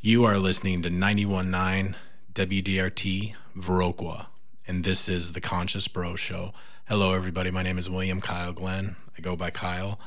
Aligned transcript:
You 0.00 0.26
are 0.26 0.38
listening 0.38 0.82
to 0.82 0.90
919 0.90 1.96
WDRT 2.32 3.34
Viroqua, 3.56 4.26
and 4.64 4.84
this 4.84 5.08
is 5.08 5.32
the 5.32 5.40
Conscious 5.40 5.88
Bro 5.88 6.14
Show. 6.14 6.52
Hello, 6.84 7.14
everybody. 7.14 7.50
My 7.50 7.64
name 7.64 7.78
is 7.78 7.90
William 7.90 8.20
Kyle 8.20 8.52
Glenn. 8.52 8.94
I 9.18 9.22
go 9.22 9.34
by 9.34 9.50
Kyle, 9.50 9.98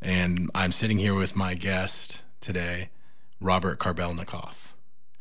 and 0.00 0.48
I'm 0.54 0.70
sitting 0.70 0.96
here 0.96 1.16
with 1.16 1.34
my 1.34 1.54
guest 1.54 2.22
today, 2.40 2.90
Robert 3.40 3.80
Karbelnikoff. 3.80 4.74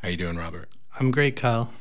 How 0.03 0.09
you 0.09 0.17
doing, 0.17 0.37
Robert? 0.37 0.69
I'm 0.99 1.09
great, 1.09 1.35
Kyle. 1.35 1.73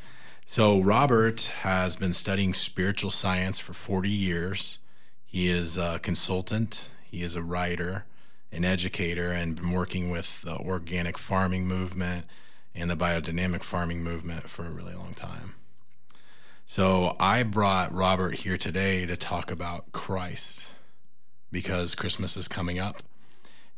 So, 0.46 0.80
Robert 0.80 1.42
has 1.60 1.96
been 1.96 2.14
studying 2.14 2.54
spiritual 2.54 3.10
science 3.10 3.58
for 3.58 3.74
40 3.74 4.08
years. 4.08 4.78
He 5.26 5.50
is 5.50 5.76
a 5.76 5.98
consultant, 6.02 6.88
he 7.02 7.22
is 7.22 7.36
a 7.36 7.42
writer, 7.42 8.06
an 8.52 8.64
educator 8.64 9.30
and 9.30 9.56
been 9.56 9.72
working 9.72 10.10
with 10.10 10.42
the 10.42 10.56
organic 10.56 11.18
farming 11.18 11.66
movement 11.66 12.26
and 12.74 12.90
the 12.90 12.96
biodynamic 12.96 13.62
farming 13.62 14.02
movement 14.02 14.48
for 14.48 14.64
a 14.64 14.70
really 14.70 14.94
long 14.94 15.14
time. 15.14 15.54
So 16.66 17.16
I 17.18 17.42
brought 17.42 17.92
Robert 17.92 18.36
here 18.36 18.56
today 18.56 19.04
to 19.06 19.16
talk 19.16 19.50
about 19.50 19.92
Christ 19.92 20.66
because 21.50 21.94
Christmas 21.94 22.36
is 22.36 22.46
coming 22.46 22.78
up. 22.78 23.02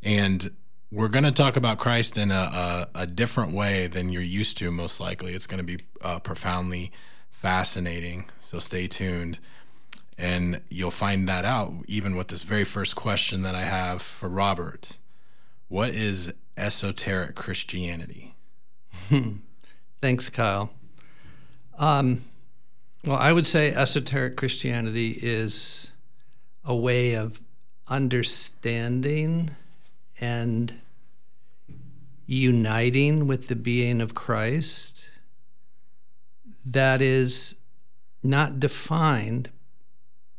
And 0.03 0.51
we're 0.91 1.09
going 1.09 1.25
to 1.25 1.33
talk 1.33 1.57
about 1.57 1.79
Christ 1.79 2.19
in 2.19 2.31
a, 2.31 2.35
a, 2.95 3.01
a, 3.03 3.07
different 3.07 3.53
way 3.53 3.87
than 3.87 4.11
you're 4.11 4.21
used 4.21 4.59
to, 4.59 4.71
most 4.71 5.01
likely. 5.01 5.33
It's 5.33 5.47
going 5.47 5.65
to 5.65 5.65
be 5.65 5.85
uh, 6.03 6.19
profoundly 6.19 6.93
fascinating. 7.31 8.27
So 8.41 8.59
stay 8.59 8.89
tuned. 8.89 9.39
And 10.19 10.61
you'll 10.69 10.91
find 10.91 11.29
that 11.29 11.45
out 11.45 11.73
even 11.89 12.17
with 12.17 12.29
this 12.29 12.43
very 12.43 12.65
first 12.65 12.95
question 12.97 13.43
that 13.43 13.55
I 13.55 13.63
have 13.63 14.03
for 14.03 14.29
Robert. 14.29 14.93
What 15.69 15.91
is 15.91 16.33
esoteric 16.57 17.35
Christianity? 17.35 18.35
Thanks, 20.01 20.29
Kyle. 20.29 20.71
Um, 21.79 22.25
well, 23.05 23.17
I 23.17 23.33
would 23.33 23.47
say 23.47 23.73
esoteric 23.73 24.37
Christianity 24.37 25.19
is 25.21 25.91
a 26.65 26.75
way 26.75 27.15
of 27.15 27.41
understanding 27.89 29.51
and 30.21 30.75
uniting 32.27 33.27
with 33.27 33.49
the 33.49 33.57
being 33.57 34.01
of 34.01 34.15
Christ 34.15 35.05
that 36.65 37.03
is 37.03 37.57
not 38.23 38.61
defined 38.61 39.51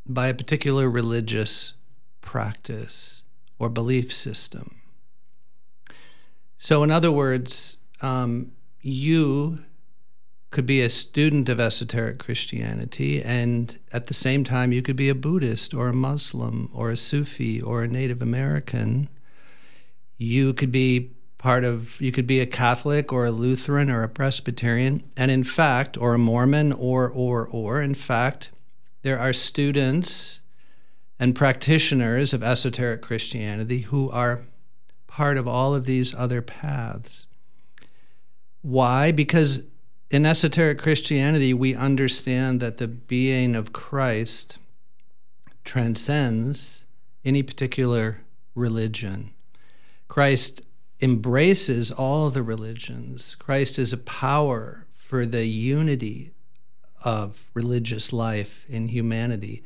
by 0.05 0.27
a 0.27 0.33
particular 0.33 0.89
religious 0.89 1.73
practice 2.21 3.23
or 3.59 3.69
belief 3.69 4.11
system. 4.11 4.81
So, 6.57 6.83
in 6.83 6.91
other 6.91 7.11
words, 7.11 7.77
um, 8.01 8.51
you 8.81 9.59
could 10.51 10.65
be 10.65 10.81
a 10.81 10.89
student 10.89 11.49
of 11.49 11.59
esoteric 11.59 12.19
Christianity, 12.19 13.21
and 13.23 13.77
at 13.91 14.07
the 14.07 14.13
same 14.13 14.43
time, 14.43 14.71
you 14.71 14.81
could 14.81 14.95
be 14.95 15.09
a 15.09 15.15
Buddhist 15.15 15.73
or 15.73 15.87
a 15.87 15.93
Muslim 15.93 16.69
or 16.73 16.91
a 16.91 16.97
Sufi 16.97 17.61
or 17.61 17.83
a 17.83 17.87
Native 17.87 18.21
American. 18.21 19.09
You 20.17 20.53
could 20.53 20.71
be 20.71 21.11
part 21.37 21.63
of, 21.63 21.99
you 21.99 22.11
could 22.11 22.27
be 22.27 22.39
a 22.39 22.45
Catholic 22.45 23.11
or 23.11 23.25
a 23.25 23.31
Lutheran 23.31 23.89
or 23.89 24.03
a 24.03 24.09
Presbyterian, 24.09 25.03
and 25.17 25.31
in 25.31 25.43
fact, 25.43 25.97
or 25.97 26.13
a 26.13 26.19
Mormon 26.19 26.71
or, 26.71 27.09
or, 27.09 27.47
or, 27.47 27.81
in 27.81 27.95
fact, 27.95 28.51
there 29.03 29.19
are 29.19 29.33
students 29.33 30.39
and 31.19 31.35
practitioners 31.35 32.33
of 32.33 32.41
esoteric 32.41 33.01
Christianity 33.01 33.81
who 33.81 34.09
are 34.09 34.45
part 35.07 35.37
of 35.37 35.47
all 35.47 35.75
of 35.75 35.85
these 35.85 36.15
other 36.15 36.41
paths. 36.41 37.27
Why? 38.61 39.11
Because 39.11 39.61
in 40.09 40.25
esoteric 40.25 40.79
Christianity, 40.79 41.53
we 41.53 41.75
understand 41.75 42.59
that 42.61 42.77
the 42.77 42.87
being 42.87 43.55
of 43.55 43.73
Christ 43.73 44.57
transcends 45.63 46.85
any 47.25 47.43
particular 47.43 48.21
religion. 48.55 49.33
Christ 50.07 50.61
embraces 51.01 51.91
all 51.91 52.29
the 52.29 52.43
religions. 52.43 53.35
Christ 53.37 53.77
is 53.77 53.91
a 53.91 53.97
power 53.97 54.85
for 54.93 55.25
the 55.25 55.45
unity 55.45 56.31
of 57.03 57.49
religious 57.53 58.13
life 58.13 58.65
in 58.69 58.87
humanity. 58.87 59.63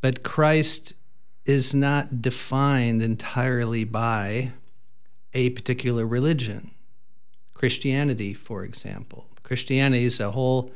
But 0.00 0.22
Christ 0.22 0.92
is 1.44 1.74
not 1.74 2.20
defined 2.20 3.02
entirely 3.02 3.84
by 3.84 4.52
a 5.32 5.50
particular 5.50 6.06
religion. 6.06 6.72
Christianity, 7.54 8.34
for 8.34 8.64
example. 8.64 9.28
Christianity 9.42 10.04
is 10.04 10.18
a 10.18 10.32
whole 10.32 10.72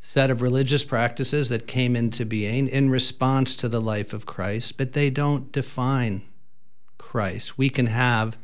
set 0.00 0.30
of 0.30 0.42
religious 0.42 0.82
practices 0.82 1.48
that 1.48 1.66
came 1.66 1.94
into 1.94 2.24
being 2.24 2.66
in 2.66 2.90
response 2.90 3.54
to 3.56 3.68
the 3.68 3.80
life 3.80 4.12
of 4.12 4.26
Christ, 4.26 4.76
but 4.76 4.94
they 4.94 5.10
don't 5.10 5.52
define 5.52 6.22
Christ. 6.98 7.56
We 7.56 7.68
can 7.68 7.86
have 7.86 8.36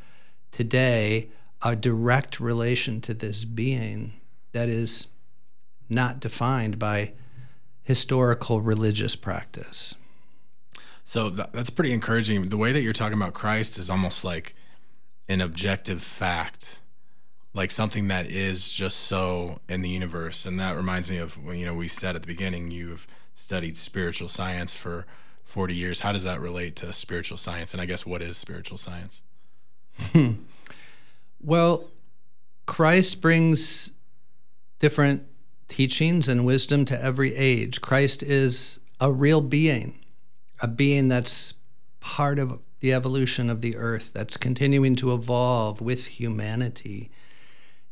today 0.52 1.30
a 1.62 1.74
direct 1.74 2.38
relation 2.38 3.00
to 3.00 3.14
this 3.14 3.44
being 3.44 4.12
that 4.52 4.68
is 4.68 5.06
not 5.88 6.20
defined 6.20 6.78
by 6.78 7.12
historical 7.82 8.60
religious 8.60 9.14
practice. 9.14 9.94
So 11.04 11.30
that's 11.30 11.70
pretty 11.70 11.92
encouraging. 11.92 12.48
The 12.48 12.56
way 12.56 12.72
that 12.72 12.82
you're 12.82 12.92
talking 12.92 13.16
about 13.16 13.32
Christ 13.32 13.78
is 13.78 13.88
almost 13.88 14.24
like 14.24 14.56
an 15.28 15.40
objective 15.40 16.02
fact, 16.02 16.80
like 17.54 17.70
something 17.70 18.08
that 18.08 18.26
is 18.26 18.68
just 18.68 19.00
so 19.00 19.60
in 19.68 19.82
the 19.82 19.88
universe. 19.88 20.46
And 20.46 20.58
that 20.58 20.76
reminds 20.76 21.08
me 21.08 21.18
of 21.18 21.38
you 21.54 21.64
know 21.64 21.74
we 21.74 21.86
said 21.86 22.16
at 22.16 22.22
the 22.22 22.26
beginning 22.26 22.72
you've 22.72 23.06
studied 23.34 23.76
spiritual 23.76 24.28
science 24.28 24.74
for 24.74 25.06
40 25.44 25.74
years. 25.74 26.00
How 26.00 26.10
does 26.10 26.24
that 26.24 26.40
relate 26.40 26.74
to 26.76 26.92
spiritual 26.92 27.38
science? 27.38 27.72
And 27.72 27.80
I 27.80 27.86
guess 27.86 28.04
what 28.04 28.20
is 28.20 28.36
spiritual 28.36 28.76
science? 28.76 29.22
Hmm. 30.12 30.32
well, 31.40 31.88
Christ 32.66 33.20
brings 33.20 33.92
different 34.80 35.22
teachings 35.68 36.28
and 36.28 36.44
wisdom 36.44 36.84
to 36.86 37.02
every 37.02 37.34
age. 37.34 37.80
Christ 37.80 38.22
is 38.22 38.80
a 39.00 39.12
real 39.12 39.40
being, 39.40 40.04
a 40.60 40.68
being 40.68 41.08
that's 41.08 41.54
part 42.00 42.38
of 42.38 42.60
the 42.80 42.92
evolution 42.92 43.50
of 43.50 43.62
the 43.62 43.76
earth, 43.76 44.10
that's 44.12 44.36
continuing 44.36 44.96
to 44.96 45.12
evolve 45.12 45.80
with 45.80 46.06
humanity. 46.06 47.10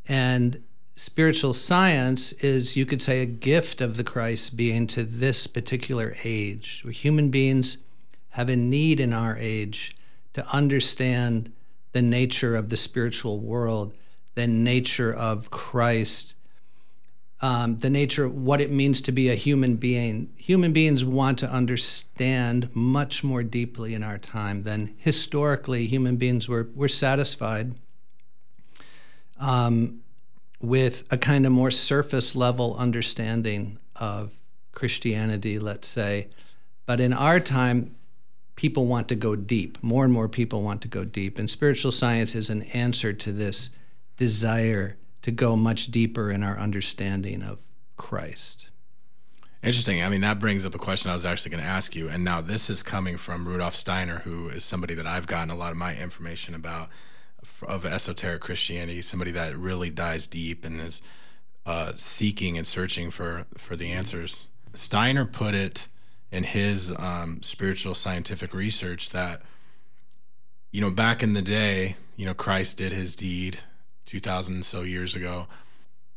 And 0.07 0.63
spiritual 0.97 1.53
science 1.53 2.33
is, 2.33 2.77
you 2.77 2.87
could 2.87 3.03
say, 3.03 3.21
a 3.21 3.27
gift 3.27 3.81
of 3.81 3.97
the 3.97 4.05
Christ 4.05 4.57
being 4.57 4.87
to 4.89 5.03
this 5.05 5.47
particular 5.47 6.15
age. 6.23 6.85
Human 6.89 7.31
beings 7.31 7.79
have 8.31 8.49
a 8.49 8.57
need 8.57 9.01
in 9.01 9.13
our 9.13 9.37
age 9.39 9.97
to 10.35 10.47
understand 10.49 11.53
the 11.93 12.03
nature 12.03 12.57
of 12.57 12.69
the 12.69 12.77
spiritual 12.77 13.41
world, 13.41 13.95
the 14.35 14.47
nature 14.47 15.13
of 15.13 15.51
Christ 15.51 16.35
um, 17.41 17.79
the 17.79 17.91
nature 17.91 18.25
of 18.25 18.35
what 18.35 18.61
it 18.61 18.71
means 18.71 19.01
to 19.03 19.13
be 19.13 19.29
a 19.29 19.35
human 19.35 19.77
being. 19.77 20.33
Human 20.37 20.73
beings 20.73 21.05
want 21.05 21.39
to 21.41 21.51
understand 21.51 22.71
much 22.75 23.25
more 23.25 23.43
deeply 23.43 23.95
in 23.95 24.03
our 24.03 24.19
time 24.19 24.63
than 24.63 24.95
historically 24.99 25.87
human 25.87 26.17
beings 26.17 26.49
were, 26.49 26.69
were 26.75 26.89
satisfied 26.89 27.75
um, 29.39 30.01
with 30.61 31.05
a 31.11 31.19
kind 31.19 31.45
of 31.45 31.53
more 31.53 31.71
surface 31.71 32.35
level 32.35 32.77
understanding 32.77 33.79
of 33.97 34.33
Christianity, 34.73 35.59
let's 35.59 35.89
say. 35.89 36.29
But 36.87 37.01
in 37.01 37.13
our 37.13 37.41
time, 37.41 37.95
people 38.57 38.87
want 38.87 39.09
to 39.09 39.15
go 39.15 39.37
deep. 39.37 39.79
More 39.83 40.05
and 40.05 40.13
more 40.13 40.29
people 40.29 40.63
want 40.63 40.83
to 40.83 40.89
go 40.89 41.05
deep. 41.05 41.39
And 41.39 41.51
spiritual 41.51 41.93
science 41.93 42.35
is 42.35 42.51
an 42.51 42.63
answer 42.63 43.13
to 43.13 43.33
this 43.33 43.71
desire 44.17 44.97
to 45.25 45.33
go 45.33 45.57
much 45.57 45.87
deeper 45.87 46.31
in 46.31 46.43
our 46.43 46.59
understanding 46.59 47.43
of 47.43 47.59
Christ. 47.97 48.67
Interesting. 49.63 50.03
I 50.03 50.11
mean, 50.11 50.21
that 50.21 50.39
brings 50.39 50.67
up 50.67 50.75
a 50.75 50.79
question 50.79 51.11
I 51.11 51.15
was 51.15 51.25
actually 51.25 51.53
going 51.53 51.63
to 51.63 51.69
ask 51.69 51.97
you. 51.97 52.11
And 52.11 52.23
now 52.23 52.43
this 52.43 52.69
is 52.69 52.83
coming 52.83 53.17
from 53.17 53.49
Rudolf 53.49 53.75
Steiner, 53.75 54.19
who 54.19 54.51
is 54.51 54.65
somebody 54.65 54.93
that 54.93 55.07
I've 55.07 55.27
gotten 55.27 55.51
a 55.51 55.55
lot 55.55 55.71
of 55.71 55.79
my 55.79 55.97
information 55.97 56.55
about 56.55 56.91
of 57.63 57.87
esoteric 57.87 58.43
Christianity, 58.43 59.01
somebody 59.01 59.31
that 59.31 59.57
really 59.57 59.89
dives 59.89 60.27
deep 60.27 60.63
and 60.67 60.79
is 60.79 61.01
uh, 61.65 61.93
seeking 61.97 62.59
and 62.59 62.67
searching 62.67 63.11
for, 63.11 63.47
for 63.57 63.77
the 63.77 63.93
answers. 63.93 64.49
Steiner 64.75 65.25
put 65.25 65.55
it 65.55 65.89
in 66.33 66.45
his 66.45 66.93
um, 66.99 67.41
spiritual 67.43 67.95
scientific 67.95 68.53
research 68.53 69.09
that, 69.11 69.41
you 70.71 70.83
know, 70.83 70.91
back 70.91 71.23
in 71.23 71.33
the 71.33 71.41
day, 71.41 71.97
you 72.17 72.27
know, 72.27 72.35
Christ 72.35 72.77
did 72.77 72.93
his 72.93 73.17
deed 73.17 73.61
2000 74.07 74.65
so 74.65 74.83
years 74.83 75.15
ago. 75.15 75.47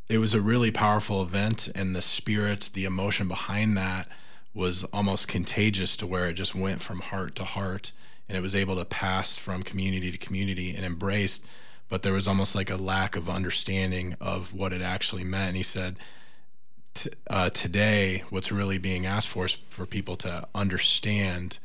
It 0.10 0.20
was 0.20 0.34
a 0.34 0.42
really 0.42 0.72
powerful 0.72 1.22
event, 1.22 1.68
and 1.76 1.94
the 1.94 2.02
spirit, 2.02 2.70
the 2.74 2.86
emotion 2.86 3.28
behind 3.28 3.78
that 3.78 4.08
was 4.54 4.84
almost 4.86 5.28
contagious 5.28 5.98
to 5.98 6.08
where 6.08 6.28
it 6.30 6.34
just 6.34 6.56
went 6.56 6.82
from 6.82 7.00
heart 7.00 7.36
to 7.36 7.44
heart 7.44 7.92
and 8.28 8.38
it 8.38 8.42
was 8.42 8.56
able 8.56 8.76
to 8.76 8.86
pass 8.86 9.38
from 9.38 9.62
community 9.64 10.12
to 10.12 10.18
community 10.18 10.76
and 10.76 10.84
embraced 10.84 11.44
but 11.90 12.02
there 12.04 12.14
was 12.14 12.28
almost 12.28 12.56
like 12.56 12.70
a 12.70 12.76
lack 12.76 13.16
of 13.16 13.30
understanding 13.30 14.16
of 14.20 14.54
what 14.54 14.74
it 14.74 14.82
actually 14.82 15.24
meant. 15.24 15.50
And 15.50 15.58
he 15.58 15.64
said, 15.64 15.98
uh, 17.30 17.50
today, 17.50 18.24
what's 18.30 18.52
really 18.52 18.78
being 18.78 19.06
asked 19.06 19.28
for 19.28 19.46
is 19.46 19.58
for 19.70 19.86
people 19.86 20.16
to 20.18 20.48
understand 20.54 21.60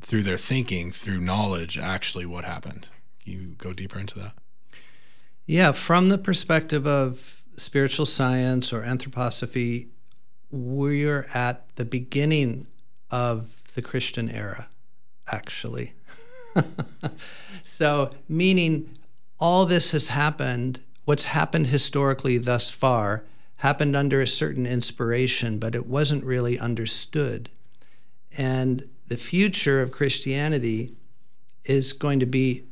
through 0.00 0.22
their 0.22 0.36
thinking, 0.36 0.92
through 0.92 1.20
knowledge, 1.20 1.78
actually 1.78 2.26
what 2.26 2.44
happened. 2.44 2.88
Can 3.22 3.32
you 3.32 3.54
go 3.56 3.72
deeper 3.72 3.98
into 3.98 4.18
that? 4.18 4.32
Yeah, 5.46 5.72
from 5.72 6.08
the 6.08 6.18
perspective 6.18 6.86
of 6.86 7.42
spiritual 7.56 8.06
science 8.06 8.72
or 8.72 8.82
anthroposophy, 8.82 9.88
we're 10.50 11.26
at 11.34 11.66
the 11.76 11.84
beginning 11.84 12.66
of 13.10 13.60
the 13.74 13.82
Christian 13.82 14.30
era, 14.30 14.68
actually. 15.30 15.92
so, 17.64 18.10
meaning 18.28 18.90
all 19.38 19.66
this 19.66 19.90
has 19.90 20.08
happened, 20.08 20.80
what's 21.04 21.24
happened 21.24 21.66
historically 21.66 22.38
thus 22.38 22.70
far, 22.70 23.24
happened 23.56 23.94
under 23.94 24.22
a 24.22 24.26
certain 24.26 24.66
inspiration, 24.66 25.58
but 25.58 25.74
it 25.74 25.86
wasn't 25.86 26.24
really 26.24 26.58
understood. 26.58 27.50
And 28.36 28.88
the 29.08 29.16
future 29.18 29.82
of 29.82 29.92
Christianity 29.92 30.96
is 31.64 31.92
going 31.92 32.20
to 32.20 32.26
be 32.26 32.64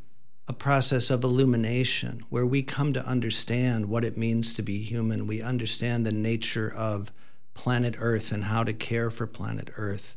a 0.52 0.54
process 0.54 1.08
of 1.08 1.24
illumination 1.24 2.22
where 2.28 2.44
we 2.44 2.62
come 2.62 2.92
to 2.92 3.06
understand 3.06 3.88
what 3.88 4.04
it 4.04 4.18
means 4.18 4.52
to 4.52 4.60
be 4.60 4.82
human. 4.82 5.26
We 5.26 5.40
understand 5.40 6.04
the 6.04 6.12
nature 6.12 6.70
of 6.76 7.10
planet 7.54 7.94
Earth 7.98 8.32
and 8.32 8.44
how 8.44 8.62
to 8.62 8.74
care 8.74 9.10
for 9.10 9.26
planet 9.26 9.70
Earth. 9.76 10.14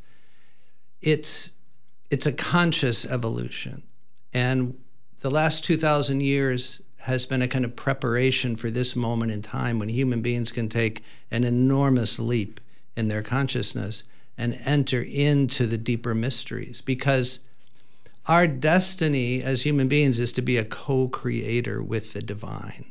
It's 1.01 1.51
it's 2.09 2.25
a 2.25 2.33
conscious 2.33 3.05
evolution. 3.05 3.83
And 4.33 4.77
the 5.21 5.31
last 5.31 5.63
2000 5.63 6.19
years 6.19 6.81
has 6.97 7.25
been 7.25 7.41
a 7.41 7.47
kind 7.47 7.63
of 7.63 7.77
preparation 7.77 8.57
for 8.57 8.69
this 8.69 8.93
moment 8.93 9.31
in 9.31 9.41
time 9.41 9.79
when 9.79 9.87
human 9.87 10.21
beings 10.21 10.51
can 10.51 10.67
take 10.67 11.01
an 11.31 11.45
enormous 11.45 12.19
leap 12.19 12.59
in 12.97 13.07
their 13.07 13.23
consciousness 13.23 14.03
and 14.37 14.59
enter 14.65 15.01
into 15.01 15.65
the 15.65 15.77
deeper 15.77 16.13
mysteries 16.13 16.81
because 16.81 17.39
our 18.27 18.48
destiny 18.48 19.42
as 19.42 19.63
human 19.63 19.88
beings 19.88 20.19
is 20.19 20.31
to 20.31 20.42
be 20.42 20.57
a 20.57 20.66
co-creator 20.66 21.81
with 21.81 22.13
the 22.13 22.22
divine 22.22 22.86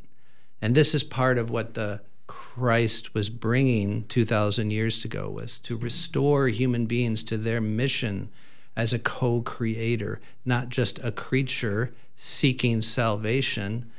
and 0.61 0.75
this 0.75 0.95
is 0.95 1.05
part 1.05 1.39
of 1.39 1.51
what 1.51 1.75
the 1.75 2.01
christ 2.27 3.15
was 3.15 3.29
bringing 3.29 4.05
2000 4.05 4.71
years 4.71 5.05
ago 5.05 5.29
was 5.29 5.59
to 5.59 5.77
restore 5.77 6.49
human 6.49 6.87
beings 6.87 7.23
to 7.23 7.37
their 7.37 7.61
mission 7.61 8.31
as 8.77 8.93
a 8.93 8.99
co-creator 8.99 10.21
not 10.45 10.69
just 10.69 10.99
a 11.01 11.13
creature 11.13 11.95
seeking 12.17 12.81
salvation 12.81 13.91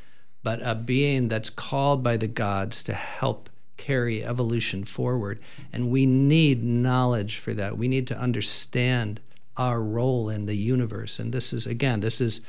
but 0.46 0.62
a 0.62 0.76
being 0.76 1.28
that's 1.28 1.50
called 1.50 2.04
by 2.04 2.16
the 2.16 2.28
gods 2.28 2.84
to 2.84 2.94
help 2.94 3.50
carry 3.78 4.24
evolution 4.24 4.84
forward. 4.84 5.40
And 5.74 5.90
we 5.90 6.06
need 6.06 6.64
knowledge 6.64 7.38
for 7.38 7.54
that. 7.56 7.78
We 7.78 7.88
need 7.88 8.08
to 8.08 8.18
understand 8.18 9.20
our 9.58 9.82
role 9.82 10.30
in 10.30 10.46
the 10.46 10.56
universe. 10.56 11.20
And 11.20 11.34
this 11.34 11.54
is, 11.54 11.66
again, 11.66 12.00
this 12.00 12.20
is 12.20 12.42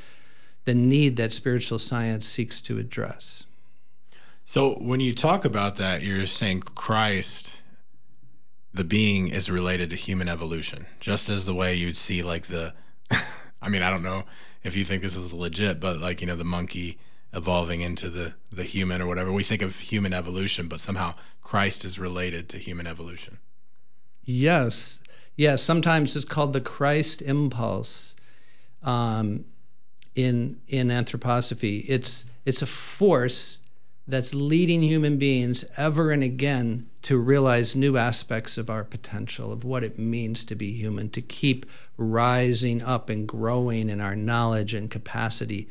the 0.65 0.75
need 0.75 1.15
that 1.17 1.31
spiritual 1.31 1.79
science 1.79 2.25
seeks 2.25 2.61
to 2.61 2.77
address. 2.77 3.45
So 4.45 4.75
when 4.75 4.99
you 4.99 5.13
talk 5.13 5.45
about 5.45 5.75
that, 5.75 6.01
you're 6.01 6.25
saying 6.25 6.61
Christ, 6.61 7.57
the 8.73 8.83
being, 8.83 9.27
is 9.27 9.49
related 9.49 9.89
to 9.89 9.95
human 9.95 10.29
evolution, 10.29 10.85
just 10.99 11.29
as 11.29 11.45
the 11.45 11.53
way 11.53 11.75
you'd 11.75 11.97
see, 11.97 12.23
like, 12.23 12.47
the, 12.47 12.73
I 13.61 13.69
mean, 13.69 13.81
I 13.81 13.89
don't 13.89 14.03
know 14.03 14.23
if 14.63 14.75
you 14.75 14.85
think 14.85 15.01
this 15.01 15.15
is 15.15 15.33
legit, 15.33 15.79
but 15.79 15.99
like, 15.99 16.21
you 16.21 16.27
know, 16.27 16.35
the 16.35 16.45
monkey 16.45 16.97
evolving 17.33 17.81
into 17.81 18.09
the 18.09 18.33
the 18.51 18.63
human 18.63 19.01
or 19.01 19.07
whatever. 19.07 19.31
We 19.31 19.43
think 19.43 19.61
of 19.61 19.77
human 19.79 20.13
evolution, 20.13 20.67
but 20.67 20.79
somehow 20.79 21.13
Christ 21.41 21.85
is 21.85 21.99
related 21.99 22.49
to 22.49 22.57
human 22.57 22.87
evolution. 22.87 23.39
Yes, 24.23 24.99
yes. 25.37 25.63
Sometimes 25.63 26.15
it's 26.17 26.25
called 26.25 26.51
the 26.51 26.59
Christ 26.59 27.21
impulse 27.21 28.15
um, 28.83 29.45
in 30.15 30.59
in 30.67 30.89
anthroposophy. 30.89 31.85
It's 31.87 32.25
it's 32.45 32.61
a 32.61 32.65
force 32.65 33.59
that's 34.07 34.33
leading 34.33 34.81
human 34.81 35.17
beings 35.17 35.65
ever 35.75 36.11
and 36.11 36.23
again 36.23 36.89
to 37.01 37.17
realize 37.17 37.75
new 37.75 37.97
aspects 37.97 38.57
of 38.57 38.69
our 38.69 38.83
potential, 38.83 39.51
of 39.51 39.63
what 39.63 39.83
it 39.83 39.99
means 39.99 40.43
to 40.45 40.55
be 40.55 40.71
human, 40.71 41.09
to 41.09 41.21
keep 41.21 41.65
rising 41.97 42.81
up 42.81 43.09
and 43.09 43.27
growing 43.27 43.89
in 43.89 43.99
our 43.99 44.15
knowledge 44.15 44.73
and 44.73 44.89
capacity 44.89 45.67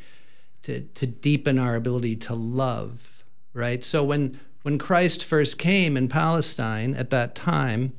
to, 0.63 0.81
to 0.81 1.07
deepen 1.07 1.59
our 1.59 1.77
ability 1.77 2.17
to 2.17 2.35
love, 2.35 3.25
right? 3.55 3.85
So 3.85 4.05
when, 4.05 4.41
when 4.63 4.79
Christ 4.79 5.25
first 5.25 5.59
came 5.59 5.97
in 5.97 6.09
Palestine 6.09 6.95
at 6.95 7.11
that 7.11 7.35
time, 7.35 7.95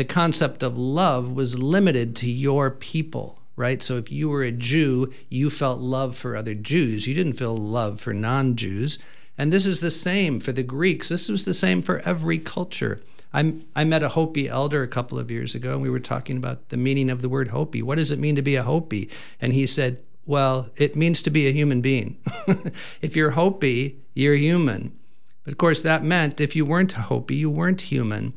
the 0.00 0.04
concept 0.06 0.62
of 0.62 0.78
love 0.78 1.32
was 1.32 1.58
limited 1.58 2.16
to 2.16 2.30
your 2.30 2.70
people, 2.70 3.38
right? 3.54 3.82
So 3.82 3.98
if 3.98 4.10
you 4.10 4.30
were 4.30 4.42
a 4.42 4.50
Jew, 4.50 5.12
you 5.28 5.50
felt 5.50 5.78
love 5.78 6.16
for 6.16 6.34
other 6.34 6.54
Jews. 6.54 7.06
You 7.06 7.12
didn't 7.12 7.34
feel 7.34 7.54
love 7.54 8.00
for 8.00 8.14
non 8.14 8.56
Jews. 8.56 8.98
And 9.36 9.52
this 9.52 9.66
is 9.66 9.80
the 9.80 9.90
same 9.90 10.40
for 10.40 10.52
the 10.52 10.62
Greeks. 10.62 11.10
This 11.10 11.28
was 11.28 11.44
the 11.44 11.52
same 11.52 11.82
for 11.82 11.98
every 11.98 12.38
culture. 12.38 13.02
I, 13.34 13.56
I 13.76 13.84
met 13.84 14.02
a 14.02 14.08
Hopi 14.08 14.48
elder 14.48 14.82
a 14.82 14.88
couple 14.88 15.18
of 15.18 15.30
years 15.30 15.54
ago, 15.54 15.74
and 15.74 15.82
we 15.82 15.90
were 15.90 16.00
talking 16.00 16.38
about 16.38 16.70
the 16.70 16.78
meaning 16.78 17.10
of 17.10 17.20
the 17.20 17.28
word 17.28 17.48
Hopi. 17.48 17.82
What 17.82 17.98
does 17.98 18.10
it 18.10 18.18
mean 18.18 18.36
to 18.36 18.42
be 18.42 18.54
a 18.54 18.62
Hopi? 18.62 19.10
And 19.38 19.52
he 19.52 19.66
said, 19.66 19.98
well, 20.24 20.70
it 20.76 20.96
means 20.96 21.20
to 21.20 21.30
be 21.30 21.46
a 21.46 21.52
human 21.52 21.82
being. 21.82 22.16
if 23.02 23.16
you're 23.16 23.32
Hopi, 23.32 24.00
you're 24.14 24.34
human. 24.34 24.96
But 25.44 25.52
of 25.52 25.58
course, 25.58 25.82
that 25.82 26.02
meant 26.02 26.40
if 26.40 26.56
you 26.56 26.64
weren't 26.64 26.92
Hopi, 26.92 27.36
you 27.36 27.50
weren't 27.50 27.82
human. 27.82 28.32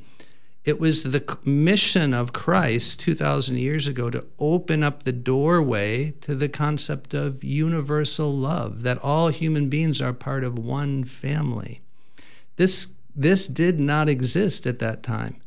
It 0.66 0.80
was 0.80 1.04
the 1.04 1.38
mission 1.44 2.14
of 2.14 2.32
Christ 2.32 3.00
2,000 3.00 3.58
years 3.58 3.86
ago 3.88 4.10
to 4.10 4.26
open 4.40 4.82
up 4.82 5.04
the 5.04 5.12
doorway 5.12 6.12
to 6.22 6.36
the 6.36 6.48
concept 6.48 7.14
of 7.14 7.44
universal 7.44 8.34
love, 8.34 8.84
that 8.84 8.98
all 9.00 9.28
human 9.28 9.68
beings 9.68 10.02
are 10.02 10.14
part 10.14 10.44
of 10.46 10.58
one 10.58 11.04
family. 11.04 11.82
This, 12.56 12.88
this 13.14 13.46
did 13.46 13.78
not 13.78 14.08
exist 14.08 14.66
at 14.66 14.80
that 14.80 15.04
time 15.04 15.42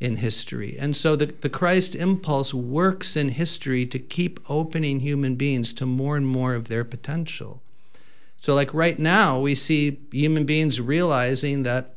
in 0.00 0.16
history. 0.16 0.76
And 0.78 0.94
so 0.94 1.16
the, 1.16 1.26
the 1.26 1.48
Christ 1.48 1.94
impulse 1.94 2.52
works 2.52 3.16
in 3.16 3.30
history 3.30 3.86
to 3.86 3.98
keep 3.98 4.38
opening 4.50 5.00
human 5.00 5.34
beings 5.34 5.72
to 5.74 5.86
more 5.86 6.16
and 6.16 6.26
more 6.26 6.54
of 6.54 6.68
their 6.68 6.84
potential. 6.84 7.62
So, 8.36 8.54
like 8.54 8.72
right 8.72 8.98
now, 8.98 9.40
we 9.40 9.56
see 9.56 9.98
human 10.12 10.44
beings 10.44 10.80
realizing 10.80 11.64
that 11.64 11.96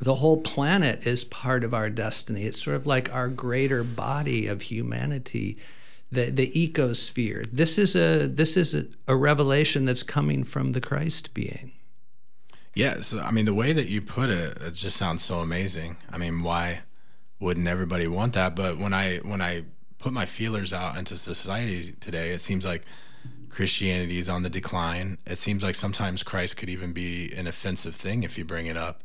the 0.00 0.16
whole 0.16 0.40
planet 0.40 1.06
is 1.06 1.24
part 1.24 1.62
of 1.62 1.74
our 1.74 1.90
destiny. 1.90 2.44
It's 2.44 2.62
sort 2.62 2.76
of 2.76 2.86
like 2.86 3.14
our 3.14 3.28
greater 3.28 3.84
body 3.84 4.46
of 4.46 4.62
humanity, 4.62 5.58
the, 6.10 6.30
the 6.30 6.50
ecosphere. 6.52 7.46
This 7.52 7.78
is 7.78 7.94
a 7.94 8.26
this 8.26 8.56
is 8.56 8.74
a, 8.74 8.86
a 9.06 9.14
revelation 9.14 9.84
that's 9.84 10.02
coming 10.02 10.42
from 10.42 10.72
the 10.72 10.80
Christ 10.80 11.34
being. 11.34 11.72
Yeah, 12.74 13.00
so 13.00 13.20
I 13.20 13.30
mean 13.30 13.44
the 13.44 13.54
way 13.54 13.72
that 13.74 13.88
you 13.88 14.00
put 14.00 14.30
it, 14.30 14.56
it 14.62 14.74
just 14.74 14.96
sounds 14.96 15.22
so 15.22 15.40
amazing. 15.40 15.98
I 16.10 16.16
mean, 16.16 16.42
why 16.42 16.80
wouldn't 17.38 17.68
everybody 17.68 18.06
want 18.06 18.32
that? 18.34 18.56
But 18.56 18.78
when 18.78 18.94
I 18.94 19.18
when 19.18 19.42
I 19.42 19.64
put 19.98 20.14
my 20.14 20.24
feelers 20.24 20.72
out 20.72 20.96
into 20.96 21.18
society 21.18 21.94
today, 22.00 22.30
it 22.30 22.40
seems 22.40 22.64
like 22.64 22.84
Christianity 23.50 24.18
is 24.18 24.30
on 24.30 24.42
the 24.42 24.48
decline. 24.50 25.18
It 25.26 25.36
seems 25.36 25.62
like 25.62 25.74
sometimes 25.74 26.22
Christ 26.22 26.56
could 26.56 26.70
even 26.70 26.94
be 26.94 27.32
an 27.36 27.46
offensive 27.46 27.94
thing 27.94 28.22
if 28.22 28.38
you 28.38 28.46
bring 28.46 28.64
it 28.64 28.78
up. 28.78 29.04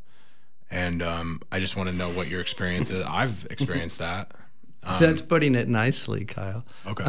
And 0.72 1.02
um, 1.02 1.42
I 1.52 1.60
just 1.60 1.76
want 1.76 1.90
to 1.90 1.96
know 1.96 2.10
what 2.10 2.28
your 2.28 2.42
experience 2.42 2.90
is. 2.90 3.06
I've 3.06 3.48
experienced 3.50 4.00
that. 4.00 4.32
Um, 4.84 5.00
That's 5.00 5.22
putting 5.22 5.56
it 5.56 5.68
nicely, 5.68 6.26
Kyle. 6.26 6.66
Okay. 6.86 7.06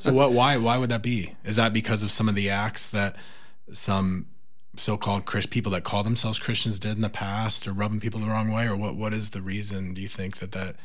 So 0.00 0.12
what? 0.12 0.32
Why? 0.32 0.56
Why 0.56 0.78
would 0.78 0.90
that 0.90 1.02
be? 1.02 1.34
Is 1.44 1.56
that 1.56 1.72
because 1.72 2.02
of 2.02 2.10
some 2.10 2.28
of 2.28 2.34
the 2.34 2.50
acts 2.50 2.90
that 2.90 3.16
some 3.72 4.26
so-called 4.76 5.24
Christ 5.24 5.50
people 5.50 5.72
that 5.72 5.82
call 5.82 6.04
themselves 6.04 6.38
Christians 6.38 6.78
did 6.78 6.92
in 6.92 7.00
the 7.00 7.08
past, 7.08 7.66
or 7.66 7.72
rubbing 7.72 7.98
people 7.98 8.20
the 8.20 8.26
wrong 8.26 8.52
way, 8.52 8.66
or 8.66 8.76
what? 8.76 8.94
What 8.94 9.12
is 9.14 9.30
the 9.30 9.42
reason? 9.42 9.94
Do 9.94 10.00
you 10.00 10.08
think 10.08 10.38
that 10.38 10.52
that? 10.52 10.76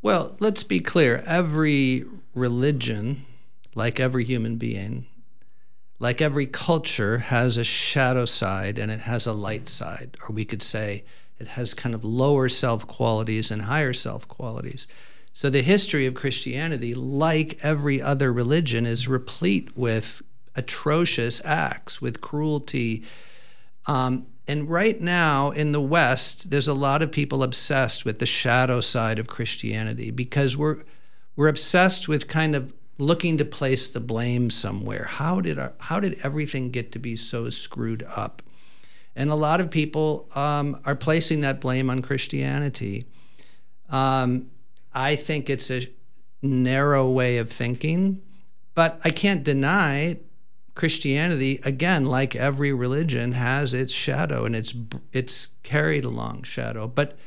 Well, 0.00 0.36
let's 0.40 0.62
be 0.62 0.80
clear. 0.80 1.22
Every 1.26 2.04
religion, 2.34 3.26
like 3.74 3.98
every 3.98 4.24
human 4.24 4.56
being, 4.56 5.06
like 5.98 6.20
every 6.20 6.46
culture, 6.46 7.18
has 7.18 7.56
a 7.56 7.64
shadow 7.64 8.24
side 8.24 8.78
and 8.78 8.90
it 8.90 9.00
has 9.00 9.26
a 9.26 9.32
light 9.32 9.68
side, 9.68 10.16
or 10.22 10.34
we 10.34 10.44
could 10.44 10.62
say 10.62 11.04
it 11.38 11.48
has 11.48 11.74
kind 11.74 11.94
of 11.94 12.04
lower 12.04 12.48
self 12.48 12.86
qualities 12.86 13.50
and 13.50 13.62
higher 13.62 13.92
self 13.92 14.26
qualities. 14.28 14.86
So 15.32 15.50
the 15.50 15.62
history 15.62 16.06
of 16.06 16.14
Christianity, 16.14 16.94
like 16.94 17.58
every 17.62 18.02
other 18.02 18.32
religion, 18.32 18.86
is 18.86 19.06
replete 19.06 19.76
with 19.76 20.22
atrocious 20.56 21.40
acts 21.44 22.02
with 22.02 22.20
cruelty. 22.20 23.04
Um, 23.86 24.26
and 24.48 24.68
right 24.68 25.00
now 25.00 25.50
in 25.52 25.72
the 25.72 25.80
West, 25.80 26.50
there's 26.50 26.66
a 26.66 26.74
lot 26.74 27.02
of 27.02 27.12
people 27.12 27.42
obsessed 27.42 28.04
with 28.04 28.18
the 28.18 28.26
shadow 28.26 28.80
side 28.80 29.18
of 29.18 29.28
Christianity 29.28 30.10
because 30.10 30.56
we're 30.56 30.82
we're 31.36 31.48
obsessed 31.48 32.08
with 32.08 32.26
kind 32.26 32.56
of 32.56 32.72
looking 32.98 33.38
to 33.38 33.44
place 33.44 33.88
the 33.88 34.00
blame 34.00 34.50
somewhere. 34.50 35.04
How 35.04 35.40
did 35.40 35.58
our, 35.58 35.72
how 35.78 36.00
did 36.00 36.18
everything 36.22 36.70
get 36.70 36.92
to 36.92 36.98
be 36.98 37.16
so 37.16 37.48
screwed 37.48 38.02
up? 38.02 38.42
And 39.14 39.30
a 39.30 39.36
lot 39.36 39.60
of 39.60 39.70
people 39.70 40.28
um, 40.34 40.80
are 40.84 40.94
placing 40.94 41.40
that 41.40 41.60
blame 41.60 41.90
on 41.90 42.02
Christianity. 42.02 43.06
Um, 43.88 44.50
I 44.92 45.16
think 45.16 45.48
it's 45.48 45.70
a 45.70 45.88
narrow 46.42 47.08
way 47.08 47.38
of 47.38 47.50
thinking, 47.50 48.20
but 48.74 49.00
I 49.04 49.10
can't 49.10 49.42
deny 49.42 50.18
Christianity, 50.74 51.60
again, 51.64 52.06
like 52.06 52.36
every 52.36 52.72
religion, 52.72 53.32
has 53.32 53.74
its 53.74 53.92
shadow 53.92 54.44
and 54.44 54.54
it's 54.54 54.72
it's 55.12 55.48
carried 55.64 56.04
along 56.04 56.44
shadow. 56.44 56.86
But 56.86 57.18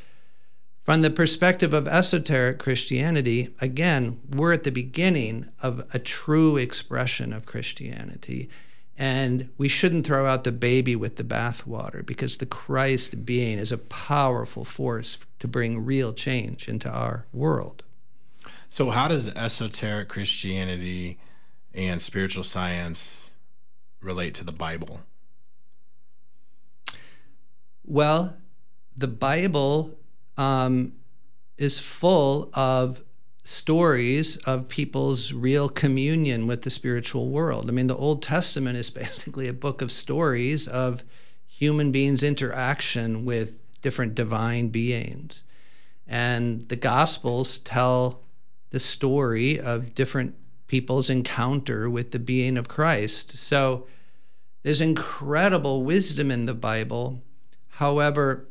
from 0.83 1.01
the 1.01 1.11
perspective 1.11 1.73
of 1.73 1.87
esoteric 1.87 2.57
Christianity, 2.57 3.53
again, 3.61 4.19
we're 4.29 4.53
at 4.53 4.63
the 4.63 4.71
beginning 4.71 5.49
of 5.61 5.85
a 5.93 5.99
true 5.99 6.57
expression 6.57 7.33
of 7.33 7.45
Christianity. 7.45 8.49
And 8.97 9.49
we 9.57 9.67
shouldn't 9.67 10.05
throw 10.05 10.25
out 10.25 10.43
the 10.43 10.51
baby 10.51 10.95
with 10.95 11.15
the 11.17 11.23
bathwater 11.23 12.05
because 12.05 12.37
the 12.37 12.45
Christ 12.45 13.25
being 13.25 13.57
is 13.57 13.71
a 13.71 13.77
powerful 13.77 14.63
force 14.63 15.17
to 15.39 15.47
bring 15.47 15.85
real 15.85 16.13
change 16.13 16.67
into 16.67 16.89
our 16.89 17.25
world. 17.31 17.83
So, 18.69 18.89
how 18.89 19.07
does 19.07 19.27
esoteric 19.27 20.07
Christianity 20.07 21.19
and 21.73 22.01
spiritual 22.01 22.43
science 22.43 23.31
relate 24.01 24.35
to 24.35 24.43
the 24.43 24.51
Bible? 24.51 25.01
Well, 27.83 28.37
the 28.95 29.07
Bible 29.07 29.97
um, 30.37 30.93
is 31.57 31.79
full 31.79 32.49
of 32.53 33.03
stories 33.43 34.37
of 34.37 34.67
people's 34.67 35.33
real 35.33 35.67
communion 35.67 36.47
with 36.47 36.61
the 36.61 36.69
spiritual 36.69 37.29
world. 37.29 37.69
I 37.69 37.73
mean, 37.73 37.87
the 37.87 37.95
Old 37.95 38.21
Testament 38.21 38.77
is 38.77 38.89
basically 39.03 39.47
a 39.47 39.53
book 39.53 39.81
of 39.81 39.91
stories 39.91 40.67
of 40.67 41.03
human 41.47 41.91
beings' 41.91 42.23
interaction 42.23 43.25
with 43.25 43.59
different 43.81 44.15
divine 44.15 44.69
beings. 44.69 45.43
And 46.07 46.67
the 46.69 46.75
Gospels 46.75 47.59
tell 47.59 48.21
the 48.71 48.79
story 48.79 49.59
of 49.59 49.95
different 49.95 50.35
people's 50.67 51.09
encounter 51.09 51.89
with 51.89 52.11
the 52.11 52.19
being 52.19 52.57
of 52.57 52.67
Christ. 52.67 53.37
So 53.37 53.87
there's 54.63 54.81
incredible 54.81 55.83
wisdom 55.83 56.31
in 56.31 56.45
the 56.45 56.53
Bible. 56.53 57.21
However, 57.67 58.47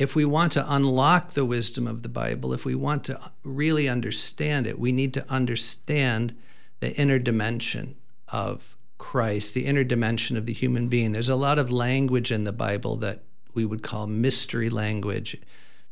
if 0.00 0.14
we 0.14 0.24
want 0.24 0.50
to 0.50 0.74
unlock 0.74 1.32
the 1.32 1.44
wisdom 1.44 1.86
of 1.86 2.02
the 2.02 2.08
Bible, 2.08 2.54
if 2.54 2.64
we 2.64 2.74
want 2.74 3.04
to 3.04 3.20
really 3.44 3.86
understand 3.86 4.66
it, 4.66 4.78
we 4.78 4.92
need 4.92 5.12
to 5.12 5.30
understand 5.30 6.34
the 6.80 6.98
inner 6.98 7.18
dimension 7.18 7.96
of 8.28 8.78
Christ, 8.96 9.52
the 9.52 9.66
inner 9.66 9.84
dimension 9.84 10.38
of 10.38 10.46
the 10.46 10.54
human 10.54 10.88
being. 10.88 11.12
There's 11.12 11.28
a 11.28 11.36
lot 11.36 11.58
of 11.58 11.70
language 11.70 12.32
in 12.32 12.44
the 12.44 12.52
Bible 12.52 12.96
that 12.96 13.24
we 13.52 13.66
would 13.66 13.82
call 13.82 14.06
mystery 14.06 14.70
language. 14.70 15.36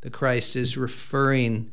The 0.00 0.08
Christ 0.08 0.56
is 0.56 0.78
referring 0.78 1.70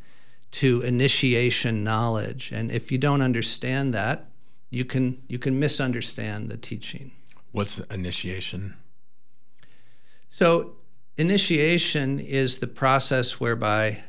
to 0.52 0.82
initiation 0.82 1.86
knowledge. 1.86 2.52
And 2.52 2.70
if 2.70 2.92
you 2.92 2.98
don't 2.98 3.22
understand 3.22 3.94
that, 3.94 4.30
you 4.70 4.84
can 4.84 5.22
you 5.30 5.40
can 5.40 5.58
misunderstand 5.58 6.50
the 6.50 6.58
teaching. 6.58 7.14
What's 7.54 7.80
initiation? 7.80 8.76
So 10.28 10.76
initiation 11.18 12.20
is 12.20 12.60
the 12.60 12.68
process 12.68 13.40
whereby 13.40 14.04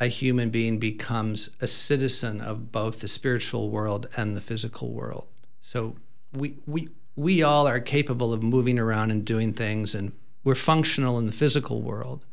a 0.00 0.08
human 0.08 0.50
being 0.50 0.78
becomes 0.78 1.50
a 1.60 1.66
citizen 1.66 2.40
of 2.40 2.72
both 2.72 3.00
the 3.00 3.08
spiritual 3.08 3.70
world 3.70 4.06
and 4.16 4.36
the 4.36 4.40
physical 4.40 4.92
world. 4.92 5.28
So 5.60 5.96
we 6.32 6.56
we 6.66 6.88
we 7.16 7.42
all 7.42 7.66
are 7.66 7.80
capable 7.80 8.32
of 8.32 8.42
moving 8.42 8.78
around 8.78 9.10
and 9.10 9.24
doing 9.24 9.52
things 9.52 9.94
and 9.94 10.12
we're 10.42 10.54
functional 10.54 11.18
in 11.18 11.26
the 11.26 11.32
physical 11.32 11.80
world. 11.80 12.26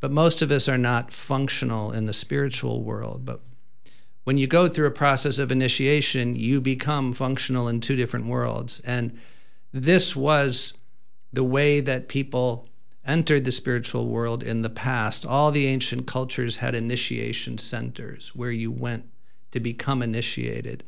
But 0.00 0.10
most 0.10 0.42
of 0.42 0.50
us 0.50 0.68
are 0.68 0.78
not 0.78 1.12
functional 1.12 1.92
in 1.92 2.06
the 2.06 2.12
spiritual 2.12 2.82
world. 2.82 3.24
But 3.24 3.40
when 4.24 4.38
you 4.38 4.46
go 4.46 4.68
through 4.68 4.86
a 4.86 4.92
process 4.92 5.38
of 5.38 5.52
initiation, 5.52 6.34
you 6.34 6.60
become 6.60 7.12
functional 7.12 7.68
in 7.68 7.80
two 7.80 7.94
different 7.94 8.26
worlds. 8.26 8.80
And 8.84 9.18
this 9.72 10.16
was 10.16 10.72
the 11.32 11.44
way 11.44 11.80
that 11.80 12.08
people 12.08 12.68
entered 13.06 13.44
the 13.44 13.52
spiritual 13.52 14.06
world 14.06 14.42
in 14.42 14.62
the 14.62 14.70
past. 14.70 15.26
All 15.26 15.50
the 15.50 15.66
ancient 15.66 16.06
cultures 16.06 16.56
had 16.56 16.74
initiation 16.74 17.58
centers 17.58 18.34
where 18.34 18.50
you 18.50 18.70
went 18.70 19.06
to 19.50 19.60
become 19.60 20.02
initiated. 20.02 20.84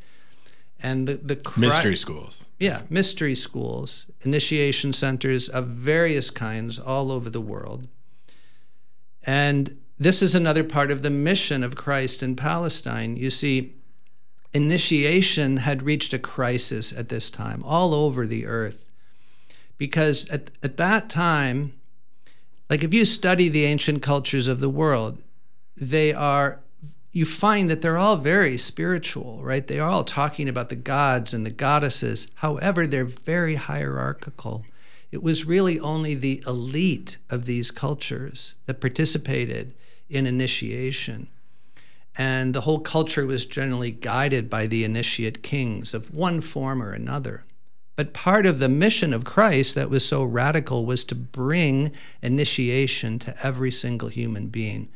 And 0.81 1.09
the, 1.09 1.15
the 1.17 1.53
mystery 1.57 1.97
schools. 1.97 2.45
Yeah, 2.59 2.83
mystery 2.91 3.35
schools, 3.35 4.07
initiation 4.23 4.93
centers 4.93 5.49
of 5.49 5.67
various 5.69 6.31
kinds 6.31 6.79
all 6.79 7.11
over 7.11 7.31
the 7.31 7.41
world. 7.41 7.89
And 9.23 9.81
this 9.99 10.23
is 10.23 10.35
another 10.35 10.65
part 10.65 10.91
of 10.91 11.03
the 11.03 11.11
mission 11.11 11.63
of 11.63 11.77
Christ 11.77 12.23
in 12.23 12.37
Palestine. 12.37 13.17
You 13.17 13.31
see, 13.31 13.75
initiation 14.53 15.59
had 15.59 15.83
reached 15.83 16.13
a 16.13 16.19
crisis 16.19 16.93
at 16.93 17.09
this 17.09 17.31
time 17.31 17.63
all 17.65 17.95
over 17.95 18.27
the 18.27 18.47
earth. 18.47 18.85
Because 19.79 20.29
at, 20.31 20.51
at 20.63 20.77
that 20.77 21.09
time, 21.09 21.73
like 22.71 22.83
if 22.83 22.95
you 22.95 23.05
study 23.05 23.49
the 23.49 23.65
ancient 23.65 24.03
cultures 24.03 24.47
of 24.47 24.61
the 24.61 24.69
world, 24.69 25.19
they 25.77 26.13
are, 26.13 26.61
you 27.13 27.27
find 27.27 27.69
that 27.69 27.83
they're 27.83 27.99
all 27.99 28.17
very 28.17 28.57
spiritual, 28.57 29.43
right? 29.43 29.67
They 29.67 29.79
are 29.79 29.91
all 29.91 30.05
talking 30.05 30.49
about 30.49 30.69
the 30.69 30.77
gods 30.77 31.35
and 31.35 31.45
the 31.45 31.51
goddesses. 31.51 32.27
However, 32.37 32.87
they're 32.87 33.05
very 33.05 33.57
hierarchical. 33.57 34.65
It 35.13 35.23
was 35.23 35.45
really 35.45 35.79
only 35.79 36.15
the 36.15 36.43
elite 36.47 37.19
of 37.31 37.45
these 37.45 37.71
cultures 37.71 38.57
that 38.67 38.81
participated 38.81 39.75
in 40.09 40.27
initiation. 40.27 41.29
And 42.17 42.55
the 42.55 42.63
whole 42.63 42.81
culture 42.81 43.27
was 43.27 43.47
generally 43.47 43.91
guided 43.91 44.49
by 44.49 44.67
the 44.67 44.85
initiate 44.85 45.43
kings 45.43 45.95
of 45.95 46.15
one 46.15 46.41
form 46.41 46.83
or 46.83 46.93
another. 46.93 47.45
But 47.97 48.13
part 48.13 48.45
of 48.45 48.59
the 48.59 48.69
mission 48.69 49.15
of 49.15 49.25
Christ 49.25 49.75
that 49.77 49.91
was 49.91 50.05
so 50.05 50.25
radical 50.25 50.85
was 50.85 51.05
to 51.05 51.15
bring 51.15 51.93
initiation 52.23 53.19
to 53.21 53.47
every 53.47 53.71
single 53.71 54.09
human 54.09 54.49
being, 54.49 54.89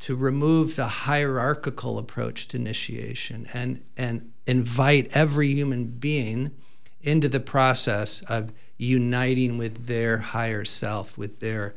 to 0.00 0.14
remove 0.14 0.76
the 0.76 0.88
hierarchical 0.88 1.98
approach 1.98 2.48
to 2.48 2.58
initiation 2.58 3.48
and, 3.54 3.82
and 3.96 4.32
invite 4.46 5.10
every 5.14 5.54
human 5.54 5.86
being 5.86 6.50
into 7.02 7.28
the 7.28 7.40
process 7.40 8.22
of 8.22 8.52
uniting 8.76 9.56
with 9.56 9.86
their 9.86 10.18
higher 10.18 10.64
self, 10.64 11.16
with 11.16 11.40
their 11.40 11.74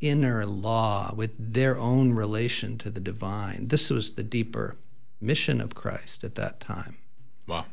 inner 0.00 0.44
law, 0.44 1.14
with 1.14 1.32
their 1.38 1.78
own 1.78 2.12
relation 2.12 2.76
to 2.78 2.90
the 2.90 3.00
divine. 3.00 3.68
This 3.68 3.88
was 3.88 4.12
the 4.12 4.22
deeper 4.22 4.76
mission 5.20 5.60
of 5.60 5.74
Christ 5.74 6.24
at 6.24 6.34
that 6.34 6.60
time. 6.60 6.96
Wow. 7.46 7.66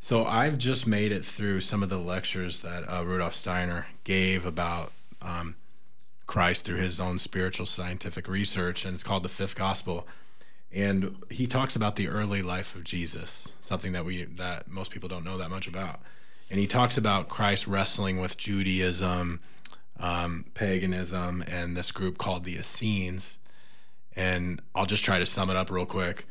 So 0.00 0.24
I've 0.24 0.58
just 0.58 0.86
made 0.86 1.12
it 1.12 1.24
through 1.24 1.60
some 1.60 1.82
of 1.82 1.90
the 1.90 1.98
lectures 1.98 2.60
that 2.60 2.90
uh, 2.90 3.04
Rudolf 3.04 3.34
Steiner 3.34 3.86
gave 4.02 4.46
about 4.46 4.92
um, 5.22 5.56
Christ 6.26 6.64
through 6.64 6.78
his 6.78 6.98
own 6.98 7.18
spiritual 7.18 7.66
scientific 7.66 8.26
research, 8.26 8.84
and 8.84 8.94
it's 8.94 9.04
called 9.04 9.22
the 9.22 9.28
Fifth 9.28 9.56
Gospel. 9.56 10.06
And 10.72 11.16
he 11.30 11.46
talks 11.46 11.76
about 11.76 11.96
the 11.96 12.08
early 12.08 12.42
life 12.42 12.74
of 12.74 12.84
Jesus, 12.84 13.52
something 13.60 13.92
that 13.92 14.04
we 14.04 14.24
that 14.24 14.68
most 14.68 14.90
people 14.90 15.08
don't 15.08 15.24
know 15.24 15.38
that 15.38 15.50
much 15.50 15.66
about 15.66 16.00
and 16.50 16.58
he 16.58 16.66
talks 16.66 16.98
about 16.98 17.28
Christ 17.28 17.66
wrestling 17.66 18.18
with 18.18 18.36
Judaism, 18.36 19.40
um, 19.98 20.44
paganism, 20.54 21.44
and 21.46 21.76
this 21.76 21.92
group 21.92 22.18
called 22.18 22.44
the 22.44 22.56
Essenes. 22.56 23.38
And 24.16 24.60
I'll 24.74 24.86
just 24.86 25.04
try 25.04 25.20
to 25.20 25.26
sum 25.26 25.48
it 25.48 25.56
up 25.56 25.70
real 25.70 25.86
quick. 25.86 26.26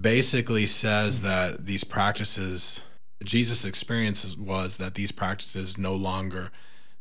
Basically, 0.00 0.66
says 0.66 1.20
that 1.20 1.64
these 1.64 1.84
practices, 1.84 2.80
Jesus' 3.24 3.64
experience 3.64 4.36
was 4.36 4.76
that 4.76 4.94
these 4.94 5.12
practices 5.12 5.78
no 5.78 5.94
longer 5.94 6.50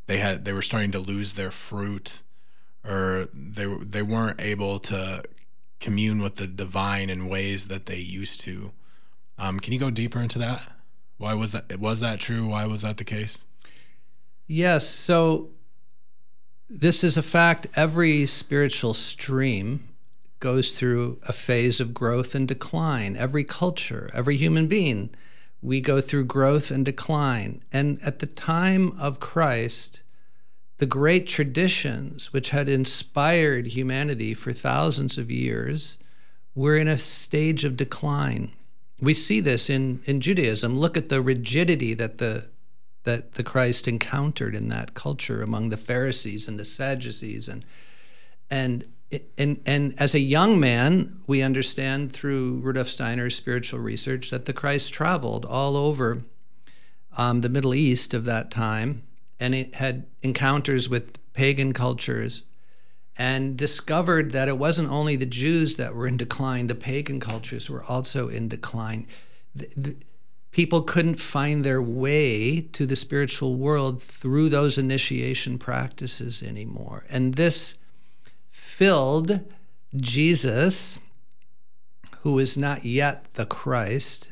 they 0.07 0.17
had 0.17 0.45
they 0.45 0.53
were 0.53 0.61
starting 0.61 0.91
to 0.91 0.99
lose 0.99 1.33
their 1.33 1.51
fruit, 1.51 2.21
or 2.85 3.27
they 3.33 3.65
they 3.65 4.01
weren't 4.01 4.41
able 4.41 4.79
to 4.79 5.23
commune 5.79 6.21
with 6.21 6.35
the 6.35 6.47
divine 6.47 7.09
in 7.09 7.29
ways 7.29 7.67
that 7.67 7.85
they 7.85 7.97
used 7.97 8.41
to. 8.41 8.73
Um, 9.37 9.59
can 9.59 9.73
you 9.73 9.79
go 9.79 9.89
deeper 9.89 10.19
into 10.19 10.37
that? 10.39 10.61
Why 11.17 11.33
was 11.33 11.53
that? 11.53 11.79
Was 11.79 11.99
that 12.01 12.19
true? 12.19 12.47
Why 12.47 12.65
was 12.65 12.81
that 12.81 12.97
the 12.97 13.03
case? 13.03 13.45
Yes. 14.47 14.87
So 14.87 15.51
this 16.69 17.03
is 17.03 17.15
a 17.15 17.23
fact. 17.23 17.67
Every 17.75 18.25
spiritual 18.25 18.93
stream 18.93 19.87
goes 20.39 20.71
through 20.71 21.19
a 21.23 21.31
phase 21.31 21.79
of 21.79 21.93
growth 21.93 22.35
and 22.35 22.47
decline. 22.47 23.15
Every 23.15 23.43
culture, 23.43 24.09
every 24.13 24.35
human 24.37 24.67
being, 24.67 25.11
we 25.61 25.81
go 25.81 26.01
through 26.01 26.25
growth 26.25 26.71
and 26.71 26.85
decline. 26.85 27.63
And 27.71 27.99
at 28.03 28.19
the 28.19 28.27
time 28.27 28.97
of 28.99 29.19
Christ, 29.19 30.01
the 30.77 30.85
great 30.85 31.27
traditions 31.27 32.33
which 32.33 32.49
had 32.49 32.67
inspired 32.67 33.67
humanity 33.67 34.33
for 34.33 34.53
thousands 34.53 35.17
of 35.17 35.29
years 35.29 35.97
were 36.55 36.75
in 36.75 36.87
a 36.87 36.97
stage 36.97 37.63
of 37.63 37.77
decline 37.77 38.51
we 39.01 39.13
see 39.15 39.39
this 39.39 39.69
in, 39.69 40.01
in 40.05 40.21
Judaism. 40.21 40.77
Look 40.77 40.95
at 40.95 41.09
the 41.09 41.21
rigidity 41.21 41.93
that 41.95 42.19
the 42.19 42.45
that 43.03 43.33
the 43.33 43.43
Christ 43.43 43.87
encountered 43.87 44.53
in 44.53 44.67
that 44.67 44.93
culture 44.93 45.41
among 45.41 45.69
the 45.69 45.77
Pharisees 45.77 46.47
and 46.47 46.59
the 46.59 46.65
Sadducees 46.65 47.47
and 47.47 47.65
and 48.47 48.85
and 49.37 49.61
and 49.65 49.93
as 49.97 50.15
a 50.15 50.19
young 50.19 50.59
man, 50.59 51.21
we 51.27 51.41
understand 51.41 52.11
through 52.11 52.59
Rudolf 52.59 52.87
Steiner's 52.87 53.35
spiritual 53.35 53.79
research 53.79 54.29
that 54.29 54.45
the 54.45 54.53
Christ 54.53 54.93
traveled 54.93 55.45
all 55.45 55.75
over 55.75 56.23
um, 57.17 57.41
the 57.41 57.49
Middle 57.49 57.73
East 57.73 58.13
of 58.13 58.25
that 58.25 58.51
time, 58.51 59.03
and 59.39 59.53
it 59.53 59.75
had 59.75 60.05
encounters 60.21 60.87
with 60.87 61.17
pagan 61.33 61.73
cultures, 61.73 62.43
and 63.17 63.57
discovered 63.57 64.31
that 64.31 64.47
it 64.47 64.57
wasn't 64.57 64.89
only 64.89 65.15
the 65.15 65.25
Jews 65.25 65.75
that 65.75 65.93
were 65.93 66.07
in 66.07 66.17
decline; 66.17 66.67
the 66.67 66.75
pagan 66.75 67.19
cultures 67.19 67.69
were 67.69 67.83
also 67.83 68.29
in 68.29 68.47
decline. 68.47 69.07
The, 69.53 69.67
the, 69.75 69.97
people 70.51 70.81
couldn't 70.81 71.19
find 71.19 71.63
their 71.63 71.81
way 71.81 72.61
to 72.61 72.85
the 72.85 72.95
spiritual 72.95 73.55
world 73.55 74.01
through 74.01 74.49
those 74.49 74.77
initiation 74.77 75.57
practices 75.57 76.41
anymore, 76.41 77.05
and 77.09 77.33
this 77.33 77.75
filled 78.81 79.41
Jesus, 79.95 80.97
who 82.21 82.39
is 82.39 82.57
not 82.57 82.83
yet 82.83 83.31
the 83.35 83.45
Christ, 83.45 84.29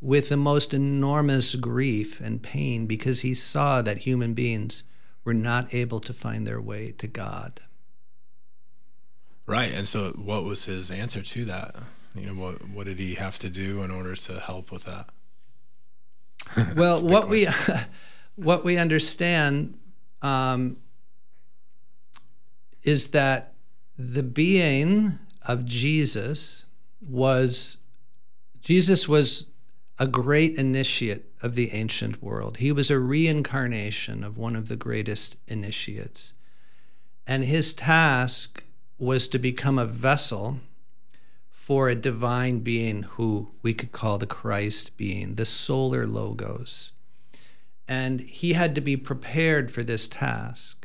with 0.00 0.28
the 0.28 0.36
most 0.36 0.72
enormous 0.72 1.56
grief 1.56 2.20
and 2.20 2.40
pain 2.40 2.86
because 2.86 3.22
he 3.22 3.34
saw 3.34 3.82
that 3.82 3.98
human 3.98 4.32
beings 4.32 4.84
were 5.24 5.34
not 5.34 5.74
able 5.74 5.98
to 5.98 6.12
find 6.12 6.46
their 6.46 6.60
way 6.60 6.92
to 6.98 7.08
God. 7.08 7.62
Right. 9.44 9.72
And 9.72 9.88
so 9.88 10.10
what 10.10 10.44
was 10.44 10.66
his 10.66 10.92
answer 10.92 11.22
to 11.22 11.44
that? 11.46 11.74
You 12.14 12.26
know, 12.26 12.34
what 12.34 12.68
what 12.68 12.86
did 12.86 13.00
he 13.00 13.16
have 13.16 13.40
to 13.40 13.50
do 13.50 13.82
in 13.82 13.90
order 13.90 14.14
to 14.14 14.38
help 14.38 14.70
with 14.70 14.84
that? 14.84 15.08
well, 16.76 17.02
what 17.02 17.28
we 17.28 17.48
what 18.36 18.64
we 18.64 18.78
understand 18.78 19.76
um, 20.22 20.76
is 22.84 23.08
that 23.08 23.49
the 24.00 24.22
being 24.22 25.18
of 25.46 25.64
Jesus 25.66 26.64
was 27.00 27.76
Jesus 28.62 29.08
was 29.08 29.46
a 29.98 30.06
great 30.06 30.56
initiate 30.56 31.26
of 31.42 31.54
the 31.54 31.72
ancient 31.72 32.22
world. 32.22 32.56
He 32.58 32.72
was 32.72 32.90
a 32.90 32.98
reincarnation 32.98 34.24
of 34.24 34.38
one 34.38 34.56
of 34.56 34.68
the 34.68 34.76
greatest 34.76 35.36
initiates. 35.46 36.32
And 37.26 37.44
his 37.44 37.72
task 37.74 38.64
was 38.98 39.28
to 39.28 39.38
become 39.38 39.78
a 39.78 39.86
vessel 39.86 40.60
for 41.50 41.88
a 41.88 41.94
divine 41.94 42.60
being 42.60 43.02
who 43.02 43.50
we 43.62 43.74
could 43.74 43.92
call 43.92 44.18
the 44.18 44.26
Christ 44.26 44.96
being, 44.96 45.34
the 45.34 45.44
solar 45.44 46.06
logos. 46.06 46.92
And 47.86 48.20
he 48.20 48.54
had 48.54 48.74
to 48.74 48.80
be 48.80 48.96
prepared 48.96 49.70
for 49.70 49.82
this 49.82 50.08
task. 50.08 50.79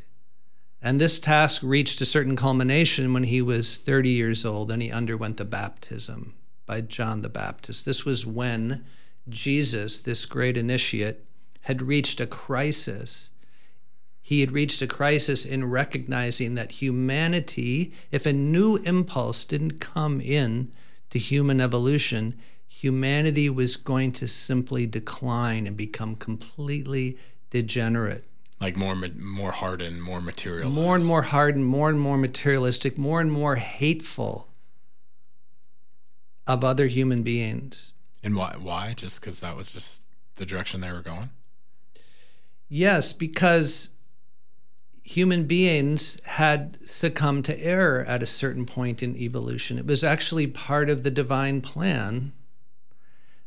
And 0.85 1.01
this 1.01 1.17
task 1.17 1.61
reached 1.63 1.99
a 2.01 2.05
certain 2.05 2.35
culmination 2.35 3.11
when 3.11 3.23
he 3.23 3.41
was 3.41 3.77
30 3.77 4.07
years 4.11 4.45
old 4.45 4.71
and 4.71 4.83
he 4.83 4.91
underwent 4.91 5.37
the 5.37 5.43
baptism 5.43 6.35
by 6.67 6.81
John 6.81 7.23
the 7.23 7.27
Baptist. 7.27 7.85
This 7.85 8.05
was 8.05 8.23
when 8.23 8.85
Jesus, 9.27 9.99
this 9.99 10.27
great 10.27 10.55
initiate, 10.55 11.25
had 11.61 11.81
reached 11.81 12.21
a 12.21 12.27
crisis. 12.27 13.31
He 14.21 14.41
had 14.41 14.51
reached 14.51 14.79
a 14.83 14.87
crisis 14.87 15.43
in 15.43 15.71
recognizing 15.71 16.53
that 16.53 16.73
humanity, 16.73 17.91
if 18.11 18.27
a 18.27 18.31
new 18.31 18.75
impulse 18.75 19.43
didn't 19.43 19.79
come 19.79 20.21
in 20.21 20.71
to 21.09 21.17
human 21.17 21.59
evolution, 21.59 22.37
humanity 22.67 23.49
was 23.49 23.75
going 23.75 24.11
to 24.11 24.27
simply 24.27 24.85
decline 24.85 25.65
and 25.65 25.75
become 25.75 26.15
completely 26.15 27.17
degenerate 27.49 28.23
like 28.59 28.75
more 28.75 28.95
more 28.95 29.51
hardened, 29.51 30.01
more 30.01 30.21
material, 30.21 30.69
more 30.69 30.95
and 30.95 31.05
more 31.05 31.23
hardened, 31.23 31.65
more 31.65 31.89
and 31.89 31.99
more 31.99 32.17
materialistic, 32.17 32.97
more 32.97 33.21
and 33.21 33.31
more 33.31 33.55
hateful 33.55 34.49
of 36.47 36.63
other 36.63 36.87
human 36.87 37.23
beings. 37.23 37.91
And 38.23 38.35
why? 38.35 38.55
Why? 38.57 38.93
Just 38.95 39.19
because 39.19 39.39
that 39.39 39.55
was 39.55 39.73
just 39.73 40.01
the 40.37 40.45
direction 40.45 40.81
they 40.81 40.91
were 40.91 41.01
going. 41.01 41.29
Yes, 42.67 43.13
because 43.13 43.89
human 45.03 45.43
beings 45.43 46.17
had 46.25 46.79
succumbed 46.83 47.45
to 47.45 47.63
error 47.63 48.03
at 48.07 48.23
a 48.23 48.27
certain 48.27 48.65
point 48.65 49.03
in 49.03 49.15
evolution. 49.15 49.77
It 49.77 49.85
was 49.85 50.03
actually 50.03 50.47
part 50.47 50.89
of 50.89 51.03
the 51.03 51.11
divine 51.11 51.61
plan 51.61 52.33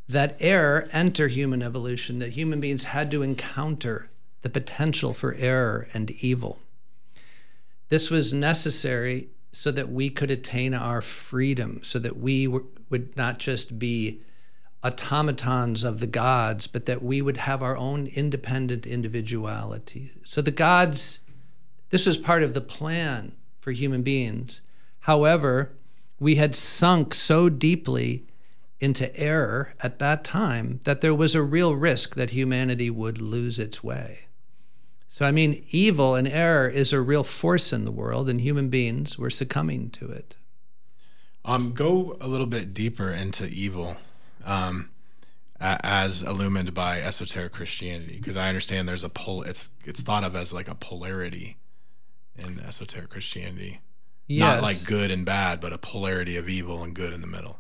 that 0.09 0.37
error 0.39 0.89
enter 0.93 1.27
human 1.29 1.63
evolution, 1.63 2.21
that 2.21 2.31
human 2.31 2.61
beings 2.61 2.85
had 2.85 3.11
to 3.11 3.23
encounter 3.23 4.09
the 4.49 4.61
potential 4.61 5.13
for 5.13 5.35
error 5.35 5.89
and 5.93 6.11
evil. 6.11 6.61
This 7.89 8.11
was 8.11 8.33
necessary 8.33 9.29
so 9.53 9.71
that 9.73 9.91
we 9.91 10.11
could 10.11 10.31
attain 10.31 10.75
our 10.75 11.01
freedom, 11.01 11.81
so 11.83 11.99
that 11.99 12.17
we 12.17 12.47
would 12.47 13.17
not 13.17 13.39
just 13.39 13.79
be 13.79 14.21
automatons 14.85 15.85
of 15.85 16.01
the 16.01 16.07
gods, 16.07 16.67
but 16.67 16.87
that 16.87 17.03
we 17.03 17.21
would 17.21 17.39
have 17.39 17.63
our 17.63 17.77
own 17.77 18.07
independent 18.09 18.87
individuality. 18.87 20.13
So 20.25 20.41
the 20.41 20.51
gods, 20.51 21.21
this 21.91 22.07
was 22.07 22.19
part 22.19 22.43
of 22.43 22.55
the 22.55 22.61
plan 22.61 23.35
for 23.61 23.73
human 23.73 24.03
beings. 24.03 24.61
However, 25.01 25.73
we 26.21 26.37
had 26.37 26.55
sunk 26.55 27.15
so 27.15 27.49
deeply 27.49 28.25
into 28.81 29.15
error 29.17 29.75
at 29.81 29.99
that 29.99 30.23
time 30.23 30.81
that 30.85 31.01
there 31.01 31.15
was 31.15 31.35
a 31.35 31.43
real 31.43 31.75
risk 31.75 32.15
that 32.15 32.31
humanity 32.31 32.91
would 32.91 33.21
lose 33.21 33.59
its 33.59 33.83
way. 33.83 34.28
So, 35.19 35.25
I 35.25 35.33
mean, 35.33 35.65
evil 35.71 36.15
and 36.15 36.29
error 36.29 36.69
is 36.69 36.93
a 36.93 37.01
real 37.01 37.25
force 37.25 37.73
in 37.73 37.85
the 37.85 37.91
world, 37.91 38.29
and 38.29 38.41
human 38.41 38.69
beings 38.69 39.19
were 39.19 39.31
succumbing 39.31 39.91
to 39.91 40.09
it. 40.13 40.37
Um, 41.45 41.73
go 41.73 42.17
a 42.21 42.29
little 42.29 42.47
bit 42.47 42.73
deeper 42.73 43.11
into 43.11 43.47
evil 43.47 43.97
um, 44.45 44.91
as 45.59 46.23
illumined 46.23 46.73
by 46.73 47.01
esoteric 47.01 47.51
Christianity, 47.51 48.15
because 48.17 48.37
I 48.37 48.47
understand 48.47 48.89
there's 48.89 49.03
a. 49.03 49.11
It's 49.45 49.71
it's 49.85 50.01
thought 50.01 50.23
of 50.23 50.37
as 50.37 50.53
like 50.53 50.69
a 50.69 50.77
polarity 50.77 51.57
in 52.37 52.61
esoteric 52.61 53.11
Christianity, 53.11 53.81
yes. 54.29 54.39
not 54.39 54.63
like 54.63 54.85
good 54.85 55.11
and 55.11 55.27
bad, 55.27 55.61
but 55.61 55.73
a 55.73 55.79
polarity 55.79 56.37
of 56.37 56.49
evil 56.49 56.85
and 56.85 56.95
good 56.95 57.13
in 57.13 57.23
the 57.23 57.27
middle. 57.27 57.59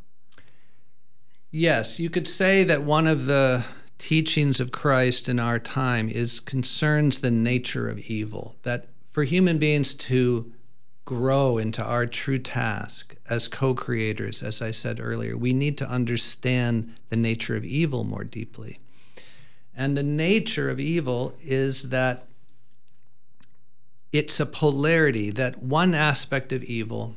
Yes, 1.51 1.99
you 1.99 2.09
could 2.09 2.29
say 2.29 2.62
that 2.62 2.85
one 2.85 3.09
of 3.09 3.27
the 3.27 3.64
teachings 3.98 4.61
of 4.61 4.72
Christ 4.72 5.28
in 5.28 5.38
our 5.38 5.58
time 5.58 6.08
is 6.08 6.40
concerns 6.40 7.20
the 7.20 7.30
nature 7.30 7.88
of 7.88 7.98
evil. 7.98 8.56
That 8.62 8.87
for 9.11 9.24
human 9.24 9.58
beings 9.58 9.94
to 9.94 10.52
grow 11.04 11.58
into 11.58 11.82
our 11.82 12.06
true 12.06 12.38
task 12.38 13.16
as 13.28 13.48
co 13.48 13.74
creators, 13.74 14.42
as 14.42 14.62
I 14.62 14.70
said 14.70 15.00
earlier, 15.00 15.37
we 15.37 15.52
need 15.52 15.78
to 15.78 15.88
understand 15.88 16.94
the 17.08 17.16
nature 17.16 17.56
of 17.56 17.64
evil 17.64 18.04
more 18.04 18.24
deeply. 18.24 18.78
And 19.74 19.96
the 19.96 20.02
nature 20.02 20.68
of 20.68 20.80
evil 20.80 21.34
is 21.40 21.84
that 21.84 22.26
it's 24.12 24.40
a 24.40 24.46
polarity, 24.46 25.30
that 25.30 25.62
one 25.62 25.94
aspect 25.94 26.52
of 26.52 26.62
evil 26.64 27.16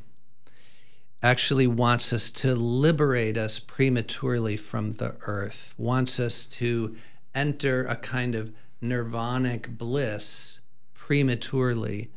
actually 1.24 1.68
wants 1.68 2.12
us 2.12 2.32
to 2.32 2.56
liberate 2.56 3.38
us 3.38 3.60
prematurely 3.60 4.58
from 4.58 4.92
the 4.92 5.16
earth, 5.28 5.74
wants 5.78 6.20
us 6.20 6.46
to 6.46 6.96
enter 7.36 7.84
a 7.86 7.96
kind 7.96 8.36
of 8.36 8.54
nirvanic 8.82 9.78
bliss 9.78 10.60
prematurely. 10.94 12.10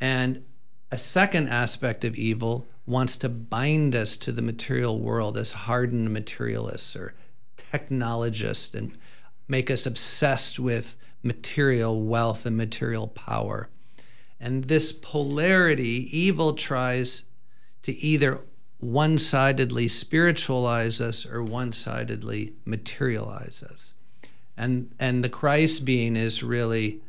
And 0.00 0.44
a 0.90 0.98
second 0.98 1.48
aspect 1.48 2.04
of 2.04 2.16
evil 2.16 2.66
wants 2.86 3.16
to 3.18 3.28
bind 3.28 3.94
us 3.94 4.16
to 4.18 4.32
the 4.32 4.42
material 4.42 4.98
world 4.98 5.38
as 5.38 5.52
hardened 5.52 6.12
materialists 6.12 6.96
or 6.96 7.14
technologists 7.56 8.74
and 8.74 8.96
make 9.48 9.70
us 9.70 9.86
obsessed 9.86 10.58
with 10.58 10.96
material 11.22 12.02
wealth 12.02 12.44
and 12.44 12.56
material 12.56 13.08
power. 13.08 13.68
And 14.38 14.64
this 14.64 14.92
polarity, 14.92 16.08
evil 16.16 16.54
tries 16.54 17.24
to 17.90 17.98
either 17.98 18.40
one 18.78 19.18
sidedly 19.18 19.88
spiritualize 19.88 21.00
us 21.00 21.26
or 21.26 21.42
one 21.42 21.72
sidedly 21.72 22.54
materialize 22.64 23.62
us. 23.62 23.94
And, 24.56 24.94
and 24.98 25.22
the 25.24 25.28
Christ 25.28 25.84
being 25.84 26.16
is 26.16 26.42
really 26.42 27.00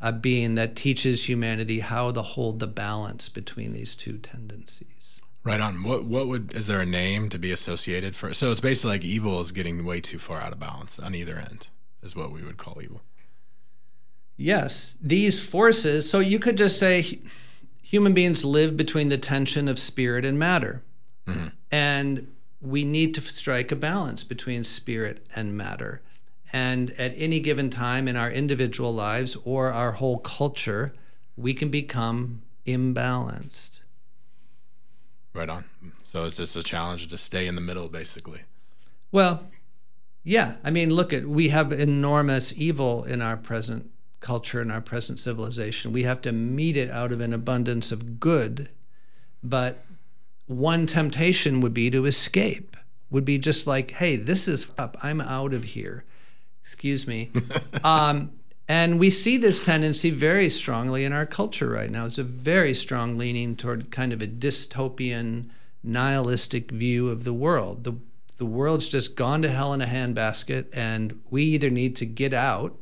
a 0.00 0.12
being 0.12 0.54
that 0.54 0.76
teaches 0.76 1.28
humanity 1.28 1.80
how 1.80 2.12
to 2.12 2.22
hold 2.22 2.60
the 2.60 2.66
balance 2.66 3.28
between 3.28 3.72
these 3.72 3.96
two 3.96 4.18
tendencies. 4.18 5.20
Right 5.44 5.60
on. 5.60 5.82
What 5.82 6.04
what 6.04 6.28
would 6.28 6.54
is 6.54 6.66
there 6.66 6.80
a 6.80 6.86
name 6.86 7.30
to 7.30 7.38
be 7.38 7.52
associated 7.52 8.14
for? 8.14 8.34
So 8.34 8.50
it's 8.50 8.60
basically 8.60 8.90
like 8.90 9.04
evil 9.04 9.40
is 9.40 9.50
getting 9.50 9.84
way 9.84 10.00
too 10.00 10.18
far 10.18 10.40
out 10.40 10.52
of 10.52 10.58
balance 10.58 10.98
on 10.98 11.14
either 11.14 11.36
end, 11.36 11.68
is 12.02 12.14
what 12.14 12.32
we 12.32 12.42
would 12.42 12.58
call 12.58 12.82
evil. 12.82 13.00
Yes, 14.36 14.96
these 15.00 15.44
forces. 15.44 16.08
So 16.08 16.18
you 16.18 16.38
could 16.38 16.58
just 16.58 16.78
say 16.78 17.20
human 17.88 18.12
beings 18.12 18.44
live 18.44 18.76
between 18.76 19.08
the 19.08 19.16
tension 19.16 19.66
of 19.66 19.78
spirit 19.78 20.22
and 20.22 20.38
matter. 20.38 20.82
Mm-hmm. 21.26 21.46
And 21.70 22.30
we 22.60 22.84
need 22.84 23.14
to 23.14 23.22
strike 23.22 23.72
a 23.72 23.76
balance 23.76 24.24
between 24.24 24.62
spirit 24.62 25.26
and 25.34 25.56
matter. 25.56 26.02
And 26.52 26.90
at 26.98 27.14
any 27.16 27.40
given 27.40 27.70
time 27.70 28.06
in 28.06 28.14
our 28.14 28.30
individual 28.30 28.92
lives 28.92 29.38
or 29.42 29.72
our 29.72 29.92
whole 29.92 30.18
culture, 30.18 30.92
we 31.34 31.54
can 31.54 31.70
become 31.70 32.42
imbalanced. 32.66 33.80
Right 35.32 35.48
on. 35.48 35.64
So 36.04 36.24
it's 36.24 36.36
just 36.36 36.56
a 36.56 36.62
challenge 36.62 37.06
to 37.08 37.16
stay 37.16 37.46
in 37.46 37.54
the 37.54 37.62
middle, 37.62 37.88
basically. 37.88 38.42
Well, 39.12 39.44
yeah. 40.24 40.56
I 40.62 40.70
mean, 40.70 40.90
look 40.90 41.14
at 41.14 41.26
we 41.26 41.48
have 41.48 41.72
enormous 41.72 42.52
evil 42.54 43.04
in 43.04 43.22
our 43.22 43.38
present 43.38 43.90
culture 44.20 44.60
and 44.60 44.72
our 44.72 44.80
present 44.80 45.18
civilization. 45.18 45.92
We 45.92 46.02
have 46.04 46.20
to 46.22 46.32
meet 46.32 46.76
it 46.76 46.90
out 46.90 47.12
of 47.12 47.20
an 47.20 47.32
abundance 47.32 47.92
of 47.92 48.18
good. 48.20 48.68
But 49.42 49.78
one 50.46 50.86
temptation 50.86 51.60
would 51.60 51.74
be 51.74 51.90
to 51.90 52.04
escape, 52.06 52.76
would 53.10 53.24
be 53.24 53.38
just 53.38 53.66
like, 53.66 53.92
hey, 53.92 54.16
this 54.16 54.48
is 54.48 54.66
up. 54.76 54.96
I'm 55.02 55.20
out 55.20 55.54
of 55.54 55.64
here. 55.64 56.04
Excuse 56.62 57.06
me. 57.06 57.30
um, 57.84 58.32
and 58.66 58.98
we 58.98 59.08
see 59.08 59.38
this 59.38 59.60
tendency 59.60 60.10
very 60.10 60.50
strongly 60.50 61.04
in 61.04 61.12
our 61.12 61.24
culture 61.24 61.70
right 61.70 61.90
now. 61.90 62.04
It's 62.04 62.18
a 62.18 62.24
very 62.24 62.74
strong 62.74 63.16
leaning 63.16 63.56
toward 63.56 63.90
kind 63.90 64.12
of 64.12 64.20
a 64.20 64.26
dystopian, 64.26 65.48
nihilistic 65.82 66.70
view 66.70 67.08
of 67.08 67.24
the 67.24 67.32
world. 67.32 67.84
The, 67.84 67.94
the 68.36 68.44
world's 68.44 68.88
just 68.88 69.16
gone 69.16 69.40
to 69.42 69.50
hell 69.50 69.72
in 69.72 69.80
a 69.80 69.86
handbasket, 69.86 70.66
and 70.76 71.20
we 71.30 71.44
either 71.44 71.70
need 71.70 71.96
to 71.96 72.06
get 72.06 72.34
out 72.34 72.76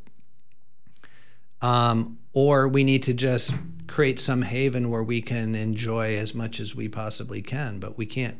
um, 1.62 2.18
or 2.32 2.68
we 2.68 2.84
need 2.84 3.02
to 3.04 3.14
just 3.14 3.54
create 3.86 4.18
some 4.18 4.42
haven 4.42 4.90
where 4.90 5.02
we 5.02 5.20
can 5.20 5.54
enjoy 5.54 6.16
as 6.16 6.34
much 6.34 6.60
as 6.60 6.74
we 6.74 6.88
possibly 6.88 7.40
can, 7.40 7.78
but 7.78 7.96
we 7.96 8.06
can't 8.06 8.38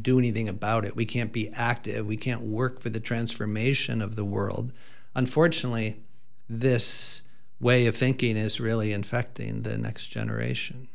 do 0.00 0.18
anything 0.18 0.48
about 0.48 0.84
it. 0.84 0.96
We 0.96 1.04
can't 1.04 1.32
be 1.32 1.48
active. 1.50 2.06
We 2.06 2.16
can't 2.16 2.42
work 2.42 2.80
for 2.80 2.90
the 2.90 3.00
transformation 3.00 4.02
of 4.02 4.16
the 4.16 4.24
world. 4.24 4.72
Unfortunately, 5.14 6.00
this 6.48 7.22
way 7.60 7.86
of 7.86 7.96
thinking 7.96 8.36
is 8.36 8.60
really 8.60 8.92
infecting 8.92 9.62
the 9.62 9.78
next 9.78 10.08
generation. 10.08 10.88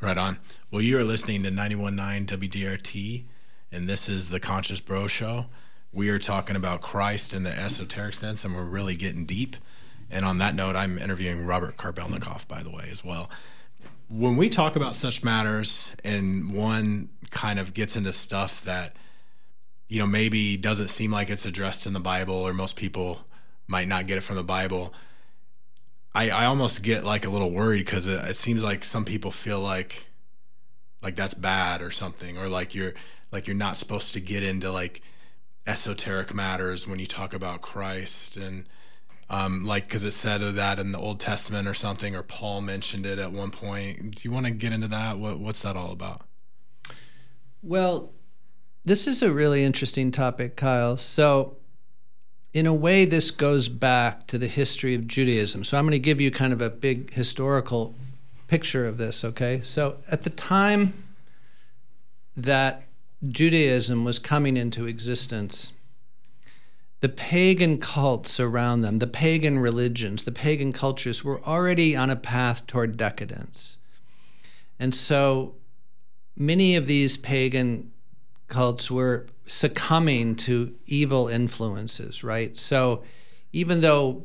Right 0.00 0.18
on. 0.18 0.38
Well, 0.70 0.82
you 0.82 0.98
are 0.98 1.04
listening 1.04 1.42
to 1.44 1.50
919 1.50 2.38
WDRT, 2.38 3.24
and 3.72 3.88
this 3.88 4.08
is 4.08 4.28
the 4.28 4.40
Conscious 4.40 4.80
Bro 4.80 5.08
Show. 5.08 5.46
We 5.92 6.10
are 6.10 6.18
talking 6.18 6.56
about 6.56 6.80
Christ 6.80 7.32
in 7.32 7.42
the 7.42 7.56
esoteric 7.56 8.14
sense, 8.14 8.44
and 8.44 8.54
we're 8.54 8.64
really 8.64 8.96
getting 8.96 9.24
deep. 9.24 9.56
And 10.10 10.24
on 10.24 10.38
that 10.38 10.54
note, 10.54 10.76
I'm 10.76 10.98
interviewing 10.98 11.46
Robert 11.46 11.76
Karbelnikoff, 11.76 12.46
by 12.46 12.62
the 12.62 12.70
way, 12.70 12.88
as 12.90 13.04
well. 13.04 13.30
When 14.08 14.36
we 14.36 14.48
talk 14.48 14.76
about 14.76 14.94
such 14.94 15.24
matters, 15.24 15.90
and 16.04 16.52
one 16.52 17.08
kind 17.30 17.58
of 17.58 17.74
gets 17.74 17.96
into 17.96 18.12
stuff 18.12 18.62
that, 18.64 18.96
you 19.88 19.98
know, 19.98 20.06
maybe 20.06 20.56
doesn't 20.56 20.88
seem 20.88 21.10
like 21.10 21.30
it's 21.30 21.46
addressed 21.46 21.86
in 21.86 21.92
the 21.92 22.00
Bible, 22.00 22.34
or 22.34 22.52
most 22.52 22.76
people 22.76 23.24
might 23.66 23.88
not 23.88 24.06
get 24.06 24.18
it 24.18 24.22
from 24.22 24.36
the 24.36 24.44
Bible, 24.44 24.94
I, 26.14 26.30
I 26.30 26.46
almost 26.46 26.82
get 26.82 27.04
like 27.04 27.26
a 27.26 27.30
little 27.30 27.50
worried 27.50 27.84
because 27.84 28.06
it, 28.06 28.22
it 28.24 28.36
seems 28.36 28.62
like 28.62 28.84
some 28.84 29.04
people 29.04 29.30
feel 29.30 29.60
like 29.60 30.06
like 31.02 31.16
that's 31.16 31.34
bad 31.34 31.82
or 31.82 31.90
something, 31.90 32.38
or 32.38 32.48
like 32.48 32.74
you're 32.74 32.94
like 33.32 33.46
you're 33.46 33.56
not 33.56 33.76
supposed 33.76 34.12
to 34.14 34.20
get 34.20 34.42
into 34.42 34.70
like 34.70 35.02
esoteric 35.66 36.32
matters 36.32 36.86
when 36.86 36.98
you 36.98 37.06
talk 37.06 37.34
about 37.34 37.62
Christ 37.62 38.36
and 38.36 38.66
um, 39.30 39.64
like 39.64 39.84
because 39.84 40.04
it 40.04 40.12
said 40.12 40.40
that 40.40 40.78
in 40.78 40.92
the 40.92 40.98
Old 40.98 41.20
Testament 41.20 41.66
or 41.66 41.74
something, 41.74 42.14
or 42.14 42.22
Paul 42.22 42.60
mentioned 42.60 43.06
it 43.06 43.18
at 43.18 43.32
one 43.32 43.50
point. 43.50 44.16
Do 44.16 44.28
you 44.28 44.32
want 44.32 44.46
to 44.46 44.52
get 44.52 44.72
into 44.72 44.88
that? 44.88 45.18
What, 45.18 45.38
what's 45.38 45.62
that 45.62 45.76
all 45.76 45.92
about? 45.92 46.22
Well, 47.62 48.12
this 48.84 49.06
is 49.06 49.22
a 49.22 49.32
really 49.32 49.64
interesting 49.64 50.10
topic, 50.10 50.56
Kyle. 50.56 50.96
So, 50.96 51.56
in 52.52 52.66
a 52.66 52.74
way, 52.74 53.04
this 53.04 53.30
goes 53.30 53.68
back 53.68 54.26
to 54.28 54.38
the 54.38 54.46
history 54.46 54.94
of 54.94 55.06
Judaism. 55.06 55.64
So, 55.64 55.78
I'm 55.78 55.84
going 55.84 55.92
to 55.92 55.98
give 55.98 56.20
you 56.20 56.30
kind 56.30 56.52
of 56.52 56.60
a 56.60 56.68
big 56.68 57.14
historical 57.14 57.94
picture 58.46 58.86
of 58.86 58.98
this, 58.98 59.24
okay? 59.24 59.60
So, 59.62 59.96
at 60.10 60.24
the 60.24 60.30
time 60.30 61.02
that 62.36 62.82
Judaism 63.26 64.04
was 64.04 64.18
coming 64.18 64.56
into 64.58 64.86
existence, 64.86 65.72
the 67.04 67.08
pagan 67.10 67.76
cults 67.76 68.40
around 68.40 68.80
them, 68.80 68.98
the 68.98 69.06
pagan 69.06 69.58
religions, 69.58 70.24
the 70.24 70.32
pagan 70.32 70.72
cultures 70.72 71.22
were 71.22 71.38
already 71.44 71.94
on 71.94 72.08
a 72.08 72.16
path 72.16 72.66
toward 72.66 72.96
decadence. 72.96 73.76
And 74.78 74.94
so 74.94 75.56
many 76.34 76.76
of 76.76 76.86
these 76.86 77.18
pagan 77.18 77.92
cults 78.48 78.90
were 78.90 79.26
succumbing 79.46 80.36
to 80.36 80.74
evil 80.86 81.28
influences, 81.28 82.24
right? 82.24 82.56
So 82.56 83.02
even 83.52 83.82
though 83.82 84.24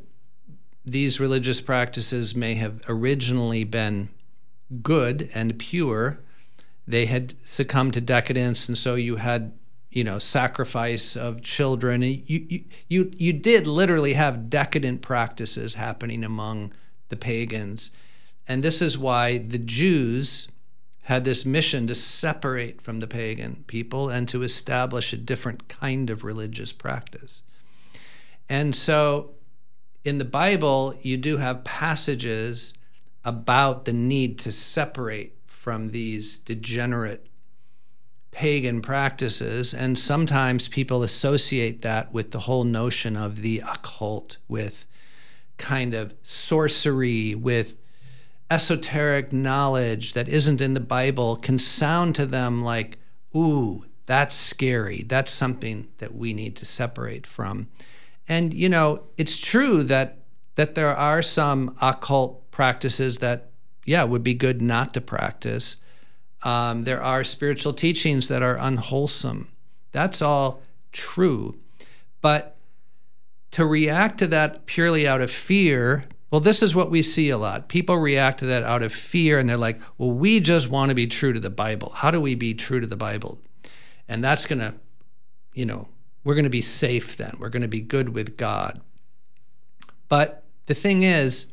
these 0.85 1.19
religious 1.19 1.59
practices 1.59 2.33
may 2.33 2.55
have 2.55 2.79
originally 2.87 3.65
been 3.65 4.07
good 4.81 5.29
and 5.33 5.59
pure, 5.59 6.21
they 6.87 7.07
had 7.07 7.35
succumbed 7.43 7.95
to 7.95 7.99
decadence. 7.99 8.69
And 8.69 8.77
so 8.77 8.95
you 8.95 9.17
had 9.17 9.51
you 9.91 10.03
know 10.03 10.19
sacrifice 10.19 11.15
of 11.15 11.41
children. 11.41 12.01
You, 12.01 12.21
you 12.25 12.63
you 12.87 13.11
you 13.17 13.33
did 13.33 13.67
literally 13.67 14.13
have 14.13 14.49
decadent 14.49 15.01
practices 15.01 15.75
happening 15.75 16.23
among 16.23 16.73
the 17.09 17.17
pagans. 17.17 17.91
And 18.47 18.63
this 18.63 18.81
is 18.81 18.97
why 18.97 19.37
the 19.37 19.59
Jews 19.59 20.47
had 21.03 21.23
this 21.23 21.45
mission 21.45 21.87
to 21.87 21.95
separate 21.95 22.81
from 22.81 22.99
the 22.99 23.07
pagan 23.07 23.63
people 23.67 24.09
and 24.09 24.27
to 24.29 24.43
establish 24.43 25.11
a 25.11 25.17
different 25.17 25.67
kind 25.67 26.09
of 26.09 26.23
religious 26.23 26.71
practice. 26.71 27.41
And 28.47 28.75
so 28.75 29.31
in 30.05 30.17
the 30.17 30.25
bible 30.25 30.95
you 31.01 31.17
do 31.17 31.37
have 31.37 31.63
passages 31.63 32.73
about 33.25 33.85
the 33.85 33.93
need 33.93 34.39
to 34.39 34.51
separate 34.51 35.35
from 35.45 35.89
these 35.89 36.37
degenerate 36.37 37.28
pagan 38.39 38.81
practices. 38.81 39.73
And 39.73 39.99
sometimes 39.99 40.69
people 40.69 41.03
associate 41.03 41.81
that 41.81 42.13
with 42.13 42.31
the 42.31 42.39
whole 42.39 42.63
notion 42.63 43.17
of 43.17 43.41
the 43.41 43.61
occult, 43.69 44.37
with 44.47 44.85
kind 45.57 45.93
of 45.93 46.15
sorcery, 46.23 47.35
with 47.35 47.75
esoteric 48.49 49.33
knowledge 49.33 50.13
that 50.13 50.29
isn't 50.29 50.61
in 50.61 50.73
the 50.73 50.79
Bible, 50.79 51.35
can 51.35 51.59
sound 51.59 52.15
to 52.15 52.25
them 52.25 52.63
like, 52.63 52.97
ooh, 53.35 53.83
that's 54.05 54.37
scary. 54.37 55.03
That's 55.05 55.33
something 55.33 55.89
that 55.97 56.15
we 56.15 56.33
need 56.33 56.55
to 56.55 56.65
separate 56.65 57.27
from. 57.27 57.67
And, 58.25 58.53
you 58.53 58.69
know, 58.69 59.03
it's 59.17 59.37
true 59.37 59.83
that 59.83 60.23
that 60.55 60.75
there 60.75 60.95
are 60.95 61.21
some 61.21 61.75
occult 61.81 62.49
practices 62.51 63.17
that, 63.17 63.51
yeah, 63.85 64.05
would 64.05 64.23
be 64.23 64.33
good 64.33 64.61
not 64.61 64.93
to 64.93 65.01
practice. 65.01 65.75
Um, 66.43 66.83
there 66.83 67.01
are 67.01 67.23
spiritual 67.23 67.73
teachings 67.73 68.27
that 68.27 68.41
are 68.41 68.55
unwholesome. 68.55 69.49
That's 69.91 70.21
all 70.21 70.61
true. 70.91 71.57
But 72.21 72.55
to 73.51 73.65
react 73.65 74.19
to 74.19 74.27
that 74.27 74.65
purely 74.65 75.07
out 75.07 75.21
of 75.21 75.31
fear, 75.31 76.03
well, 76.31 76.41
this 76.41 76.61
is 76.61 76.75
what 76.75 76.91
we 76.91 77.01
see 77.01 77.29
a 77.29 77.37
lot. 77.37 77.67
People 77.67 77.97
react 77.97 78.39
to 78.39 78.45
that 78.45 78.63
out 78.63 78.83
of 78.83 78.93
fear 78.93 79.39
and 79.39 79.49
they're 79.49 79.57
like, 79.57 79.81
well, 79.97 80.11
we 80.11 80.39
just 80.39 80.69
want 80.69 80.89
to 80.89 80.95
be 80.95 81.07
true 81.07 81.33
to 81.33 81.39
the 81.39 81.49
Bible. 81.49 81.91
How 81.95 82.11
do 82.11 82.21
we 82.21 82.35
be 82.35 82.53
true 82.53 82.79
to 82.79 82.87
the 82.87 82.95
Bible? 82.95 83.39
And 84.07 84.23
that's 84.23 84.45
going 84.45 84.59
to, 84.59 84.75
you 85.53 85.65
know, 85.65 85.87
we're 86.23 86.35
going 86.35 86.43
to 86.43 86.49
be 86.49 86.61
safe 86.61 87.17
then. 87.17 87.35
We're 87.39 87.49
going 87.49 87.63
to 87.63 87.67
be 87.67 87.81
good 87.81 88.09
with 88.09 88.37
God. 88.37 88.81
But 90.07 90.43
the 90.67 90.75
thing 90.75 91.03
is, 91.03 91.47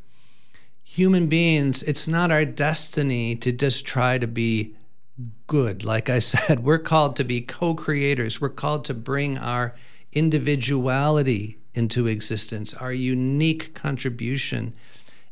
human 0.96 1.26
beings, 1.26 1.82
it's 1.82 2.08
not 2.08 2.30
our 2.30 2.46
destiny 2.46 3.36
to 3.36 3.52
just 3.52 3.84
try 3.84 4.16
to 4.16 4.26
be 4.26 4.74
good. 5.46 5.84
Like 5.84 6.08
I 6.08 6.18
said, 6.32 6.64
we're 6.64 6.78
called 6.78 7.16
to 7.16 7.24
be 7.24 7.42
co 7.42 7.74
creators, 7.74 8.40
we're 8.40 8.48
called 8.48 8.86
to 8.86 8.94
bring 8.94 9.36
our 9.36 9.74
individuality 10.12 11.58
into 11.74 12.06
existence, 12.06 12.72
our 12.72 12.94
unique 12.94 13.74
contribution. 13.74 14.72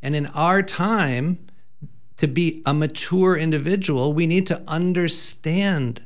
And 0.03 0.15
in 0.15 0.27
our 0.27 0.63
time, 0.63 1.47
to 2.19 2.29
be 2.29 2.63
a 2.67 2.75
mature 2.75 3.35
individual, 3.35 4.13
we 4.13 4.27
need 4.27 4.47
to 4.49 4.63
understand 4.69 6.03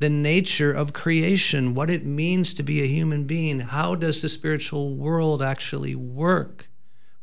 the 0.00 0.10
nature 0.10 0.72
of 0.72 0.92
creation, 0.92 1.74
what 1.74 1.90
it 1.90 2.04
means 2.04 2.52
to 2.54 2.64
be 2.64 2.82
a 2.82 2.88
human 2.88 3.22
being. 3.22 3.60
How 3.60 3.94
does 3.94 4.20
the 4.20 4.28
spiritual 4.28 4.96
world 4.96 5.40
actually 5.40 5.94
work? 5.94 6.68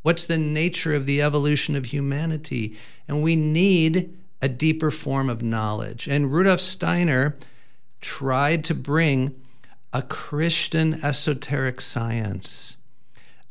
What's 0.02 0.26
the 0.26 0.38
nature 0.38 0.94
of 0.94 1.06
the 1.06 1.22
evolution 1.22 1.76
of 1.76 1.86
humanity? 1.86 2.76
And 3.08 3.22
we 3.22 3.36
need 3.36 4.18
a 4.42 4.50
deeper 4.50 4.92
form 4.92 5.30
of 5.30 5.44
knowledge. 5.44 6.08
And 6.08 6.32
Rudolf 6.32 6.60
Steiner 6.60 7.38
tried 8.00 8.64
to 8.66 8.74
bring 8.74 9.36
a 9.94 10.02
Christian 10.02 11.04
esoteric 11.04 11.82
science, 11.82 12.78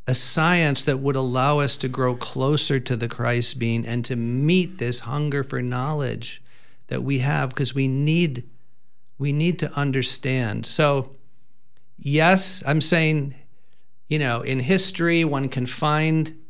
a 0.07 0.13
science 0.13 0.83
that 0.83 0.99
would 0.99 1.15
allow 1.15 1.59
us 1.59 1.77
to 1.77 1.87
grow 1.87 2.15
closer 2.15 2.79
to 2.79 2.97
the 2.97 3.07
Christ 3.07 3.59
being 3.59 3.85
and 3.85 4.03
to 4.05 4.15
meet 4.15 4.77
this 4.77 4.99
hunger 4.99 5.43
for 5.43 5.61
knowledge 5.61 6.41
that 6.87 7.03
we 7.03 7.19
have 7.19 7.49
because 7.49 7.73
we 7.73 7.87
need 7.87 8.43
We 9.19 9.31
need 9.31 9.59
to 9.59 9.71
understand. 9.77 10.65
So, 10.65 11.15
yes, 11.99 12.63
I'm 12.65 12.81
saying, 12.81 13.35
you 14.09 14.17
know, 14.17 14.41
in 14.41 14.61
history, 14.61 15.23
one 15.23 15.47
can 15.47 15.67
find 15.67 16.40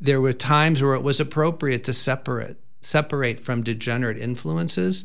there 0.00 0.20
were 0.20 0.32
times 0.32 0.82
where 0.82 0.94
it 0.94 1.02
was 1.02 1.20
appropriate 1.20 1.84
to 1.84 1.92
separate 1.92 2.56
separate 2.84 3.40
from 3.40 3.62
degenerate 3.62 4.18
influences, 4.18 5.04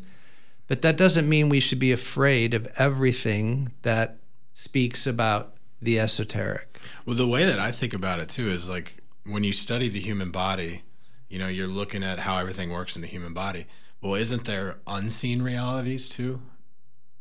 but 0.66 0.82
that 0.82 0.96
doesn't 0.96 1.28
mean 1.28 1.48
we 1.48 1.60
should 1.60 1.78
be 1.78 1.92
afraid 1.92 2.52
of 2.52 2.68
everything 2.76 3.72
that 3.82 4.18
speaks 4.52 5.06
about 5.06 5.54
the 5.80 5.98
esoteric. 5.98 6.80
Well, 7.06 7.16
the 7.16 7.28
way 7.28 7.44
that 7.44 7.58
I 7.58 7.70
think 7.70 7.94
about 7.94 8.18
it 8.20 8.28
too 8.28 8.48
is 8.48 8.68
like 8.68 8.98
when 9.24 9.44
you 9.44 9.52
study 9.52 9.88
the 9.88 10.00
human 10.00 10.30
body, 10.30 10.82
you 11.28 11.38
know, 11.38 11.46
you're 11.46 11.68
looking 11.68 12.02
at 12.02 12.18
how 12.18 12.38
everything 12.38 12.70
works 12.70 12.96
in 12.96 13.02
the 13.02 13.08
human 13.08 13.32
body. 13.32 13.66
Well, 14.00 14.14
isn't 14.14 14.44
there 14.44 14.78
unseen 14.86 15.42
realities 15.42 16.08
too, 16.08 16.40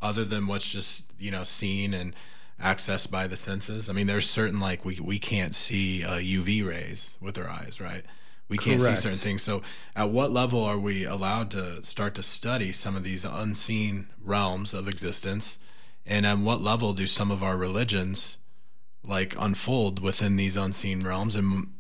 other 0.02 0.26
than 0.26 0.48
what's 0.48 0.68
just 0.68 1.04
you 1.20 1.32
know 1.32 1.44
seen 1.44 1.94
and 1.94 2.16
accessed 2.62 3.12
by 3.12 3.28
the 3.28 3.36
senses? 3.36 3.90
I 3.90 3.94
mean, 3.94 4.08
there's 4.08 4.30
certain 4.30 4.60
like 4.60 4.86
we 4.86 5.00
we 5.02 5.20
can't 5.20 5.56
see 5.56 6.04
uh, 6.04 6.16
UV 6.16 6.68
rays 6.68 7.16
with 7.22 7.38
our 7.38 7.48
eyes, 7.48 7.80
right? 7.80 8.04
We 8.50 8.58
can't 8.58 8.80
Correct. 8.80 8.98
see 8.98 9.04
certain 9.04 9.20
things. 9.20 9.42
So, 9.42 9.62
at 9.96 10.10
what 10.10 10.32
level 10.32 10.64
are 10.64 10.80
we 10.80 11.04
allowed 11.04 11.52
to 11.52 11.84
start 11.84 12.16
to 12.16 12.24
study 12.24 12.72
some 12.72 12.96
of 12.96 13.04
these 13.04 13.26
unseen 13.26 14.08
realms 14.24 14.74
of 14.74 14.88
existence? 14.88 15.60
And 16.06 16.26
at 16.26 16.38
what 16.38 16.62
level 16.62 16.94
do 16.94 17.06
some 17.06 17.32
of 17.32 17.44
our 17.44 17.58
religions 17.58 18.38
like 19.06 19.36
unfold 19.38 20.02
within 20.02 20.38
these 20.38 20.56
unseen 20.56 21.04
realms? 21.04 21.36
And 21.36 21.74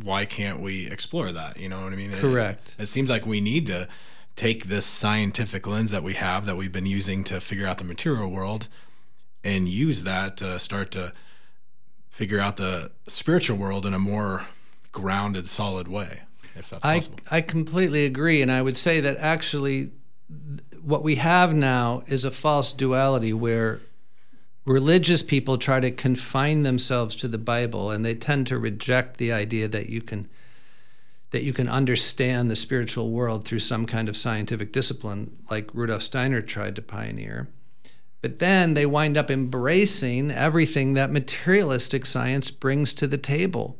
why 0.00 0.24
can't 0.24 0.60
we 0.60 0.88
explore 0.88 1.32
that? 1.32 1.58
You 1.58 1.68
know 1.68 1.82
what 1.82 1.92
I 1.92 1.96
mean? 1.96 2.12
It- 2.12 2.20
Correct. 2.20 2.76
It, 2.78 2.86
seems 2.86 3.10
like 3.10 3.26
we 3.26 3.40
need 3.40 3.66
to 3.66 3.88
take 4.36 4.66
this 4.66 4.86
scientific 4.86 5.66
lens 5.66 5.90
that 5.90 6.04
we 6.04 6.14
have 6.14 6.46
that 6.46 6.56
we've 6.56 6.70
been 6.70 6.86
using 6.86 7.24
to 7.24 7.40
figure 7.40 7.66
out 7.66 7.78
the 7.78 7.84
material 7.84 8.30
world 8.30 8.68
and 9.44 9.68
use 9.68 10.02
that 10.02 10.36
to 10.38 10.58
start 10.58 10.90
to 10.92 11.12
figure 12.08 12.40
out 12.40 12.56
the 12.56 12.90
spiritual 13.06 13.56
world 13.56 13.86
in 13.86 13.94
a 13.94 13.98
more 13.98 14.46
grounded, 14.92 15.46
solid 15.48 15.86
way, 15.86 16.22
if 16.56 16.70
that's 16.70 16.84
I, 16.84 16.96
possible. 16.96 17.18
I 17.30 17.40
completely 17.40 18.04
agree. 18.04 18.42
And 18.42 18.50
I 18.50 18.62
would 18.62 18.76
say 18.76 19.00
that 19.00 19.16
actually, 19.18 19.92
what 20.82 21.02
we 21.02 21.16
have 21.16 21.54
now 21.54 22.02
is 22.06 22.24
a 22.24 22.30
false 22.30 22.72
duality 22.72 23.32
where 23.32 23.80
religious 24.64 25.22
people 25.22 25.56
try 25.56 25.80
to 25.80 25.90
confine 25.90 26.62
themselves 26.62 27.16
to 27.16 27.28
the 27.28 27.38
Bible 27.38 27.90
and 27.90 28.04
they 28.04 28.14
tend 28.14 28.46
to 28.48 28.58
reject 28.58 29.16
the 29.16 29.32
idea 29.32 29.66
that 29.68 29.88
you 29.88 30.02
can 30.02 30.28
that 31.30 31.42
you 31.42 31.52
can 31.52 31.68
understand 31.68 32.50
the 32.50 32.56
spiritual 32.56 33.10
world 33.10 33.44
through 33.44 33.58
some 33.58 33.84
kind 33.84 34.08
of 34.08 34.16
scientific 34.16 34.72
discipline 34.72 35.36
like 35.50 35.68
Rudolf 35.74 36.02
Steiner 36.02 36.40
tried 36.40 36.74
to 36.76 36.82
pioneer. 36.82 37.48
But 38.20 38.40
then 38.40 38.74
they 38.74 38.86
wind 38.86 39.16
up 39.16 39.30
embracing 39.30 40.30
everything 40.30 40.94
that 40.94 41.10
materialistic 41.10 42.04
science 42.04 42.50
brings 42.50 42.92
to 42.94 43.06
the 43.06 43.18
table. 43.18 43.78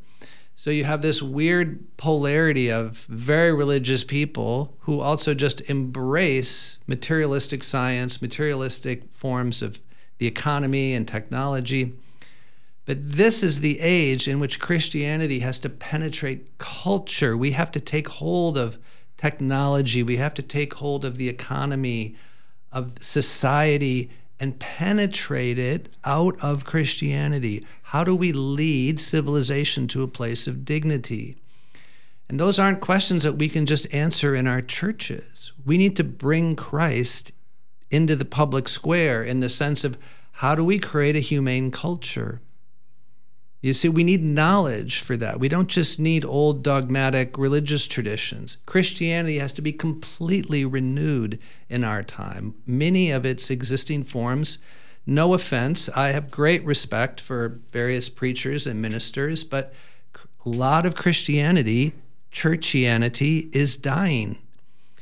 So 0.55 0.71
you 0.71 0.85
have 0.85 1.03
this 1.03 1.23
weird 1.23 1.97
polarity 1.97 2.71
of 2.71 3.07
very 3.09 3.53
religious 3.53 4.05
people 4.05 4.77
who 4.81 5.01
also 5.01 5.35
just 5.35 5.61
embrace 5.71 6.79
materialistic 6.87 7.63
science, 7.63 8.21
materialistic 8.21 9.09
forms 9.11 9.63
of 9.63 9.81
the 10.19 10.27
economy 10.27 10.95
and 10.95 11.07
technology. 11.07 11.95
But 12.87 13.13
this 13.13 13.43
is 13.43 13.61
the 13.61 13.79
age 13.81 14.27
in 14.27 14.41
which 14.41 14.59
Christianity 14.59 15.41
has 15.41 15.59
to 15.61 15.69
penetrate 15.69 16.59
culture. 16.59 17.37
We 17.37 17.53
have 17.53 17.71
to 17.73 17.81
take 17.81 18.09
hold 18.09 18.59
of 18.59 18.79
technology, 19.17 20.03
we 20.03 20.17
have 20.17 20.35
to 20.35 20.43
take 20.43 20.75
hold 20.75 21.05
of 21.05 21.19
the 21.19 21.29
economy, 21.29 22.17
of 22.73 22.93
society, 23.01 24.11
and 24.41 24.59
penetrate 24.59 25.59
it 25.59 25.89
out 26.05 26.39
of 26.41 26.65
Christianity. 26.65 27.65
How 27.83 28.05
do 28.05 28.15
we 28.15 28.33
lead 28.33 29.01
civilization 29.01 29.89
to 29.89 30.03
a 30.03 30.09
place 30.09 30.47
of 30.47 30.65
dignity? 30.65 31.37
And 32.29 32.39
those 32.39 32.59
aren't 32.59 32.81
questions 32.81 33.25
that 33.25 33.39
we 33.39 33.49
can 33.49 33.67
just 33.67 33.93
answer 33.93 34.35
in 34.35 34.47
our 34.47 34.61
churches. 34.61 35.53
We 35.65 35.79
need 35.79 35.97
to 35.97 36.05
bring 36.05 36.57
Christ 36.57 37.33
into 37.91 38.15
the 38.15 38.25
public 38.25 38.69
square 38.69 39.25
in 39.25 39.41
the 39.41 39.49
sense 39.49 39.83
of 39.83 39.97
how 40.33 40.55
do 40.55 40.65
we 40.65 40.79
create 40.79 41.17
a 41.17 41.21
humane 41.21 41.71
culture? 41.71 42.41
You 43.61 43.75
see, 43.75 43.89
we 43.89 44.05
need 44.05 44.23
knowledge 44.23 45.01
for 45.01 45.17
that. 45.17 45.41
We 45.41 45.49
don't 45.49 45.69
just 45.69 45.99
need 45.99 46.25
old 46.25 46.63
dogmatic 46.63 47.37
religious 47.37 47.89
traditions. 47.89 48.57
Christianity 48.67 49.39
has 49.39 49.53
to 49.55 49.63
be 49.63 49.73
completely 49.73 50.65
renewed 50.65 51.41
in 51.69 51.83
our 51.83 52.05
time. 52.05 52.55
Many 52.67 53.11
of 53.11 53.27
its 53.27 53.51
existing 53.51 54.05
forms, 54.05 54.59
no 55.05 55.35
offense, 55.35 55.89
I 55.97 56.13
have 56.13 56.31
great 56.31 56.65
respect 56.65 57.21
for 57.21 57.61
various 57.73 58.09
preachers 58.09 58.65
and 58.67 58.81
ministers, 58.81 59.43
but 59.43 59.73
a 60.47 60.49
lot 60.49 60.87
of 60.87 60.95
Christianity, 60.95 61.95
churchianity, 62.33 63.55
is 63.55 63.77
dying. 63.77 64.39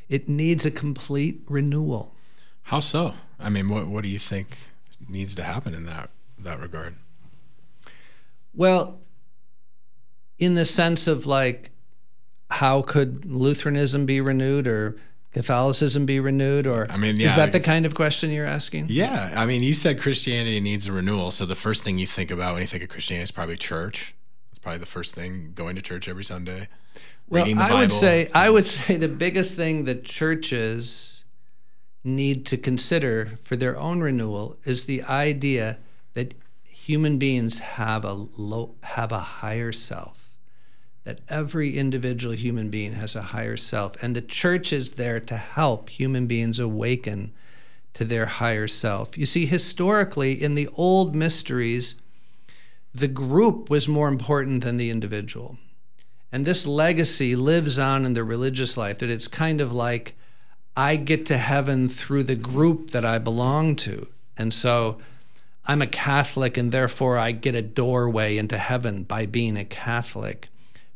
It 0.09 0.29
needs 0.29 0.65
a 0.65 0.71
complete 0.71 1.43
renewal. 1.47 2.15
How 2.63 2.81
so? 2.81 3.15
I 3.39 3.51
mean, 3.51 3.69
what 3.69 3.87
what 3.89 4.03
do 4.03 4.09
you 4.09 4.19
think 4.19 4.57
needs 5.09 5.35
to 5.35 5.43
happen 5.43 5.75
in 5.75 5.85
that 5.87 6.11
that 6.39 6.59
regard? 6.59 6.95
Well, 8.57 8.99
in 10.39 10.55
the 10.55 10.65
sense 10.65 11.07
of 11.07 11.27
like, 11.27 11.71
how 12.51 12.83
could 12.83 13.25
Lutheranism 13.25 14.07
be 14.07 14.21
renewed 14.21 14.67
or 14.67 14.97
Catholicism 15.33 16.07
be 16.07 16.19
renewed? 16.19 16.67
Or 16.67 16.87
I 16.91 16.97
mean, 16.97 17.21
is 17.21 17.37
that 17.37 17.53
the 17.53 17.61
kind 17.61 17.85
of 17.85 17.95
question 17.95 18.31
you're 18.31 18.47
asking? 18.47 18.87
Yeah, 18.89 19.33
I 19.37 19.47
mean, 19.47 19.63
you 19.63 19.75
said 19.75 20.01
Christianity 20.01 20.61
needs 20.61 20.89
a 20.89 20.93
renewal, 20.93 21.31
so 21.31 21.45
the 21.45 21.55
first 21.55 21.85
thing 21.85 21.99
you 21.99 22.07
think 22.07 22.31
about 22.31 22.55
when 22.55 22.63
you 22.63 22.69
think 22.69 22.83
of 22.83 22.89
Christianity 22.89 23.25
is 23.25 23.31
probably 23.31 23.57
church. 23.57 24.15
It's 24.51 24.59
probably 24.59 24.79
the 24.79 24.87
first 24.87 25.15
thing 25.15 25.53
going 25.55 25.77
to 25.77 25.83
church 25.83 26.09
every 26.09 26.25
Sunday. 26.25 26.69
Well, 27.29 27.45
reading 27.45 27.59
the 27.59 27.65
I 27.65 27.75
would 27.75 27.93
say 27.93 28.31
I 28.33 28.49
would 28.49 28.67
say 28.67 28.97
the 28.97 29.09
biggest 29.09 29.57
thing 29.57 29.85
that 29.85 30.05
churches 30.05 31.25
need 32.05 32.47
to 32.47 32.57
consider 32.57 33.39
for 33.43 33.57
their 33.57 33.77
own 33.77 34.01
renewal 34.01 34.57
is 34.65 34.85
the 34.87 35.03
idea 35.03 35.79
that 36.15 36.35
human 36.87 37.19
beings 37.19 37.59
have 37.59 38.05
a 38.05 38.13
low, 38.13 38.77
have 38.83 39.11
a 39.11 39.19
higher 39.19 39.73
self. 39.73 40.29
That 41.03 41.19
every 41.29 41.77
individual 41.77 42.33
human 42.37 42.71
being 42.71 42.93
has 42.93 43.17
a 43.17 43.23
higher 43.35 43.57
self, 43.57 44.01
and 44.01 44.15
the 44.15 44.23
church 44.23 44.73
is 44.73 44.93
there 44.93 45.19
to 45.19 45.37
help 45.37 45.91
human 45.91 46.29
beings 46.29 46.61
awaken 46.61 47.33
to 47.95 48.05
their 48.05 48.27
higher 48.27 48.69
self. 48.69 49.19
You 49.19 49.27
see, 49.27 49.47
historically, 49.47 50.41
in 50.41 50.55
the 50.55 50.69
old 50.75 51.17
mysteries, 51.17 51.97
the 52.95 53.09
group 53.09 53.69
was 53.69 53.89
more 53.89 54.07
important 54.07 54.63
than 54.63 54.77
the 54.77 54.91
individual. 54.91 55.59
And 56.31 56.47
this 56.47 56.67
legacy 56.69 57.35
lives 57.35 57.81
on 57.81 58.05
in 58.05 58.13
the 58.13 58.23
religious 58.23 58.77
life, 58.77 58.99
that 58.99 59.11
it's 59.11 59.27
kind 59.27 59.61
of 59.61 59.73
like 59.73 60.15
I 60.77 60.95
get 60.95 61.27
to 61.27 61.39
heaven 61.39 61.89
through 61.89 62.25
the 62.25 62.37
group 62.37 62.91
that 62.91 63.05
I 63.05 63.19
belong 63.19 63.75
to. 63.77 64.07
And 64.37 64.55
so 64.55 64.99
I'm 65.67 65.83
a 65.83 65.87
Catholic, 65.87 66.57
and 66.57 66.71
therefore 66.71 67.19
I 67.19 67.33
get 67.33 67.55
a 67.55 67.63
doorway 67.63 68.37
into 68.37 68.59
heaven 68.59 69.03
by 69.03 69.27
being 69.27 69.57
a 69.57 69.65
Catholic. 69.65 70.49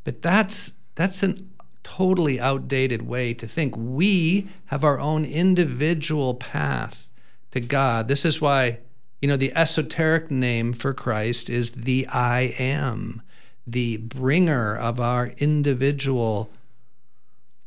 But 0.04 0.22
that's 0.22 0.72
that's 0.94 1.22
a 1.22 1.36
totally 1.82 2.38
outdated 2.38 3.02
way 3.02 3.34
to 3.34 3.46
think. 3.46 3.74
We 3.76 4.48
have 4.66 4.84
our 4.84 4.98
own 4.98 5.24
individual 5.24 6.34
path 6.34 7.08
to 7.50 7.60
God. 7.60 8.06
This 8.06 8.24
is 8.24 8.40
why, 8.40 8.78
you 9.20 9.28
know, 9.28 9.36
the 9.36 9.52
esoteric 9.56 10.30
name 10.30 10.72
for 10.72 10.94
Christ 10.94 11.50
is 11.50 11.72
the 11.72 12.06
I 12.08 12.54
am, 12.58 13.22
the 13.66 13.96
bringer 13.96 14.76
of 14.76 15.00
our 15.00 15.28
individual 15.38 16.50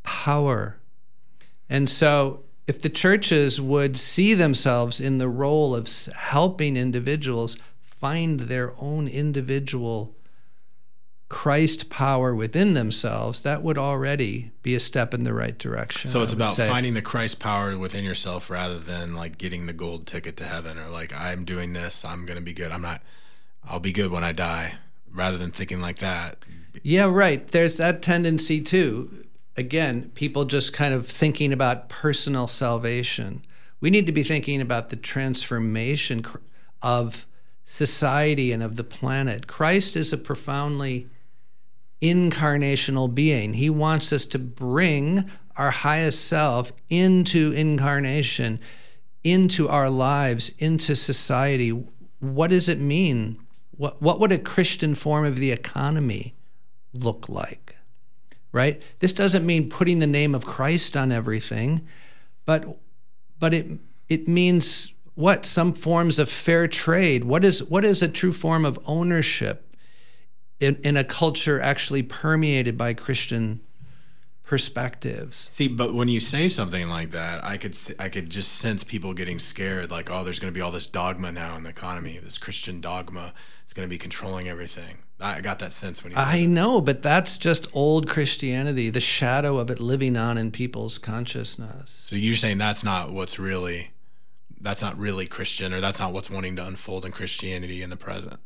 power. 0.03 0.77
And 1.69 1.89
so, 1.89 2.43
if 2.67 2.81
the 2.81 2.89
churches 2.89 3.59
would 3.59 3.97
see 3.97 4.33
themselves 4.33 4.99
in 4.99 5.17
the 5.17 5.29
role 5.29 5.75
of 5.75 5.89
helping 6.15 6.77
individuals 6.77 7.57
find 7.81 8.41
their 8.41 8.73
own 8.79 9.07
individual 9.07 10.15
Christ 11.29 11.89
power 11.89 12.35
within 12.35 12.73
themselves, 12.75 13.41
that 13.41 13.63
would 13.63 13.77
already 13.77 14.51
be 14.61 14.75
a 14.75 14.79
step 14.79 15.13
in 15.13 15.23
the 15.23 15.33
right 15.33 15.57
direction. 15.57 16.11
So 16.11 16.21
it's 16.21 16.31
about 16.31 16.55
say. 16.55 16.67
finding 16.67 16.93
the 16.93 17.01
Christ 17.01 17.39
power 17.39 17.75
within 17.77 18.03
yourself 18.03 18.49
rather 18.49 18.77
than 18.77 19.15
like 19.15 19.37
getting 19.37 19.65
the 19.65 19.73
gold 19.73 20.05
ticket 20.05 20.37
to 20.37 20.43
heaven 20.43 20.77
or 20.77 20.89
like 20.89 21.11
I'm 21.11 21.43
doing 21.43 21.73
this, 21.73 22.05
I'm 22.05 22.25
going 22.25 22.37
to 22.37 22.43
be 22.43 22.53
good. 22.53 22.71
I'm 22.71 22.83
not 22.83 23.01
I'll 23.67 23.79
be 23.79 23.93
good 23.93 24.11
when 24.11 24.23
I 24.23 24.31
die 24.31 24.75
rather 25.11 25.37
than 25.37 25.51
thinking 25.51 25.81
like 25.81 25.97
that. 25.99 26.37
Yeah, 26.81 27.05
right. 27.05 27.47
There's 27.47 27.77
that 27.77 28.01
tendency 28.01 28.61
too. 28.61 29.22
Again, 29.55 30.11
people 30.15 30.45
just 30.45 30.73
kind 30.73 30.93
of 30.93 31.07
thinking 31.07 31.53
about 31.53 31.89
personal 31.89 32.47
salvation. 32.47 33.45
We 33.79 33.89
need 33.89 34.05
to 34.07 34.11
be 34.11 34.23
thinking 34.23 34.61
about 34.61 34.89
the 34.89 34.95
transformation 34.95 36.25
of 36.81 37.25
society 37.65 38.51
and 38.51 38.63
of 38.63 38.75
the 38.75 38.83
planet. 38.83 39.47
Christ 39.47 39.95
is 39.95 40.11
a 40.11 40.17
profoundly 40.17 41.07
incarnational 42.01 43.13
being. 43.13 43.53
He 43.53 43.69
wants 43.69 44.11
us 44.11 44.25
to 44.27 44.39
bring 44.39 45.29
our 45.55 45.71
highest 45.71 46.25
self 46.25 46.73
into 46.89 47.51
incarnation. 47.51 48.59
into 49.23 49.69
our 49.69 49.89
lives, 49.89 50.51
into 50.59 50.95
society. 50.95 51.69
What 52.19 52.49
does 52.49 52.67
it 52.67 52.79
mean? 52.79 53.37
What, 53.71 54.01
what 54.01 54.19
would 54.19 54.31
a 54.31 54.37
Christian 54.37 54.95
form 54.95 55.25
of 55.25 55.37
the 55.37 55.51
economy 55.51 56.35
look 56.93 57.29
like? 57.29 57.77
Right? 58.53 58.81
This 58.99 59.11
doesn't 59.11 59.45
mean 59.45 59.69
putting 59.69 59.99
the 59.99 60.07
name 60.07 60.33
of 60.33 60.45
Christ 60.45 60.95
on 60.95 61.11
everything, 61.11 61.85
but 62.45 62.77
but 63.39 63.53
it 63.53 63.67
it 64.07 64.27
means 64.27 64.93
what 65.15 65.45
some 65.45 65.73
forms 65.73 66.19
of 66.19 66.29
fair 66.29 66.67
trade. 66.67 67.25
What 67.25 67.43
is 67.43 67.63
what 67.63 67.83
is 67.83 68.01
a 68.01 68.07
true 68.07 68.31
form 68.31 68.63
of 68.63 68.79
ownership 68.85 69.75
in, 70.59 70.75
in 70.83 70.97
a 70.97 71.03
culture 71.03 71.59
actually 71.59 72.03
permeated 72.03 72.77
by 72.77 72.93
Christian 72.93 73.59
perspectives. 74.43 75.47
See, 75.51 75.67
but 75.67 75.93
when 75.93 76.07
you 76.07 76.19
say 76.19 76.47
something 76.47 76.87
like 76.87 77.11
that, 77.11 77.43
I 77.43 77.57
could 77.57 77.77
I 77.99 78.09
could 78.09 78.29
just 78.29 78.53
sense 78.53 78.83
people 78.83 79.13
getting 79.13 79.39
scared. 79.39 79.91
Like, 79.91 80.11
oh, 80.11 80.23
there's 80.23 80.39
going 80.39 80.53
to 80.53 80.57
be 80.57 80.61
all 80.61 80.71
this 80.71 80.85
dogma 80.85 81.31
now 81.31 81.55
in 81.55 81.63
the 81.63 81.69
economy. 81.69 82.19
This 82.21 82.37
Christian 82.37 82.79
dogma 82.81 83.33
is 83.65 83.73
going 83.73 83.87
to 83.87 83.89
be 83.89 83.97
controlling 83.97 84.49
everything. 84.49 84.99
I 85.23 85.41
got 85.41 85.59
that 85.59 85.73
sense 85.73 86.03
when 86.03 86.11
you. 86.11 86.17
I 86.17 86.41
that. 86.41 86.47
know, 86.47 86.81
but 86.81 87.01
that's 87.01 87.37
just 87.37 87.67
old 87.73 88.09
Christianity. 88.09 88.89
The 88.89 88.99
shadow 88.99 89.57
of 89.57 89.71
it 89.71 89.79
living 89.79 90.17
on 90.17 90.37
in 90.37 90.51
people's 90.51 90.97
consciousness. 90.97 92.05
So 92.07 92.15
you're 92.15 92.35
saying 92.35 92.57
that's 92.57 92.83
not 92.83 93.11
what's 93.11 93.39
really, 93.39 93.91
that's 94.59 94.81
not 94.81 94.97
really 94.97 95.25
Christian, 95.25 95.73
or 95.73 95.79
that's 95.79 95.99
not 95.99 96.11
what's 96.11 96.29
wanting 96.29 96.57
to 96.57 96.65
unfold 96.65 97.05
in 97.05 97.11
Christianity 97.11 97.81
in 97.81 97.89
the 97.89 97.97
present. 97.97 98.39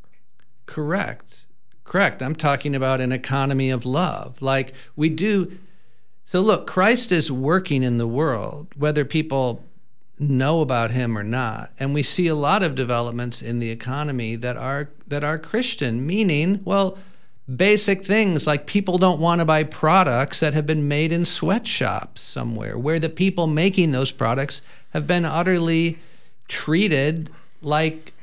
Correct. 0.67 1.45
Correct. 1.83 2.21
I'm 2.21 2.35
talking 2.35 2.75
about 2.75 3.01
an 3.01 3.11
economy 3.11 3.69
of 3.69 3.85
love. 3.85 4.41
Like 4.41 4.73
we 4.95 5.09
do 5.09 5.57
so, 6.27 6.41
look, 6.41 6.67
Christ 6.67 7.13
is 7.13 7.31
working 7.31 7.83
in 7.83 7.99
the 7.99 8.07
world, 8.07 8.67
whether 8.75 9.05
people 9.05 9.63
know 10.19 10.61
about 10.61 10.91
him 10.91 11.17
or 11.17 11.23
not. 11.23 11.71
And 11.79 11.93
we 11.93 12.03
see 12.03 12.27
a 12.27 12.35
lot 12.35 12.63
of 12.63 12.75
developments 12.75 13.41
in 13.41 13.59
the 13.59 13.69
economy 13.69 14.35
that 14.35 14.57
are 14.57 14.89
that 15.07 15.23
are 15.23 15.37
Christian, 15.37 16.05
meaning, 16.05 16.61
well, 16.65 16.97
basic 17.53 18.03
things 18.03 18.45
like 18.45 18.65
people 18.65 18.97
don't 18.97 19.21
want 19.21 19.39
to 19.39 19.45
buy 19.45 19.63
products 19.63 20.39
that 20.39 20.53
have 20.53 20.65
been 20.65 20.87
made 20.87 21.11
in 21.13 21.23
sweatshops 21.23 22.21
somewhere 22.21 22.77
where 22.77 22.99
the 22.99 23.09
people 23.09 23.47
making 23.47 23.91
those 23.91 24.11
products 24.11 24.61
have 24.89 25.07
been 25.07 25.23
utterly 25.23 25.97
treated 26.47 27.29
like 27.61 28.13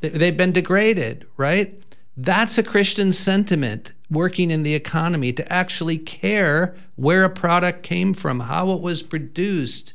they've 0.00 0.36
been 0.36 0.52
degraded, 0.52 1.26
right? 1.36 1.82
That's 2.16 2.58
a 2.58 2.62
Christian 2.62 3.12
sentiment 3.12 3.92
working 4.10 4.50
in 4.50 4.62
the 4.62 4.74
economy 4.74 5.32
to 5.34 5.52
actually 5.52 5.98
care 5.98 6.74
where 6.96 7.24
a 7.24 7.30
product 7.30 7.82
came 7.82 8.14
from, 8.14 8.40
how 8.40 8.72
it 8.72 8.80
was 8.80 9.02
produced. 9.02 9.92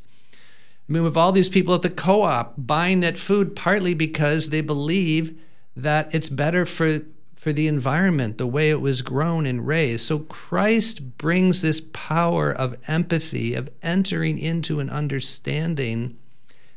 I 0.87 0.93
mean, 0.93 1.03
with 1.03 1.17
all 1.17 1.31
these 1.31 1.49
people 1.49 1.73
at 1.73 1.81
the 1.81 1.89
co 1.89 2.23
op 2.23 2.53
buying 2.57 2.99
that 3.01 3.17
food 3.17 3.55
partly 3.55 3.93
because 3.93 4.49
they 4.49 4.61
believe 4.61 5.39
that 5.75 6.13
it's 6.13 6.29
better 6.29 6.65
for, 6.65 7.01
for 7.35 7.53
the 7.53 7.67
environment, 7.67 8.37
the 8.37 8.47
way 8.47 8.69
it 8.69 8.81
was 8.81 9.01
grown 9.01 9.45
and 9.45 9.65
raised. 9.65 10.05
So 10.05 10.19
Christ 10.19 11.17
brings 11.17 11.61
this 11.61 11.81
power 11.93 12.51
of 12.51 12.77
empathy, 12.87 13.53
of 13.55 13.69
entering 13.81 14.37
into 14.37 14.79
an 14.79 14.89
understanding 14.89 16.17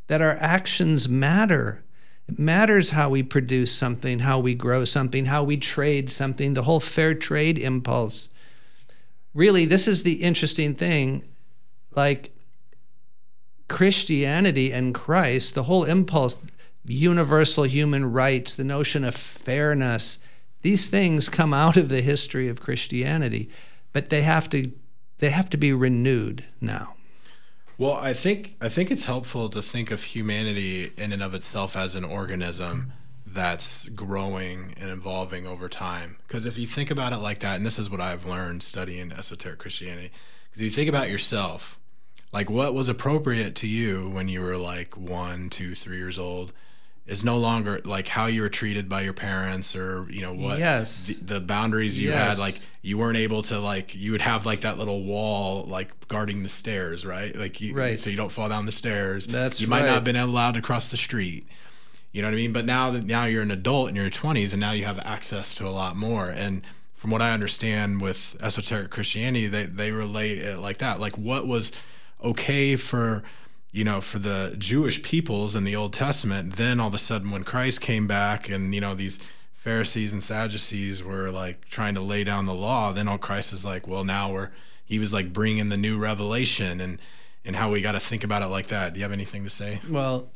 that 0.06 0.22
our 0.22 0.36
actions 0.40 1.08
matter 1.08 1.82
it 2.28 2.38
matters 2.38 2.90
how 2.90 3.08
we 3.08 3.22
produce 3.22 3.72
something, 3.72 4.20
how 4.20 4.38
we 4.38 4.54
grow 4.54 4.84
something, 4.84 5.26
how 5.26 5.44
we 5.44 5.56
trade 5.56 6.10
something, 6.10 6.54
the 6.54 6.64
whole 6.64 6.80
fair 6.80 7.14
trade 7.14 7.58
impulse. 7.58 8.28
Really, 9.32 9.64
this 9.64 9.86
is 9.86 10.02
the 10.02 10.22
interesting 10.22 10.74
thing. 10.74 11.22
Like 11.94 12.35
Christianity 13.68 14.72
and 14.72 14.94
Christ, 14.94 15.54
the 15.54 15.64
whole 15.64 15.84
impulse, 15.84 16.38
universal 16.84 17.64
human 17.64 18.12
rights, 18.12 18.54
the 18.54 18.64
notion 18.64 19.04
of 19.04 19.14
fairness, 19.14 20.18
these 20.62 20.88
things 20.88 21.28
come 21.28 21.54
out 21.54 21.76
of 21.76 21.88
the 21.88 22.00
history 22.00 22.48
of 22.48 22.60
Christianity, 22.60 23.48
but 23.92 24.10
they 24.10 24.22
have 24.22 24.48
to 24.50 24.72
they 25.18 25.30
have 25.30 25.48
to 25.50 25.56
be 25.56 25.72
renewed 25.72 26.44
now. 26.60 26.94
Well, 27.78 27.94
I 27.94 28.12
think 28.12 28.56
I 28.60 28.68
think 28.68 28.90
it's 28.90 29.04
helpful 29.04 29.48
to 29.50 29.62
think 29.62 29.90
of 29.90 30.02
humanity 30.02 30.92
in 30.96 31.12
and 31.12 31.22
of 31.22 31.34
itself 31.34 31.76
as 31.76 31.94
an 31.94 32.04
organism 32.04 32.92
that's 33.26 33.88
growing 33.90 34.74
and 34.80 34.90
evolving 34.90 35.46
over 35.46 35.68
time. 35.68 36.16
Because 36.26 36.46
if 36.46 36.56
you 36.56 36.66
think 36.66 36.90
about 36.90 37.12
it 37.12 37.18
like 37.18 37.40
that, 37.40 37.56
and 37.56 37.66
this 37.66 37.78
is 37.78 37.90
what 37.90 38.00
I've 38.00 38.24
learned 38.24 38.62
studying 38.62 39.12
esoteric 39.12 39.58
Christianity, 39.58 40.10
because 40.44 40.62
if 40.62 40.64
you 40.64 40.70
think 40.70 40.88
about 40.88 41.10
yourself, 41.10 41.78
like 42.32 42.50
what 42.50 42.74
was 42.74 42.88
appropriate 42.88 43.54
to 43.56 43.66
you 43.66 44.10
when 44.10 44.28
you 44.28 44.40
were 44.40 44.56
like 44.56 44.96
one, 44.96 45.48
two, 45.48 45.74
three 45.74 45.98
years 45.98 46.18
old, 46.18 46.52
is 47.06 47.22
no 47.24 47.38
longer 47.38 47.80
like 47.84 48.08
how 48.08 48.26
you 48.26 48.42
were 48.42 48.48
treated 48.48 48.88
by 48.88 49.00
your 49.00 49.12
parents 49.12 49.76
or 49.76 50.06
you 50.10 50.20
know 50.20 50.32
what 50.32 50.58
yes. 50.58 51.06
the, 51.06 51.14
the 51.14 51.40
boundaries 51.40 51.98
you 51.98 52.08
yes. 52.08 52.30
had 52.30 52.38
like 52.38 52.60
you 52.82 52.98
weren't 52.98 53.16
able 53.16 53.42
to 53.42 53.60
like 53.60 53.94
you 53.94 54.12
would 54.12 54.20
have 54.20 54.44
like 54.44 54.62
that 54.62 54.76
little 54.76 55.02
wall 55.04 55.64
like 55.64 56.08
guarding 56.08 56.42
the 56.42 56.48
stairs 56.48 57.06
right? 57.06 57.34
Like 57.36 57.60
you, 57.60 57.74
right. 57.74 57.98
so 57.98 58.10
you 58.10 58.16
don't 58.16 58.32
fall 58.32 58.48
down 58.48 58.66
the 58.66 58.72
stairs. 58.72 59.26
That's 59.26 59.60
you 59.60 59.68
might 59.68 59.80
right. 59.80 59.86
not 59.86 59.94
have 59.94 60.04
been 60.04 60.16
allowed 60.16 60.54
to 60.54 60.62
cross 60.62 60.88
the 60.88 60.96
street. 60.96 61.46
You 62.12 62.22
know 62.22 62.28
what 62.28 62.34
i 62.34 62.36
mean? 62.36 62.52
But 62.52 62.64
now 62.64 62.90
that 62.90 63.04
now 63.04 63.26
you're 63.26 63.42
an 63.42 63.50
adult 63.50 63.88
in 63.88 63.94
your 63.94 64.10
20s 64.10 64.52
and 64.52 64.60
now 64.60 64.72
you 64.72 64.84
have 64.84 64.98
access 64.98 65.54
to 65.56 65.68
a 65.68 65.70
lot 65.70 65.96
more. 65.96 66.28
And 66.28 66.62
from 66.94 67.10
what 67.10 67.22
i 67.22 67.32
understand 67.32 68.00
with 68.00 68.34
esoteric 68.40 68.90
christianity 68.90 69.46
they 69.46 69.66
they 69.66 69.92
relate 69.92 70.38
it 70.38 70.58
like 70.58 70.78
that. 70.78 70.98
Like 70.98 71.16
what 71.16 71.46
was 71.46 71.70
okay 72.22 72.76
for 72.76 73.22
you 73.76 73.84
know, 73.84 74.00
for 74.00 74.18
the 74.18 74.54
Jewish 74.56 75.02
peoples 75.02 75.54
in 75.54 75.64
the 75.64 75.76
Old 75.76 75.92
Testament, 75.92 76.56
then 76.56 76.80
all 76.80 76.88
of 76.88 76.94
a 76.94 76.98
sudden 76.98 77.30
when 77.30 77.44
Christ 77.44 77.82
came 77.82 78.06
back 78.06 78.48
and, 78.48 78.74
you 78.74 78.80
know, 78.80 78.94
these 78.94 79.20
Pharisees 79.52 80.14
and 80.14 80.22
Sadducees 80.22 81.02
were 81.02 81.30
like 81.30 81.68
trying 81.68 81.94
to 81.96 82.00
lay 82.00 82.24
down 82.24 82.46
the 82.46 82.54
law, 82.54 82.92
then 82.92 83.06
all 83.06 83.18
Christ 83.18 83.52
is 83.52 83.66
like, 83.66 83.86
well, 83.86 84.02
now 84.02 84.32
we're, 84.32 84.50
he 84.86 84.98
was 84.98 85.12
like 85.12 85.30
bringing 85.30 85.68
the 85.68 85.76
new 85.76 85.98
revelation 85.98 86.80
and, 86.80 87.02
and 87.44 87.54
how 87.54 87.70
we 87.70 87.82
got 87.82 87.92
to 87.92 88.00
think 88.00 88.24
about 88.24 88.40
it 88.40 88.46
like 88.46 88.68
that. 88.68 88.94
Do 88.94 89.00
you 89.00 89.04
have 89.04 89.12
anything 89.12 89.44
to 89.44 89.50
say? 89.50 89.82
Well, 89.86 90.30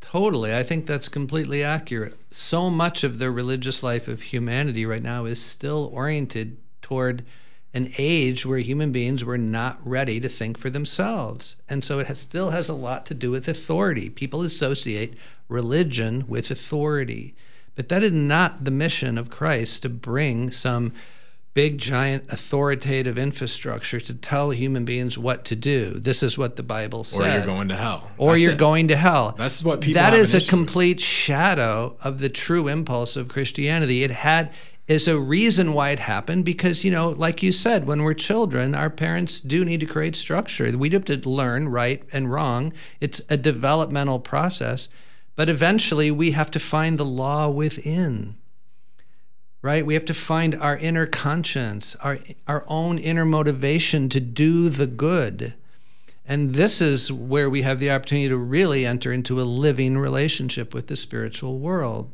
totally. 0.00 0.56
I 0.56 0.62
think 0.62 0.86
that's 0.86 1.10
completely 1.10 1.62
accurate. 1.62 2.16
So 2.30 2.70
much 2.70 3.04
of 3.04 3.18
the 3.18 3.30
religious 3.30 3.82
life 3.82 4.08
of 4.08 4.22
humanity 4.22 4.86
right 4.86 5.02
now 5.02 5.26
is 5.26 5.42
still 5.42 5.90
oriented 5.92 6.56
toward 6.80 7.26
an 7.72 7.92
age 7.98 8.44
where 8.44 8.58
human 8.58 8.90
beings 8.90 9.24
were 9.24 9.38
not 9.38 9.78
ready 9.86 10.18
to 10.20 10.28
think 10.28 10.58
for 10.58 10.70
themselves. 10.70 11.56
And 11.68 11.84
so 11.84 12.00
it 12.00 12.08
has, 12.08 12.18
still 12.18 12.50
has 12.50 12.68
a 12.68 12.74
lot 12.74 13.06
to 13.06 13.14
do 13.14 13.30
with 13.30 13.46
authority. 13.46 14.10
People 14.10 14.42
associate 14.42 15.14
religion 15.48 16.24
with 16.26 16.50
authority. 16.50 17.34
But 17.76 17.88
that 17.88 18.02
is 18.02 18.12
not 18.12 18.64
the 18.64 18.72
mission 18.72 19.16
of 19.16 19.30
Christ 19.30 19.82
to 19.82 19.88
bring 19.88 20.50
some 20.50 20.92
big, 21.54 21.78
giant, 21.78 22.24
authoritative 22.28 23.18
infrastructure 23.18 24.00
to 24.00 24.14
tell 24.14 24.50
human 24.50 24.84
beings 24.84 25.16
what 25.16 25.44
to 25.44 25.56
do. 25.56 25.90
This 25.90 26.22
is 26.22 26.36
what 26.36 26.56
the 26.56 26.62
Bible 26.62 27.04
says. 27.04 27.20
Or 27.20 27.28
you're 27.28 27.46
going 27.46 27.68
to 27.68 27.76
hell. 27.76 28.10
Or 28.18 28.32
That's 28.32 28.42
you're 28.42 28.52
it. 28.52 28.58
going 28.58 28.88
to 28.88 28.96
hell. 28.96 29.34
That's 29.36 29.62
what 29.62 29.80
people. 29.80 30.00
That 30.00 30.14
is 30.14 30.34
a 30.34 30.40
complete 30.40 30.98
with. 30.98 31.04
shadow 31.04 31.96
of 32.02 32.18
the 32.18 32.28
true 32.28 32.68
impulse 32.68 33.16
of 33.16 33.28
Christianity. 33.28 34.02
It 34.04 34.10
had 34.10 34.52
is 34.90 35.06
a 35.06 35.16
reason 35.16 35.72
why 35.72 35.90
it 35.90 36.00
happened 36.00 36.44
because, 36.44 36.82
you 36.84 36.90
know, 36.90 37.10
like 37.10 37.44
you 37.44 37.52
said, 37.52 37.86
when 37.86 38.02
we're 38.02 38.12
children, 38.12 38.74
our 38.74 38.90
parents 38.90 39.38
do 39.38 39.64
need 39.64 39.78
to 39.78 39.86
create 39.86 40.16
structure. 40.16 40.76
We 40.76 40.90
have 40.90 41.04
to 41.04 41.16
learn 41.16 41.68
right 41.68 42.02
and 42.12 42.32
wrong. 42.32 42.72
It's 43.00 43.20
a 43.28 43.36
developmental 43.36 44.18
process. 44.18 44.88
But 45.36 45.48
eventually, 45.48 46.10
we 46.10 46.32
have 46.32 46.50
to 46.50 46.58
find 46.58 46.98
the 46.98 47.04
law 47.04 47.48
within, 47.48 48.34
right? 49.62 49.86
We 49.86 49.94
have 49.94 50.04
to 50.06 50.14
find 50.14 50.56
our 50.56 50.76
inner 50.76 51.06
conscience, 51.06 51.94
our, 52.00 52.18
our 52.48 52.64
own 52.66 52.98
inner 52.98 53.24
motivation 53.24 54.08
to 54.08 54.18
do 54.18 54.68
the 54.68 54.88
good. 54.88 55.54
And 56.26 56.54
this 56.54 56.80
is 56.82 57.12
where 57.12 57.48
we 57.48 57.62
have 57.62 57.78
the 57.78 57.92
opportunity 57.92 58.28
to 58.28 58.36
really 58.36 58.84
enter 58.84 59.12
into 59.12 59.40
a 59.40 59.42
living 59.42 59.98
relationship 59.98 60.74
with 60.74 60.88
the 60.88 60.96
spiritual 60.96 61.60
world 61.60 62.10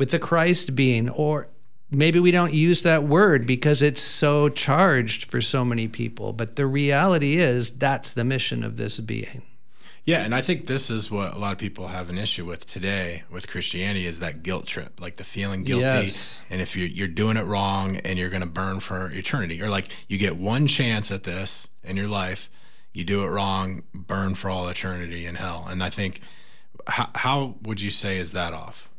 with 0.00 0.12
the 0.12 0.18
Christ 0.18 0.74
being, 0.74 1.10
or 1.10 1.48
maybe 1.90 2.20
we 2.20 2.30
don't 2.30 2.52
use 2.52 2.82
that 2.82 3.04
word 3.04 3.46
because 3.46 3.82
it's 3.82 4.00
so 4.00 4.48
charged 4.48 5.30
for 5.30 5.40
so 5.40 5.64
many 5.64 5.88
people. 5.88 6.32
But 6.32 6.56
the 6.56 6.66
reality 6.66 7.36
is 7.36 7.72
that's 7.72 8.12
the 8.12 8.24
mission 8.24 8.62
of 8.62 8.76
this 8.76 9.00
being. 9.00 9.42
Yeah, 10.04 10.24
and 10.24 10.34
I 10.34 10.40
think 10.40 10.66
this 10.66 10.90
is 10.90 11.10
what 11.10 11.34
a 11.34 11.38
lot 11.38 11.52
of 11.52 11.58
people 11.58 11.88
have 11.88 12.08
an 12.08 12.18
issue 12.18 12.44
with 12.44 12.66
today 12.66 13.22
with 13.30 13.48
Christianity 13.48 14.06
is 14.06 14.20
that 14.20 14.42
guilt 14.42 14.66
trip, 14.66 15.00
like 15.00 15.16
the 15.16 15.24
feeling 15.24 15.62
guilty, 15.62 15.84
yes. 15.84 16.40
and 16.48 16.62
if 16.62 16.74
you're 16.74 16.88
you're 16.88 17.06
doing 17.06 17.36
it 17.36 17.44
wrong 17.44 17.96
and 17.98 18.18
you're 18.18 18.30
going 18.30 18.40
to 18.40 18.48
burn 18.48 18.80
for 18.80 19.10
eternity, 19.10 19.62
or 19.62 19.68
like 19.68 19.88
you 20.08 20.16
get 20.16 20.36
one 20.36 20.66
chance 20.66 21.12
at 21.12 21.24
this 21.24 21.68
in 21.84 21.96
your 21.96 22.08
life, 22.08 22.50
you 22.94 23.04
do 23.04 23.24
it 23.24 23.28
wrong, 23.28 23.82
burn 23.92 24.34
for 24.34 24.48
all 24.48 24.68
eternity 24.68 25.26
in 25.26 25.34
hell. 25.34 25.66
And 25.68 25.82
I 25.82 25.90
think 25.90 26.22
how 26.86 27.10
how 27.14 27.54
would 27.62 27.80
you 27.80 27.90
say 27.90 28.18
is 28.18 28.32
that 28.32 28.54
off? 28.54 28.90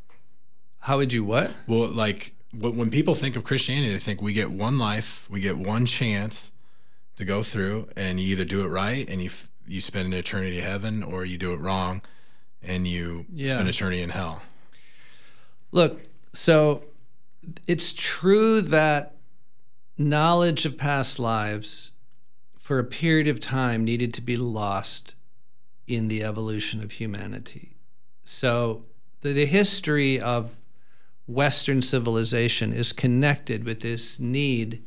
How 0.79 0.97
would 0.97 1.11
you 1.11 1.23
what? 1.23 1.51
Well, 1.67 1.87
like 1.89 2.35
when 2.53 2.89
people 2.91 3.15
think 3.15 3.35
of 3.35 3.43
Christianity, 3.43 3.93
they 3.93 3.99
think 3.99 4.21
we 4.21 4.33
get 4.33 4.51
one 4.51 4.77
life, 4.77 5.27
we 5.29 5.39
get 5.39 5.57
one 5.57 5.85
chance 5.85 6.51
to 7.17 7.25
go 7.25 7.43
through, 7.43 7.87
and 7.95 8.19
you 8.19 8.27
either 8.31 8.45
do 8.45 8.63
it 8.63 8.67
right 8.67 9.09
and 9.09 9.21
you 9.21 9.29
you 9.67 9.79
spend 9.79 10.07
an 10.07 10.13
eternity 10.13 10.57
in 10.57 10.63
heaven, 10.63 11.03
or 11.03 11.23
you 11.23 11.37
do 11.37 11.53
it 11.53 11.57
wrong, 11.59 12.01
and 12.61 12.87
you 12.87 13.25
Yeah. 13.31 13.55
spend 13.55 13.69
eternity 13.69 14.01
in 14.01 14.09
hell. 14.09 14.41
Look, 15.71 16.01
so 16.33 16.83
it's 17.67 17.93
true 17.93 18.61
that 18.61 19.15
knowledge 19.97 20.65
of 20.65 20.77
past 20.77 21.19
lives 21.19 21.91
for 22.59 22.79
a 22.79 22.83
period 22.83 23.27
of 23.27 23.39
time 23.39 23.85
needed 23.85 24.13
to 24.15 24.21
be 24.21 24.35
lost 24.35 25.13
in 25.87 26.07
the 26.07 26.23
evolution 26.23 26.81
of 26.83 26.93
humanity. 26.93 27.75
So 28.23 28.83
the, 29.21 29.31
the 29.31 29.45
history 29.45 30.19
of 30.19 30.55
Western 31.33 31.81
civilization 31.81 32.73
is 32.73 32.91
connected 32.91 33.63
with 33.63 33.81
this 33.81 34.19
need 34.19 34.83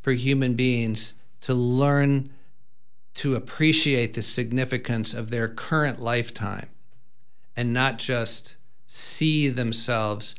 for 0.00 0.12
human 0.12 0.54
beings 0.54 1.14
to 1.40 1.54
learn 1.54 2.30
to 3.14 3.34
appreciate 3.34 4.14
the 4.14 4.22
significance 4.22 5.14
of 5.14 5.30
their 5.30 5.48
current 5.48 6.00
lifetime 6.00 6.68
and 7.56 7.72
not 7.72 7.98
just 7.98 8.56
see 8.86 9.48
themselves 9.48 10.34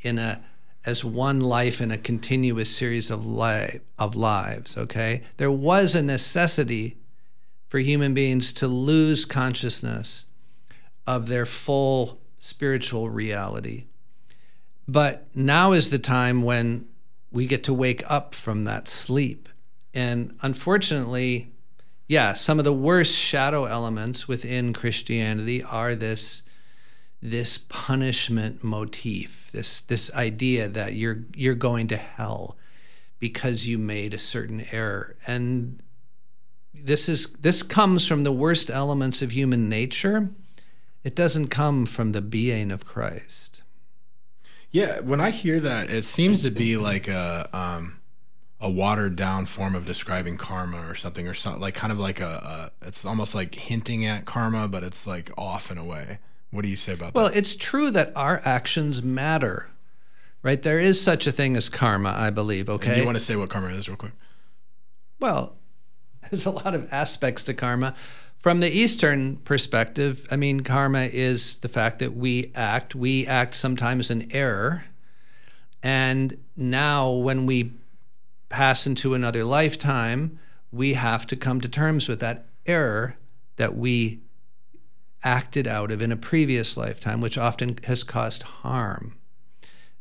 in 0.00 0.18
a 0.18 0.42
as 0.86 1.02
one 1.02 1.40
life 1.40 1.80
in 1.80 1.90
a 1.90 1.96
continuous 1.96 2.74
series 2.74 3.10
of 3.10 3.24
li- 3.24 3.80
of 3.98 4.14
lives 4.14 4.76
okay? 4.76 5.22
There 5.36 5.50
was 5.50 5.94
a 5.94 6.02
necessity 6.02 6.98
for 7.68 7.78
human 7.78 8.14
beings 8.14 8.52
to 8.54 8.68
lose 8.68 9.24
consciousness 9.24 10.26
of 11.06 11.28
their 11.28 11.46
full 11.46 12.20
spiritual 12.38 13.10
reality 13.10 13.86
but 14.86 15.26
now 15.34 15.72
is 15.72 15.90
the 15.90 15.98
time 15.98 16.42
when 16.42 16.86
we 17.30 17.46
get 17.46 17.64
to 17.64 17.74
wake 17.74 18.02
up 18.06 18.34
from 18.34 18.64
that 18.64 18.88
sleep 18.88 19.48
and 19.92 20.36
unfortunately 20.42 21.52
yeah 22.08 22.32
some 22.32 22.58
of 22.58 22.64
the 22.64 22.72
worst 22.72 23.16
shadow 23.16 23.64
elements 23.64 24.28
within 24.28 24.72
christianity 24.72 25.62
are 25.62 25.94
this 25.94 26.42
this 27.24 27.56
punishment 27.70 28.62
motif, 28.62 29.50
this 29.52 29.80
this 29.80 30.12
idea 30.12 30.68
that 30.68 30.92
you're 30.92 31.24
you're 31.34 31.54
going 31.54 31.88
to 31.88 31.96
hell 31.96 32.58
because 33.18 33.66
you 33.66 33.78
made 33.78 34.12
a 34.12 34.18
certain 34.18 34.66
error. 34.70 35.16
And 35.26 35.82
this 36.74 37.08
is 37.08 37.28
this 37.40 37.62
comes 37.62 38.06
from 38.06 38.22
the 38.22 38.32
worst 38.32 38.70
elements 38.70 39.22
of 39.22 39.32
human 39.32 39.70
nature. 39.70 40.28
It 41.02 41.16
doesn't 41.16 41.48
come 41.48 41.86
from 41.86 42.12
the 42.12 42.20
being 42.20 42.70
of 42.70 42.84
Christ. 42.84 43.53
Yeah, 44.74 44.98
when 44.98 45.20
I 45.20 45.30
hear 45.30 45.60
that, 45.60 45.88
it 45.88 46.02
seems 46.02 46.42
to 46.42 46.50
be 46.50 46.76
like 46.76 47.06
a 47.06 47.48
um, 47.52 48.00
a 48.60 48.68
watered 48.68 49.14
down 49.14 49.46
form 49.46 49.76
of 49.76 49.84
describing 49.86 50.36
karma 50.36 50.84
or 50.88 50.96
something, 50.96 51.28
or 51.28 51.32
something 51.32 51.62
like 51.62 51.74
kind 51.74 51.92
of 51.92 52.00
like 52.00 52.18
a, 52.20 52.70
a. 52.82 52.86
It's 52.88 53.04
almost 53.04 53.36
like 53.36 53.54
hinting 53.54 54.04
at 54.04 54.24
karma, 54.24 54.66
but 54.66 54.82
it's 54.82 55.06
like 55.06 55.30
off 55.38 55.70
in 55.70 55.78
a 55.78 55.84
way. 55.84 56.18
What 56.50 56.62
do 56.62 56.68
you 56.68 56.74
say 56.74 56.92
about 56.94 57.14
Well, 57.14 57.26
that? 57.26 57.30
Well, 57.30 57.38
it's 57.38 57.54
true 57.54 57.92
that 57.92 58.12
our 58.16 58.42
actions 58.44 59.00
matter, 59.00 59.68
right? 60.42 60.60
There 60.60 60.80
is 60.80 61.00
such 61.00 61.28
a 61.28 61.32
thing 61.32 61.56
as 61.56 61.68
karma, 61.68 62.10
I 62.10 62.30
believe. 62.30 62.68
And 62.68 62.74
Okay. 62.74 62.98
you 62.98 63.04
want 63.04 63.16
to 63.16 63.22
say 63.24 63.36
what 63.36 63.50
karma 63.50 63.68
is, 63.68 63.88
real 63.88 63.96
quick? 63.96 64.12
Well, 65.20 65.54
there's 66.30 66.46
a 66.46 66.50
lot 66.50 66.74
of 66.74 66.92
aspects 66.92 67.44
to 67.44 67.54
karma. 67.54 67.94
From 68.44 68.60
the 68.60 68.70
Eastern 68.70 69.36
perspective, 69.36 70.28
I 70.30 70.36
mean, 70.36 70.60
karma 70.60 71.04
is 71.04 71.60
the 71.60 71.68
fact 71.70 71.98
that 72.00 72.14
we 72.14 72.52
act, 72.54 72.94
we 72.94 73.26
act 73.26 73.54
sometimes 73.54 74.10
in 74.10 74.30
error. 74.36 74.84
And 75.82 76.36
now, 76.54 77.10
when 77.10 77.46
we 77.46 77.72
pass 78.50 78.86
into 78.86 79.14
another 79.14 79.46
lifetime, 79.46 80.38
we 80.70 80.92
have 80.92 81.26
to 81.28 81.36
come 81.36 81.62
to 81.62 81.70
terms 81.70 82.06
with 82.06 82.20
that 82.20 82.44
error 82.66 83.16
that 83.56 83.78
we 83.78 84.20
acted 85.22 85.66
out 85.66 85.90
of 85.90 86.02
in 86.02 86.12
a 86.12 86.16
previous 86.18 86.76
lifetime, 86.76 87.22
which 87.22 87.38
often 87.38 87.78
has 87.84 88.04
caused 88.04 88.42
harm. 88.42 89.16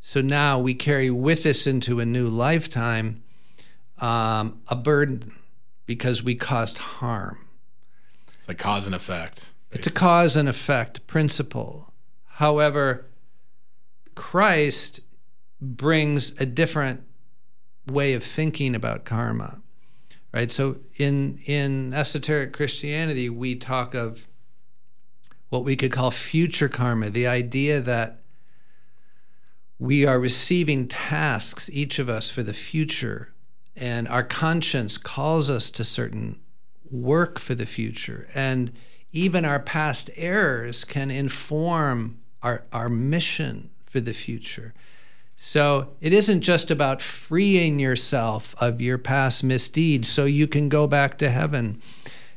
So 0.02 0.20
now 0.20 0.60
we 0.60 0.74
carry 0.74 1.10
with 1.10 1.46
us 1.46 1.66
into 1.66 2.02
a 2.02 2.06
new 2.06 2.28
lifetime 2.28 3.24
um, 4.00 4.60
a 4.68 4.76
burden 4.76 5.32
because 5.86 6.22
we 6.22 6.36
caused 6.36 6.78
harm. 6.80 7.43
It's 8.44 8.50
like 8.50 8.58
cause 8.58 8.88
and 8.88 8.94
effect. 8.94 9.46
It's 9.72 9.88
a 9.88 9.92
cause 9.92 10.36
and 10.36 10.50
effect 10.50 11.08
principle. 11.08 11.94
However, 12.26 13.06
Christ 14.16 15.00
brings 15.62 16.38
a 16.42 16.46
different 16.46 17.04
way 17.88 18.14
of 18.14 18.22
thinking 18.22 18.76
about 18.76 19.06
karma. 19.06 19.62
Right? 20.34 20.52
So 20.52 20.76
in 20.98 21.40
in 21.46 21.94
esoteric 21.94 22.52
Christianity, 22.52 23.30
we 23.30 23.56
talk 23.56 23.94
of 23.94 24.28
what 25.48 25.64
we 25.64 25.78
could 25.78 25.94
call 25.94 26.12
future 26.12 26.68
karma, 26.68 27.10
the 27.10 27.28
idea 27.28 27.80
that 27.80 28.24
we 29.80 30.06
are 30.06 30.20
receiving 30.20 30.90
tasks, 30.90 31.70
each 31.72 31.98
of 31.98 32.10
us, 32.10 32.30
for 32.30 32.44
the 32.44 32.52
future, 32.52 33.34
and 33.74 34.06
our 34.10 34.24
conscience 34.24 34.98
calls 34.98 35.50
us 35.50 35.72
to 35.72 35.86
certain 35.86 36.42
work 36.92 37.40
for 37.40 37.56
the 37.56 37.66
future. 37.66 38.28
And 38.34 38.72
even 39.12 39.46
our 39.46 39.60
past 39.60 40.10
errors 40.16 40.84
can 40.84 41.12
inform 41.12 42.20
our, 42.42 42.66
our 42.74 42.90
mission 42.90 43.70
for 43.86 44.00
the 44.00 44.14
future. 44.14 44.74
So 45.36 45.96
it 46.00 46.14
isn't 46.14 46.42
just 46.42 46.72
about 46.72 47.02
freeing 47.02 47.80
yourself 47.80 48.56
of 48.60 48.82
your 48.82 48.98
past 48.98 49.44
misdeeds 49.44 50.10
so 50.10 50.26
you 50.26 50.48
can 50.48 50.70
go 50.70 50.88
back 50.88 51.18
to 51.20 51.30
heaven. 51.30 51.82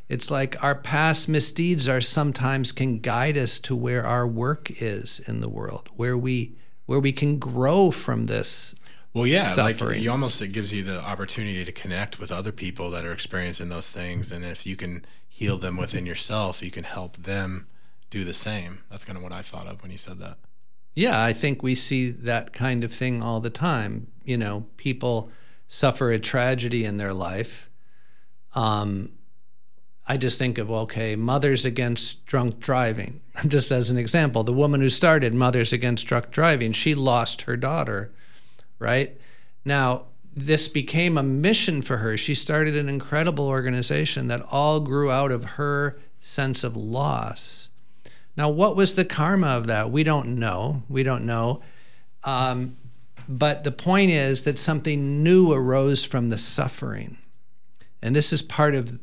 It's 0.09 0.31
like 0.31 0.63
our 0.63 0.75
past 0.75 1.29
misdeeds 1.29 1.89
are 1.89 2.01
sometimes 2.01 2.73
can 2.73 3.01
guide 3.01 3.37
us 3.37 3.59
to 3.61 3.75
where 3.75 4.07
our 4.07 4.27
work 4.27 4.71
is 4.81 5.21
in 5.27 5.41
the 5.41 5.49
world, 5.49 5.89
where 5.97 6.17
we 6.17 6.57
where 6.87 7.01
we 7.01 7.11
can 7.11 7.39
grow 7.39 7.91
from 7.91 8.27
this. 8.27 8.75
Well, 9.17 9.27
yeah, 9.27 9.55
suffering. 9.55 9.93
like 9.93 10.03
you 10.03 10.11
almost 10.11 10.43
it 10.43 10.49
gives 10.49 10.75
you 10.75 10.83
the 10.83 11.01
opportunity 11.01 11.65
to 11.65 11.73
connect 11.73 12.19
with 12.19 12.31
other 12.31 12.53
people 12.53 12.91
that 12.91 13.07
are 13.07 13.13
experiencing 13.13 13.71
those 13.71 13.89
things, 13.89 14.31
and 14.31 14.45
if 14.45 14.67
you 14.67 14.77
can 14.77 15.07
heal 15.27 15.57
them 15.57 15.79
within 15.79 16.05
yourself, 16.05 16.63
you 16.63 16.71
can 16.71 16.85
help 16.85 17.17
them 17.17 17.67
do 18.11 18.25
the 18.25 18.35
same. 18.35 18.81
That's 18.91 19.07
kind 19.07 19.17
of 19.17 19.23
what 19.23 19.33
I 19.33 19.41
thought 19.41 19.69
of 19.69 19.81
when 19.81 19.91
you 19.91 19.97
said 19.97 20.19
that. 20.19 20.37
Yeah, 20.95 21.25
I 21.25 21.33
think 21.33 21.63
we 21.63 21.75
see 21.75 22.11
that 22.11 22.53
kind 22.53 22.85
of 22.85 22.93
thing 22.93 23.23
all 23.23 23.41
the 23.41 23.49
time. 23.49 24.09
You 24.23 24.37
know, 24.37 24.67
people 24.77 25.31
suffer 25.67 26.11
a 26.11 26.19
tragedy 26.19 26.85
in 26.85 26.99
their 26.99 27.15
life. 27.15 27.71
Um, 28.55 29.13
I 30.07 30.19
just 30.19 30.39
think 30.39 30.59
of 30.59 30.71
okay, 30.71 31.17
Mothers 31.17 31.65
Against 31.65 32.27
Drunk 32.27 32.61
Driving, 32.61 33.23
just 33.49 33.73
as 33.73 33.89
an 33.89 33.97
example. 33.97 34.45
The 34.45 34.53
woman 34.53 34.83
who 34.83 34.91
started 34.91 35.33
Mothers 35.33 35.73
Against 35.73 36.07
Drunk 36.07 36.31
Driving, 36.31 36.73
she 36.73 36.95
lost 36.95 37.43
her 37.43 37.57
daughter, 37.57 38.13
right? 38.79 39.19
Now, 39.65 40.07
this 40.35 40.69
became 40.69 41.17
a 41.17 41.23
mission 41.23 41.81
for 41.81 41.99
her. 41.99 42.17
She 42.17 42.35
started 42.35 42.77
an 42.77 42.89
incredible 42.89 43.49
organization 43.49 44.29
that 44.29 44.45
all 44.51 44.81
grew 44.81 45.11
out 45.11 45.33
of 45.33 45.45
her 45.45 45.99
sense 46.21 46.63
of 46.63 46.77
loss. 46.77 47.71
Now, 48.37 48.51
what 48.51 48.77
was 48.77 48.95
the 48.95 49.05
karma 49.05 49.49
of 49.49 49.67
that? 49.67 49.91
We 49.91 50.05
don't 50.05 50.39
know. 50.39 50.83
We 50.89 51.03
don't 51.03 51.25
know. 51.25 51.63
Um, 52.23 52.77
but 53.29 53.65
the 53.65 53.73
point 53.73 54.11
is 54.11 54.45
that 54.45 54.59
something 54.59 55.23
new 55.23 55.53
arose 55.53 56.05
from 56.05 56.29
the 56.29 56.39
suffering. 56.39 57.17
And 58.03 58.15
this 58.15 58.33
is 58.33 58.43
part 58.43 58.75
of 58.75 59.01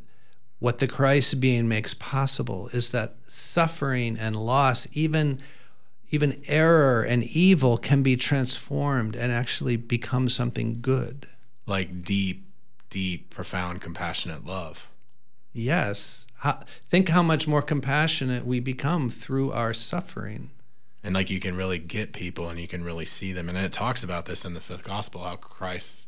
what 0.59 0.79
the 0.79 0.87
Christ 0.87 1.41
being 1.41 1.67
makes 1.67 1.93
possible 1.93 2.69
is 2.69 2.91
that 2.91 3.15
suffering 3.27 4.17
and 4.17 4.35
loss, 4.35 4.87
even 4.93 5.39
even 6.13 6.43
error 6.47 7.01
and 7.01 7.23
evil 7.23 7.77
can 7.77 8.03
be 8.03 8.15
transformed 8.15 9.15
and 9.15 9.31
actually 9.31 9.75
become 9.75 10.29
something 10.29 10.79
good. 10.79 11.27
Like 11.65 12.03
deep, 12.03 12.45
deep, 12.91 13.31
profound, 13.31 13.81
compassionate 13.81 14.45
love. 14.45 14.89
Yes. 15.53 16.27
How, 16.35 16.59
think 16.89 17.09
how 17.09 17.23
much 17.23 17.47
more 17.47 17.61
compassionate 17.63 18.45
we 18.45 18.59
become 18.59 19.09
through 19.09 19.51
our 19.53 19.73
suffering. 19.73 20.51
and 21.03 21.15
like 21.15 21.29
you 21.29 21.39
can 21.39 21.55
really 21.57 21.79
get 21.79 22.13
people 22.13 22.47
and 22.49 22.59
you 22.59 22.67
can 22.67 22.83
really 22.83 23.05
see 23.05 23.33
them 23.33 23.49
and 23.49 23.57
it 23.57 23.71
talks 23.71 24.03
about 24.03 24.25
this 24.25 24.45
in 24.45 24.53
the 24.53 24.61
fifth 24.61 24.83
gospel 24.83 25.23
how 25.23 25.35
christ 25.35 26.07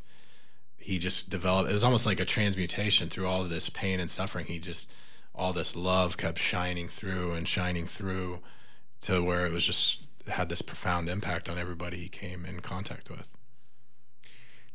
he 0.78 0.98
just 1.00 1.30
developed 1.30 1.70
it 1.70 1.74
was 1.74 1.84
almost 1.84 2.06
like 2.06 2.20
a 2.20 2.26
transmutation 2.26 3.10
through 3.10 3.28
all 3.28 3.42
of 3.42 3.50
this 3.50 3.70
pain 3.70 4.00
and 4.00 4.10
suffering 4.10 4.46
he 4.46 4.58
just 4.60 4.90
all 5.34 5.52
this 5.52 5.76
love 5.76 6.16
kept 6.16 6.38
shining 6.38 6.88
through 6.88 7.34
and 7.34 7.48
shining 7.48 7.86
through 7.86 8.40
to 9.02 9.24
where 9.24 9.46
it 9.46 9.52
was 9.52 9.66
just 9.66 10.02
had 10.28 10.50
this 10.50 10.62
profound 10.62 11.10
impact 11.10 11.50
on 11.50 11.58
everybody 11.58 11.98
he 11.98 12.10
came 12.10 12.46
in 12.46 12.60
contact 12.60 13.10
with 13.10 13.28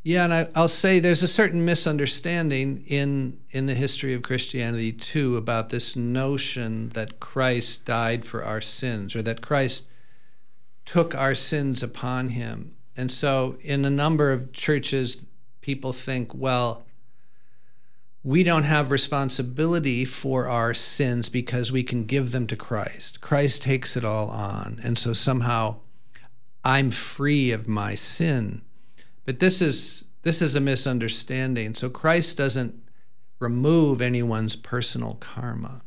Yeah, 0.02 0.24
and 0.24 0.32
I, 0.32 0.48
I'll 0.54 0.68
say 0.68 1.00
there's 1.00 1.22
a 1.22 1.28
certain 1.28 1.64
misunderstanding 1.64 2.84
in 2.86 3.40
in 3.50 3.66
the 3.66 3.74
history 3.74 4.14
of 4.14 4.22
Christianity 4.22 4.92
too 4.92 5.36
about 5.36 5.70
this 5.70 5.96
notion 5.96 6.90
that 6.90 7.20
Christ 7.20 7.84
died 7.84 8.24
for 8.24 8.44
our 8.44 8.60
sins 8.60 9.16
or 9.16 9.22
that 9.22 9.42
Christ 9.42 9.86
took 10.84 11.14
our 11.14 11.34
sins 11.34 11.82
upon 11.82 12.30
him. 12.30 12.74
And 12.96 13.10
so 13.10 13.56
in 13.60 13.84
a 13.84 13.90
number 13.90 14.32
of 14.32 14.52
churches 14.52 15.24
people 15.60 15.92
think, 15.92 16.34
well, 16.34 16.84
we 18.22 18.42
don't 18.42 18.64
have 18.64 18.90
responsibility 18.90 20.04
for 20.04 20.46
our 20.46 20.74
sins 20.74 21.28
because 21.28 21.72
we 21.72 21.82
can 21.82 22.04
give 22.04 22.32
them 22.32 22.46
to 22.46 22.56
Christ. 22.56 23.20
Christ 23.20 23.62
takes 23.62 23.96
it 23.96 24.04
all 24.04 24.28
on. 24.28 24.80
And 24.82 24.98
so 24.98 25.12
somehow 25.12 25.76
I'm 26.62 26.90
free 26.90 27.50
of 27.50 27.66
my 27.66 27.94
sin. 27.94 28.62
But 29.24 29.40
this 29.40 29.62
is 29.62 30.04
this 30.22 30.42
is 30.42 30.54
a 30.54 30.60
misunderstanding. 30.60 31.74
So 31.74 31.88
Christ 31.88 32.36
doesn't 32.36 32.74
remove 33.38 34.02
anyone's 34.02 34.54
personal 34.54 35.14
karma. 35.14 35.80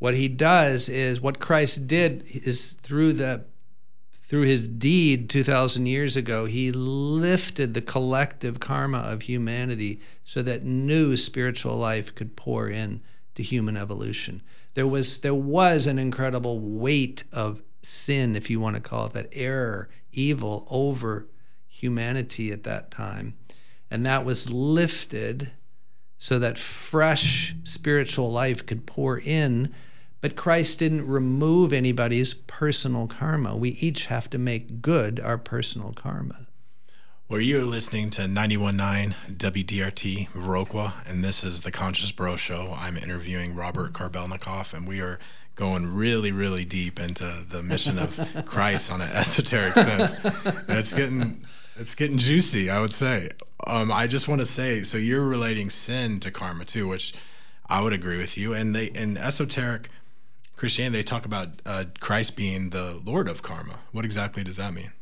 What 0.00 0.14
he 0.14 0.26
does 0.26 0.88
is 0.88 1.20
what 1.20 1.38
Christ 1.38 1.86
did 1.86 2.24
is 2.28 2.72
through 2.72 3.12
the 3.12 3.44
through 4.32 4.46
his 4.46 4.66
deed 4.66 5.28
2000 5.28 5.84
years 5.84 6.16
ago 6.16 6.46
he 6.46 6.72
lifted 6.72 7.74
the 7.74 7.82
collective 7.82 8.58
karma 8.58 8.96
of 8.96 9.20
humanity 9.20 10.00
so 10.24 10.40
that 10.40 10.64
new 10.64 11.18
spiritual 11.18 11.76
life 11.76 12.14
could 12.14 12.34
pour 12.34 12.66
in 12.66 13.02
to 13.34 13.42
human 13.42 13.76
evolution. 13.76 14.40
There 14.72 14.86
was 14.86 15.18
there 15.18 15.34
was 15.34 15.86
an 15.86 15.98
incredible 15.98 16.58
weight 16.60 17.24
of 17.30 17.62
sin 17.82 18.34
if 18.34 18.48
you 18.48 18.58
want 18.58 18.74
to 18.74 18.80
call 18.80 19.04
it 19.04 19.12
that 19.12 19.28
error 19.32 19.90
evil 20.12 20.66
over 20.70 21.28
humanity 21.68 22.50
at 22.52 22.62
that 22.62 22.90
time. 22.90 23.36
And 23.90 24.06
that 24.06 24.24
was 24.24 24.50
lifted 24.50 25.50
so 26.16 26.38
that 26.38 26.56
fresh 26.56 27.54
spiritual 27.64 28.32
life 28.32 28.64
could 28.64 28.86
pour 28.86 29.18
in 29.18 29.74
but 30.22 30.36
Christ 30.36 30.78
didn't 30.78 31.06
remove 31.06 31.72
anybody's 31.72 32.32
personal 32.32 33.08
karma. 33.08 33.56
We 33.56 33.70
each 33.70 34.06
have 34.06 34.30
to 34.30 34.38
make 34.38 34.80
good 34.80 35.20
our 35.20 35.36
personal 35.36 35.92
karma. 35.92 36.46
Well, 37.28 37.40
you're 37.40 37.64
listening 37.64 38.10
to 38.10 38.22
91.9 38.22 39.14
WDRT 39.36 40.28
Viroqua, 40.30 40.92
and 41.08 41.24
this 41.24 41.42
is 41.42 41.62
the 41.62 41.72
Conscious 41.72 42.12
Bro 42.12 42.36
Show. 42.36 42.72
I'm 42.76 42.96
interviewing 42.96 43.56
Robert 43.56 43.94
Karbelnikoff, 43.94 44.74
and 44.74 44.86
we 44.86 45.00
are 45.00 45.18
going 45.56 45.92
really, 45.92 46.30
really 46.30 46.64
deep 46.64 47.00
into 47.00 47.44
the 47.48 47.62
mission 47.62 47.98
of 47.98 48.20
Christ 48.46 48.92
on 48.92 49.00
an 49.00 49.10
esoteric 49.10 49.74
sense. 49.74 50.14
And 50.44 50.78
it's 50.78 50.94
getting 50.94 51.44
it's 51.76 51.94
getting 51.94 52.18
juicy, 52.18 52.70
I 52.70 52.80
would 52.80 52.92
say. 52.92 53.30
Um, 53.66 53.90
I 53.90 54.06
just 54.06 54.28
want 54.28 54.40
to 54.40 54.46
say, 54.46 54.84
so 54.84 54.98
you're 54.98 55.24
relating 55.24 55.70
sin 55.70 56.20
to 56.20 56.30
karma 56.30 56.64
too, 56.64 56.86
which 56.86 57.12
I 57.66 57.80
would 57.80 57.92
agree 57.92 58.18
with 58.18 58.36
you. 58.36 58.52
And 58.54 58.74
they 58.74 58.86
in 58.86 59.16
esoteric 59.16 59.88
Christianity, 60.62 60.98
they 60.98 61.02
talk 61.02 61.26
about 61.26 61.60
uh, 61.66 61.86
Christ 61.98 62.36
being 62.36 62.70
the 62.70 63.00
Lord 63.04 63.28
of 63.28 63.42
karma. 63.42 63.80
What 63.90 64.04
exactly 64.04 64.44
does 64.44 64.54
that 64.58 64.72
mean? 64.72 64.92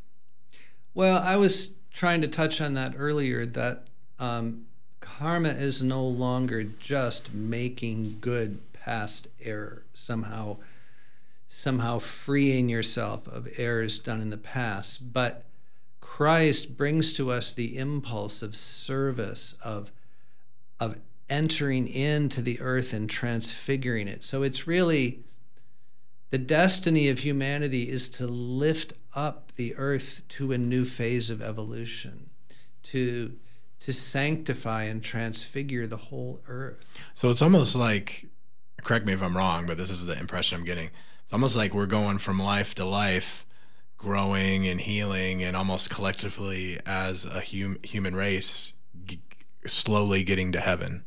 Well, 0.94 1.18
I 1.18 1.36
was 1.36 1.72
trying 1.92 2.22
to 2.22 2.28
touch 2.28 2.62
on 2.62 2.72
that 2.72 2.94
earlier 2.96 3.44
that 3.44 3.84
um, 4.18 4.64
karma 5.00 5.50
is 5.50 5.82
no 5.82 6.02
longer 6.02 6.64
just 6.64 7.34
making 7.34 8.16
good 8.22 8.60
past 8.72 9.28
error, 9.38 9.84
somehow, 9.92 10.56
somehow 11.46 11.98
freeing 11.98 12.70
yourself 12.70 13.28
of 13.28 13.46
errors 13.58 13.98
done 13.98 14.22
in 14.22 14.30
the 14.30 14.38
past, 14.38 15.12
but 15.12 15.44
Christ 16.00 16.74
brings 16.78 17.12
to 17.12 17.30
us 17.30 17.52
the 17.52 17.76
impulse 17.76 18.40
of 18.40 18.56
service, 18.56 19.56
of, 19.62 19.92
of 20.80 20.96
entering 21.28 21.86
into 21.86 22.40
the 22.40 22.58
earth 22.62 22.94
and 22.94 23.10
transfiguring 23.10 24.08
it. 24.08 24.24
So 24.24 24.42
it's 24.42 24.66
really 24.66 25.20
the 26.30 26.38
destiny 26.38 27.08
of 27.08 27.20
humanity 27.20 27.88
is 27.88 28.08
to 28.10 28.26
lift 28.26 28.92
up 29.14 29.52
the 29.56 29.74
earth 29.76 30.22
to 30.28 30.52
a 30.52 30.58
new 30.58 30.84
phase 30.84 31.30
of 31.30 31.42
evolution, 31.42 32.30
to 32.84 33.36
to 33.80 33.92
sanctify 33.92 34.84
and 34.84 35.02
transfigure 35.02 35.86
the 35.86 35.96
whole 35.96 36.42
earth. 36.46 36.84
So 37.14 37.30
it's 37.30 37.40
almost 37.42 37.74
like 37.74 38.26
correct 38.82 39.06
me 39.06 39.12
if 39.12 39.22
I'm 39.22 39.36
wrong, 39.36 39.66
but 39.66 39.76
this 39.76 39.90
is 39.90 40.06
the 40.06 40.18
impression 40.18 40.58
I'm 40.58 40.64
getting. 40.64 40.90
It's 41.22 41.32
almost 41.32 41.56
like 41.56 41.74
we're 41.74 41.86
going 41.86 42.18
from 42.18 42.38
life 42.38 42.74
to 42.76 42.84
life, 42.84 43.46
growing 43.96 44.66
and 44.66 44.80
healing, 44.80 45.42
and 45.42 45.56
almost 45.56 45.90
collectively 45.90 46.78
as 46.86 47.24
a 47.24 47.40
hum, 47.40 47.78
human 47.82 48.14
race, 48.14 48.72
g- 49.06 49.20
slowly 49.66 50.24
getting 50.24 50.52
to 50.52 50.60
heaven. 50.60 51.04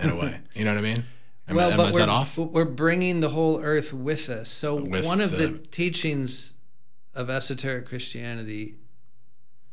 In 0.00 0.10
a 0.10 0.16
way, 0.16 0.40
you 0.54 0.64
know 0.64 0.72
what 0.72 0.78
I 0.78 0.82
mean? 0.82 1.04
Am 1.48 1.56
well, 1.56 1.72
I, 1.72 1.76
but 1.76 1.94
we're, 1.94 2.02
off? 2.02 2.36
we're 2.36 2.64
bringing 2.66 3.20
the 3.20 3.30
whole 3.30 3.60
earth 3.60 3.92
with 3.92 4.28
us. 4.28 4.50
So 4.50 4.74
with 4.74 5.06
one 5.06 5.20
of 5.20 5.30
the, 5.32 5.46
the 5.46 5.58
teachings 5.58 6.52
of 7.14 7.30
esoteric 7.30 7.86
Christianity 7.86 8.74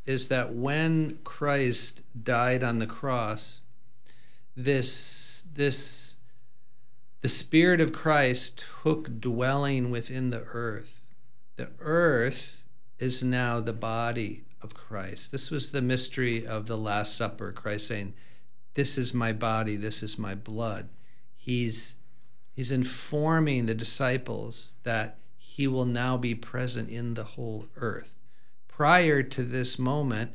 is 0.05 0.30
that 0.30 0.53
when 0.53 1.19
Christ 1.26 2.01
died 2.21 2.63
on 2.63 2.80
the 2.80 2.88
cross, 2.88 3.59
this 4.55 5.43
this 5.53 6.15
the 7.21 7.28
spirit 7.28 7.82
of 7.82 7.91
Christ 7.91 8.63
took 8.84 9.19
dwelling 9.19 9.91
within 9.91 10.30
the 10.30 10.43
earth. 10.43 11.01
The 11.57 11.69
earth 11.80 12.55
is 12.99 13.23
now 13.23 13.59
the 13.59 13.73
body 13.73 14.43
of 14.61 14.73
Christ. 14.73 15.32
This 15.32 15.49
was 15.49 15.71
the 15.71 15.82
mystery 15.82 16.45
of 16.45 16.67
the 16.67 16.78
Last 16.78 17.15
Supper, 17.15 17.51
Christ 17.51 17.88
saying, 17.88 18.13
This 18.76 18.97
is 18.97 19.13
my 19.13 19.34
body, 19.34 19.76
this 19.76 20.03
is 20.03 20.19
my 20.19 20.36
blood 20.36 20.89
he's 21.45 21.95
he's 22.53 22.71
informing 22.71 23.65
the 23.65 23.75
disciples 23.75 24.73
that 24.83 25.19
he 25.37 25.67
will 25.67 25.85
now 25.85 26.17
be 26.17 26.33
present 26.33 26.89
in 26.89 27.13
the 27.13 27.23
whole 27.23 27.67
earth. 27.77 28.13
Prior 28.67 29.21
to 29.21 29.43
this 29.43 29.77
moment, 29.77 30.31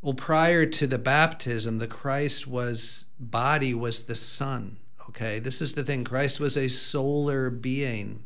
well, 0.00 0.14
prior 0.14 0.64
to 0.64 0.86
the 0.86 0.98
baptism, 0.98 1.78
the 1.78 1.86
Christ 1.86 2.46
was 2.46 3.04
body 3.18 3.74
was 3.74 4.04
the 4.04 4.14
sun. 4.14 4.78
Okay, 5.10 5.38
this 5.38 5.60
is 5.60 5.74
the 5.74 5.84
thing. 5.84 6.04
Christ 6.04 6.40
was 6.40 6.56
a 6.56 6.68
solar 6.68 7.50
being 7.50 8.24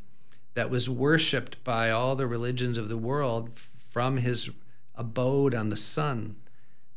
that 0.54 0.70
was 0.70 0.88
worshipped 0.88 1.62
by 1.64 1.90
all 1.90 2.14
the 2.14 2.28
religions 2.28 2.78
of 2.78 2.88
the 2.88 2.96
world 2.96 3.50
from 3.90 4.18
his 4.18 4.50
abode 4.94 5.54
on 5.54 5.70
the 5.70 5.76
sun. 5.76 6.36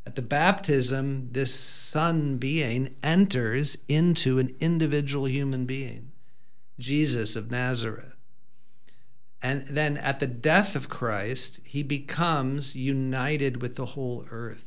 At 0.08 0.16
the 0.16 0.22
baptism, 0.22 1.28
this 1.34 1.53
Sun 1.53 2.38
being 2.38 2.95
enters 3.03 3.78
into 3.89 4.39
an 4.39 4.55
individual 4.62 5.28
human 5.28 5.66
being, 5.66 6.14
Jesus 6.80 7.36
of 7.36 7.51
Nazareth. 7.51 8.16
And 9.41 9.68
then 9.68 9.97
at 9.97 10.22
the 10.22 10.26
death 10.26 10.78
of 10.78 10.88
Christ, 10.88 11.60
he 11.66 11.84
becomes 11.84 12.74
united 12.74 13.62
with 13.62 13.76
the 13.76 13.88
whole 13.88 14.26
earth. 14.32 14.64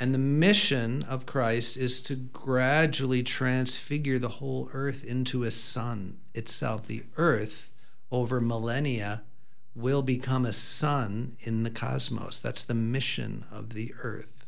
And 0.00 0.12
the 0.12 0.18
mission 0.18 1.04
of 1.04 1.24
Christ 1.24 1.76
is 1.76 2.02
to 2.02 2.16
gradually 2.16 3.22
transfigure 3.22 4.18
the 4.18 4.40
whole 4.40 4.68
earth 4.72 5.04
into 5.04 5.44
a 5.44 5.52
sun 5.52 6.18
itself. 6.34 6.88
The 6.88 7.04
earth, 7.16 7.70
over 8.10 8.40
millennia, 8.40 9.22
will 9.74 10.02
become 10.02 10.44
a 10.44 10.52
sun 10.52 11.36
in 11.40 11.62
the 11.62 11.70
cosmos. 11.70 12.40
That's 12.40 12.64
the 12.64 12.74
mission 12.74 13.44
of 13.50 13.74
the 13.74 13.94
earth. 14.02 14.46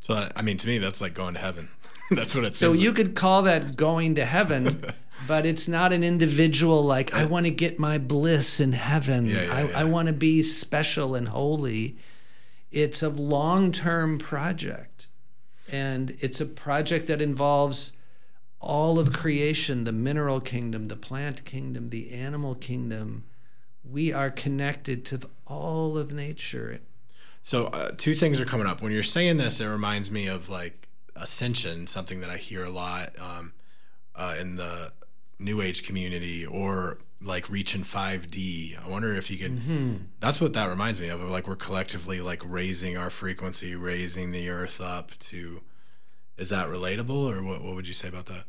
So 0.00 0.28
I 0.34 0.42
mean, 0.42 0.56
to 0.58 0.66
me, 0.66 0.78
that's 0.78 1.00
like 1.00 1.14
going 1.14 1.34
to 1.34 1.40
heaven. 1.40 1.68
that's 2.10 2.34
what 2.34 2.44
it 2.44 2.56
So 2.56 2.72
you 2.72 2.88
like. 2.90 2.96
could 2.96 3.14
call 3.14 3.42
that 3.42 3.76
going 3.76 4.14
to 4.14 4.24
heaven, 4.24 4.84
but 5.26 5.44
it's 5.44 5.68
not 5.68 5.92
an 5.92 6.02
individual 6.02 6.82
like 6.82 7.12
I 7.12 7.26
want 7.26 7.44
to 7.46 7.50
get 7.50 7.78
my 7.78 7.98
bliss 7.98 8.60
in 8.60 8.72
heaven. 8.72 9.26
Yeah, 9.26 9.42
yeah, 9.42 9.54
I, 9.54 9.62
yeah. 9.64 9.80
I 9.80 9.84
want 9.84 10.06
to 10.08 10.14
be 10.14 10.42
special 10.42 11.14
and 11.14 11.28
holy. 11.28 11.96
It's 12.70 13.02
a 13.02 13.08
long-term 13.08 14.18
project, 14.18 15.08
and 15.70 16.16
it's 16.20 16.40
a 16.40 16.46
project 16.46 17.06
that 17.08 17.20
involves 17.20 17.92
all 18.60 18.98
of 18.98 19.12
creation: 19.12 19.84
the 19.84 19.92
mineral 19.92 20.40
kingdom, 20.40 20.86
the 20.86 20.96
plant 20.96 21.44
kingdom, 21.44 21.88
the 21.90 22.12
animal 22.12 22.54
kingdom. 22.54 23.24
We 23.90 24.12
are 24.12 24.30
connected 24.30 25.04
to 25.06 25.18
the, 25.18 25.28
all 25.46 25.96
of 25.96 26.12
nature 26.12 26.80
so 27.48 27.68
uh, 27.68 27.92
two 27.96 28.14
things 28.14 28.42
are 28.42 28.44
coming 28.44 28.66
up. 28.66 28.82
When 28.82 28.92
you're 28.92 29.02
saying 29.02 29.38
this, 29.38 29.58
it 29.58 29.66
reminds 29.66 30.10
me 30.10 30.26
of 30.26 30.50
like 30.50 30.86
ascension, 31.16 31.86
something 31.86 32.20
that 32.20 32.28
I 32.28 32.36
hear 32.36 32.62
a 32.62 32.68
lot 32.68 33.18
um, 33.18 33.54
uh, 34.14 34.34
in 34.38 34.56
the 34.56 34.92
New 35.38 35.62
Age 35.62 35.86
community, 35.86 36.44
or 36.44 36.98
like 37.22 37.48
reaching 37.48 37.84
5D. 37.84 38.84
I 38.84 38.86
wonder 38.86 39.14
if 39.14 39.30
you 39.30 39.38
could. 39.38 39.60
Mm-hmm. 39.60 39.94
That's 40.20 40.42
what 40.42 40.52
that 40.52 40.68
reminds 40.68 41.00
me 41.00 41.08
of. 41.08 41.22
Of 41.22 41.30
like 41.30 41.48
we're 41.48 41.56
collectively 41.56 42.20
like 42.20 42.42
raising 42.44 42.98
our 42.98 43.08
frequency, 43.08 43.74
raising 43.74 44.30
the 44.30 44.50
Earth 44.50 44.78
up 44.78 45.12
to. 45.30 45.62
Is 46.36 46.50
that 46.50 46.68
relatable, 46.68 47.34
or 47.34 47.42
what? 47.42 47.62
What 47.62 47.74
would 47.76 47.88
you 47.88 47.94
say 47.94 48.08
about 48.08 48.26
that? 48.26 48.44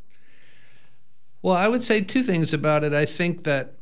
Well, 1.41 1.55
I 1.55 1.69
would 1.69 1.83
say 1.83 2.01
two 2.01 2.21
things 2.21 2.53
about 2.53 2.83
it. 2.83 2.93
I 2.93 3.05
think 3.05 3.45
that 3.45 3.75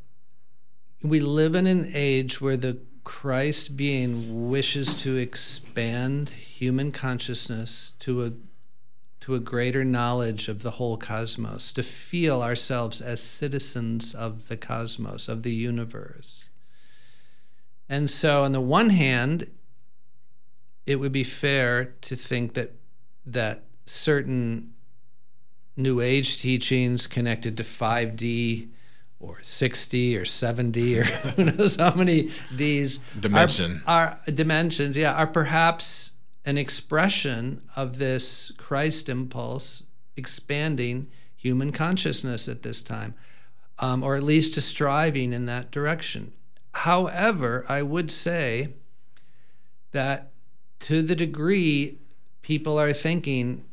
we 1.01 1.19
live 1.19 1.55
in 1.55 1.67
an 1.67 1.91
age 1.93 2.41
where 2.41 2.57
the 2.57 2.79
Christ 3.03 3.77
being 3.77 4.49
wishes 4.49 4.93
to 5.03 5.15
expand 5.15 6.29
human 6.29 6.91
consciousness 6.91 7.93
to 7.99 8.25
a 8.25 8.31
to 9.27 9.35
a 9.35 9.39
greater 9.41 9.83
knowledge 9.83 10.47
of 10.47 10.61
the 10.61 10.71
whole 10.71 10.95
cosmos, 10.95 11.73
to 11.73 11.83
feel 11.83 12.41
ourselves 12.41 13.01
as 13.01 13.21
citizens 13.21 14.15
of 14.15 14.47
the 14.47 14.55
cosmos, 14.55 15.27
of 15.27 15.43
the 15.43 15.51
universe. 15.51 16.47
And 17.89 18.09
so 18.09 18.43
on 18.43 18.53
the 18.53 18.61
one 18.61 18.91
hand, 18.91 19.51
it 20.85 20.95
would 20.95 21.11
be 21.11 21.25
fair 21.25 21.95
to 22.03 22.15
think 22.15 22.53
that 22.53 22.75
that 23.25 23.63
certain 23.85 24.73
New 25.75 25.99
Age 25.99 26.39
teachings 26.39 27.05
connected 27.05 27.57
to 27.57 27.63
5D 27.63 28.69
or 29.19 29.41
60 29.41 30.17
or 30.17 30.25
70 30.25 30.99
or 30.99 31.03
who 31.35 31.45
knows 31.45 31.75
how 31.75 31.93
many 31.93 32.29
these 32.51 32.99
Dimension. 33.19 33.81
are, 33.87 34.19
are 34.27 34.31
dimensions, 34.31 34.97
yeah, 34.97 35.13
are 35.13 35.27
perhaps 35.27 36.11
an 36.45 36.57
expression 36.57 37.61
of 37.75 37.97
this 37.97 38.51
Christ 38.57 39.09
impulse 39.09 39.83
expanding 40.15 41.07
human 41.35 41.71
consciousness 41.71 42.47
at 42.47 42.63
this 42.63 42.81
time, 42.81 43.15
um, 43.79 44.03
or 44.03 44.15
at 44.15 44.23
least 44.23 44.53
to 44.55 44.61
striving 44.61 45.33
in 45.33 45.45
that 45.45 45.71
direction. 45.71 46.31
However, 46.71 47.65
I 47.67 47.81
would 47.81 48.11
say 48.11 48.73
that 49.91 50.31
to 50.81 51.01
the 51.01 51.15
degree 51.15 51.97
people 52.41 52.79
are 52.79 52.93
thinking, 52.93 53.65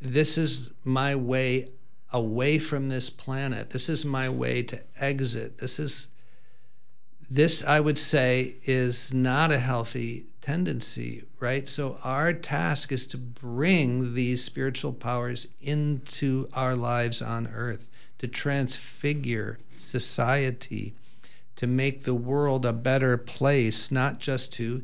this 0.00 0.36
is 0.36 0.70
my 0.84 1.14
way 1.14 1.68
away 2.12 2.58
from 2.58 2.88
this 2.88 3.10
planet, 3.10 3.70
this 3.70 3.88
is 3.88 4.04
my 4.04 4.28
way 4.28 4.62
to 4.64 4.80
exit, 4.98 5.58
this 5.58 5.78
is. 5.78 6.08
This, 7.30 7.64
I 7.64 7.80
would 7.80 7.96
say, 7.96 8.56
is 8.64 9.14
not 9.14 9.50
a 9.50 9.58
healthy 9.58 10.26
tendency, 10.42 11.24
right? 11.40 11.66
So, 11.66 11.98
our 12.04 12.34
task 12.34 12.92
is 12.92 13.06
to 13.06 13.16
bring 13.16 14.12
these 14.12 14.44
spiritual 14.44 14.92
powers 14.92 15.46
into 15.58 16.46
our 16.52 16.76
lives 16.76 17.22
on 17.22 17.46
earth, 17.46 17.88
to 18.18 18.28
transfigure 18.28 19.58
society, 19.78 20.94
to 21.56 21.66
make 21.66 22.04
the 22.04 22.14
world 22.14 22.66
a 22.66 22.72
better 22.74 23.16
place, 23.16 23.90
not 23.90 24.18
just 24.18 24.52
to 24.54 24.82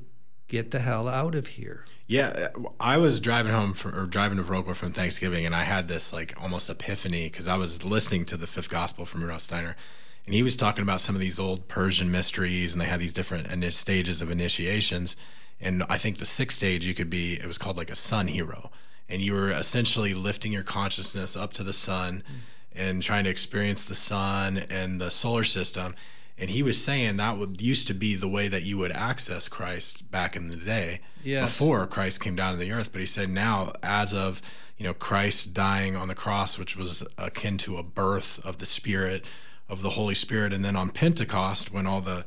get 0.49 0.71
the 0.71 0.81
hell 0.81 1.09
out 1.09 1.35
of 1.35 1.47
here. 1.47 1.85
Yeah, 2.07 2.49
I 2.81 2.97
was 2.97 3.21
driving 3.21 3.53
home 3.53 3.75
from 3.75 3.95
or 3.95 4.07
driving 4.07 4.39
to 4.39 4.43
Rockwell 4.43 4.75
from 4.75 4.93
Thanksgiving, 4.93 5.45
and 5.45 5.55
I 5.55 5.65
had 5.65 5.89
this 5.89 6.13
like 6.13 6.35
almost 6.41 6.71
epiphany 6.71 7.25
because 7.25 7.47
I 7.47 7.57
was 7.57 7.85
listening 7.85 8.25
to 8.27 8.37
the 8.37 8.47
Fifth 8.47 8.71
Gospel 8.71 9.05
from 9.05 9.23
Rudolf 9.23 9.43
Steiner, 9.43 9.77
and 10.25 10.35
he 10.35 10.43
was 10.43 10.57
talking 10.57 10.83
about 10.83 11.03
some 11.03 11.15
of 11.15 11.21
these 11.21 11.39
old 11.39 11.69
Persian 11.69 12.11
mysteries, 12.11 12.73
and 12.73 12.81
they 12.81 12.87
had 12.87 13.01
these 13.01 13.13
different 13.13 13.47
stages 13.73 14.23
of 14.23 14.31
initiations. 14.31 15.17
And 15.61 15.83
I 15.89 15.99
think 15.99 16.19
the 16.19 16.27
sixth 16.27 16.57
stage 16.57 16.87
you 16.87 16.95
could 16.95 17.11
be, 17.11 17.35
it 17.35 17.47
was 17.47 17.59
called 17.59 17.77
like 17.77 17.91
a 17.91 17.97
sun 17.97 18.29
hero, 18.29 18.71
and 19.09 19.21
you 19.21 19.35
were 19.35 19.51
essentially 19.51 20.15
lifting 20.15 20.53
your 20.53 20.63
consciousness 20.63 21.37
up 21.37 21.53
to 21.55 21.63
the 21.63 21.73
sun, 21.73 22.23
mm. 22.23 22.81
and 22.81 23.03
trying 23.03 23.25
to 23.25 23.31
experience 23.31 23.85
the 23.85 23.95
sun 23.95 24.59
and 24.71 25.01
the 25.01 25.11
solar 25.11 25.45
system 25.45 25.95
and 26.39 26.51
he 26.51 26.62
was 26.62 26.82
saying 26.82 27.16
that 27.16 27.36
would 27.36 27.61
used 27.61 27.86
to 27.89 27.95
be 27.95 28.14
the 28.14 28.28
way 28.28 28.49
that 28.49 28.62
you 28.62 28.78
would 28.78 28.93
access 28.93 29.49
Christ 29.49 30.11
back 30.11 30.36
in 30.36 30.49
the 30.49 30.57
day 30.57 31.01
yes. 31.24 31.45
before 31.45 31.86
Christ 31.86 32.20
came 32.20 32.36
down 32.36 32.53
to 32.53 32.59
the 32.59 32.72
earth. 32.72 32.93
But 32.93 33.01
he 33.01 33.07
said 33.07 33.28
now, 33.28 33.72
as 33.82 34.14
of 34.14 34.41
you 34.76 34.84
know 34.84 34.95
Christ 34.95 35.53
dying 35.53 35.97
on 35.97 36.09
the 36.09 36.14
cross, 36.14 36.59
which 36.59 36.76
was 36.76 37.03
akin 37.16 37.59
to 37.59 37.76
a 37.76 37.82
birth 37.82 38.41
of 38.45 38.59
the 38.59 38.66
Spirit 38.66 39.24
of 39.68 39.82
the 39.82 39.91
Holy 39.91 40.14
Spirit, 40.14 40.53
and 40.53 40.64
then 40.64 40.76
on 40.76 40.91
Pentecost 40.91 41.72
when 41.72 41.86
all 41.86 42.01
the 42.01 42.24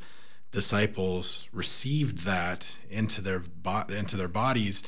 disciples 0.52 1.48
received 1.54 2.26
that 2.26 2.72
into 2.90 3.22
their 3.22 3.40
bo- 3.40 3.86
into 3.90 4.18
their 4.18 4.28
bodies 4.28 4.84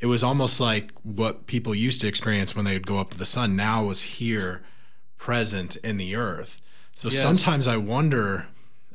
it 0.00 0.06
was 0.06 0.22
almost 0.22 0.60
like 0.60 0.92
what 1.02 1.46
people 1.46 1.74
used 1.74 2.00
to 2.00 2.06
experience 2.06 2.54
when 2.54 2.64
they 2.64 2.74
would 2.74 2.86
go 2.86 2.98
up 2.98 3.10
to 3.10 3.18
the 3.18 3.26
sun 3.26 3.56
now 3.56 3.84
was 3.84 4.02
here 4.02 4.62
present 5.16 5.76
in 5.76 5.96
the 5.96 6.14
earth 6.14 6.60
so 6.92 7.08
yes. 7.08 7.20
sometimes 7.20 7.66
i 7.66 7.76
wonder 7.76 8.46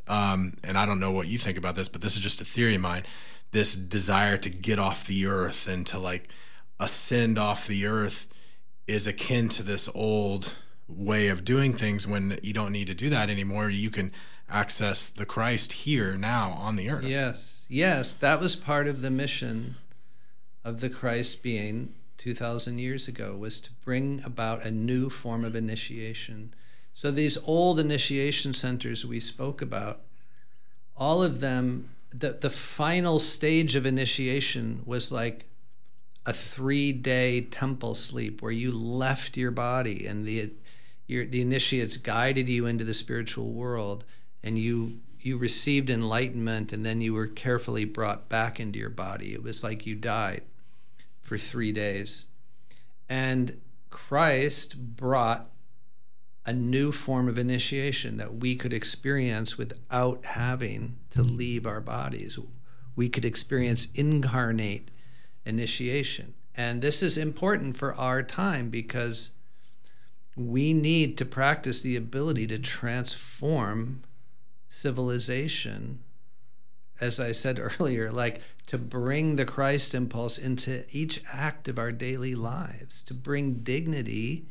um, 0.08 0.56
and 0.64 0.78
I 0.78 0.86
don't 0.86 1.00
know 1.00 1.12
what 1.12 1.28
you 1.28 1.38
think 1.38 1.58
about 1.58 1.76
this, 1.76 1.88
but 1.88 2.02
this 2.02 2.16
is 2.16 2.24
just 2.24 2.42
a 2.42 2.46
theory 2.46 2.76
of 2.76 2.82
mine. 2.82 3.04
This 3.52 3.76
desire 3.76 4.38
to 4.38 4.50
get 4.50 4.80
off 4.80 5.08
the 5.08 5.26
earth 5.28 5.68
and 5.68 5.86
to 5.88 6.00
like 6.00 6.30
ascend 6.80 7.38
off 7.38 7.68
the 7.68 7.86
earth 7.86 8.28
is 8.88 9.08
akin 9.08 9.50
to 9.50 9.64
this 9.64 9.90
old 9.94 10.54
way 10.88 11.28
of 11.28 11.46
doing 11.46 11.74
things 11.74 12.06
when 12.06 12.38
you 12.44 12.54
don't 12.54 12.72
need 12.72 12.88
to 12.88 12.94
do 12.94 13.10
that 13.10 13.30
anymore. 13.30 13.70
You 13.70 13.90
can 13.90 14.12
access 14.50 15.10
the 15.10 15.26
Christ 15.26 15.72
here 15.72 16.18
now 16.18 16.52
on 16.52 16.76
the 16.76 16.90
earth. 16.90 17.04
Yes, 17.04 17.66
yes, 17.70 18.14
that 18.16 18.40
was 18.40 18.56
part 18.56 18.88
of 18.88 19.02
the 19.02 19.12
mission 19.12 19.76
of 20.64 20.82
the 20.82 20.90
Christ 20.90 21.44
being 21.44 21.94
2,000 22.18 22.78
years 22.78 23.08
ago, 23.08 23.36
was 23.36 23.60
to 23.60 23.70
bring 23.84 24.22
about 24.24 24.66
a 24.66 24.72
new 24.72 25.10
form 25.10 25.44
of 25.44 25.56
initiation 25.56 26.54
so 26.94 27.12
these 27.12 27.38
old 27.46 27.80
initiation 27.80 28.54
centers 28.54 29.06
we 29.06 29.20
spoke 29.20 29.62
about, 29.62 30.02
all 30.96 31.24
of 31.24 31.40
them, 31.40 31.90
the, 32.12 32.32
the 32.32 32.50
final 32.50 33.20
stage 33.20 33.76
of 33.76 33.86
initiation 33.86 34.84
was 34.86 35.12
like 35.12 35.46
a 36.26 36.34
three 36.34 36.94
day 36.94 37.42
temple 37.42 37.96
sleep 37.96 38.42
where 38.42 38.52
you 38.52 38.72
left 38.72 39.36
your 39.36 39.52
body 39.52 40.06
and 40.06 40.26
the 40.26 40.52
your, 41.06 41.26
the 41.26 41.42
initiates 41.42 41.98
guided 41.98 42.48
you 42.48 42.66
into 42.66 42.86
the 42.86 42.94
spiritual 42.94 43.52
world 43.52 44.06
and 44.42 44.58
you 44.58 45.00
you 45.20 45.38
received 45.38 45.90
enlightenment 45.90 46.74
and 46.74 46.86
then 46.86 47.02
you 47.02 47.14
were 47.14 47.28
carefully 47.28 47.86
brought 47.86 48.30
back 48.30 48.60
into 48.60 48.78
your 48.78 48.90
body. 48.90 49.34
It 49.34 49.42
was 49.42 49.64
like 49.64 49.86
you 49.86 49.96
died 49.96 50.44
for 51.22 51.38
three 51.38 51.72
days. 51.72 52.26
And 53.08 53.62
Christ 53.90 54.78
brought 54.78 55.50
a 56.46 56.54
new 56.54 56.92
form 56.92 57.30
of 57.30 57.38
initiation 57.38 58.18
that 58.18 58.36
we 58.36 58.56
could 58.56 58.74
experience 58.74 59.58
without 59.58 60.26
having 60.26 60.98
to 61.12 61.22
leave 61.22 61.66
our 61.66 61.80
bodies. 61.80 62.38
We 62.96 63.10
could 63.10 63.26
experience 63.26 63.88
incarnate 63.96 64.92
initiation. 65.46 66.34
And 66.56 66.82
this 66.82 67.02
is 67.02 67.18
important 67.18 67.78
for 67.78 67.96
our 67.96 68.22
time 68.22 68.70
because 68.70 69.32
we 70.36 70.74
need 70.74 71.18
to 71.18 71.26
practice 71.26 71.82
the 71.82 71.96
ability 71.96 72.48
to 72.48 72.60
transform 72.60 74.04
civilization, 74.68 76.00
as 77.00 77.20
I 77.20 77.32
said 77.32 77.60
earlier, 77.80 78.12
like 78.12 78.42
to 78.68 78.78
bring 78.78 79.36
the 79.36 79.46
Christ 79.46 79.94
impulse 79.94 80.38
into 80.38 80.84
each 80.90 81.24
act 81.32 81.68
of 81.68 81.80
our 81.80 81.92
daily 81.92 82.36
lives, 82.36 83.02
to 83.04 83.14
bring 83.14 83.56
dignity 83.56 84.48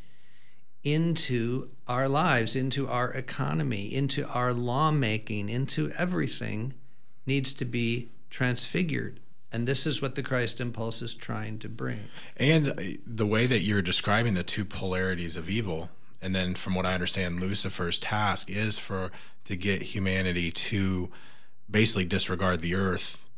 into 0.85 1.71
our 1.87 2.09
lives, 2.09 2.57
into 2.57 2.89
our 2.89 3.13
economy, 3.13 3.93
into 3.93 4.27
our 4.29 4.53
lawmaking, 4.53 5.49
into 5.49 5.91
everything 5.93 6.75
needs 7.27 7.55
to 7.55 7.65
be 7.65 8.11
transfigured. 8.31 9.21
And 9.53 9.69
this 9.69 9.87
is 9.87 10.01
what 10.01 10.15
the 10.15 10.23
Christ 10.23 10.61
impulse 10.61 11.03
is 11.03 11.15
trying 11.15 11.59
to 11.59 11.69
bring. 11.69 12.01
And 12.37 12.69
uh, 12.69 12.75
the 13.07 13.27
way 13.27 13.47
that 13.47 13.61
you're 13.61 13.83
describing 13.83 14.35
the 14.35 14.43
two 14.43 14.65
polarities 14.65 15.37
of 15.37 15.51
evil, 15.51 15.91
and 16.23 16.35
then 16.35 16.55
from 16.55 16.75
what 16.75 16.87
I 16.87 16.95
understand, 16.95 17.41
Lucifer's 17.41 17.99
task 17.99 18.51
is 18.51 18.79
for 18.79 19.13
to 19.45 19.57
get 19.57 19.83
humanity 19.83 20.51
to 20.51 21.11
basically 21.71 22.05
disregard 22.05 22.61
the 22.61 22.75
earth 22.75 23.29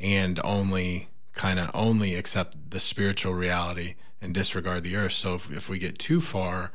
and 0.00 0.40
only 0.42 1.08
kind 1.32 1.58
of 1.58 1.70
only 1.74 2.14
accept 2.14 2.70
the 2.70 2.80
spiritual 2.80 3.34
reality 3.34 3.94
and 4.20 4.34
disregard 4.34 4.82
the 4.82 4.96
earth. 4.96 5.12
So 5.12 5.34
if, 5.34 5.54
if 5.54 5.68
we 5.68 5.78
get 5.78 5.98
too 5.98 6.20
far, 6.20 6.72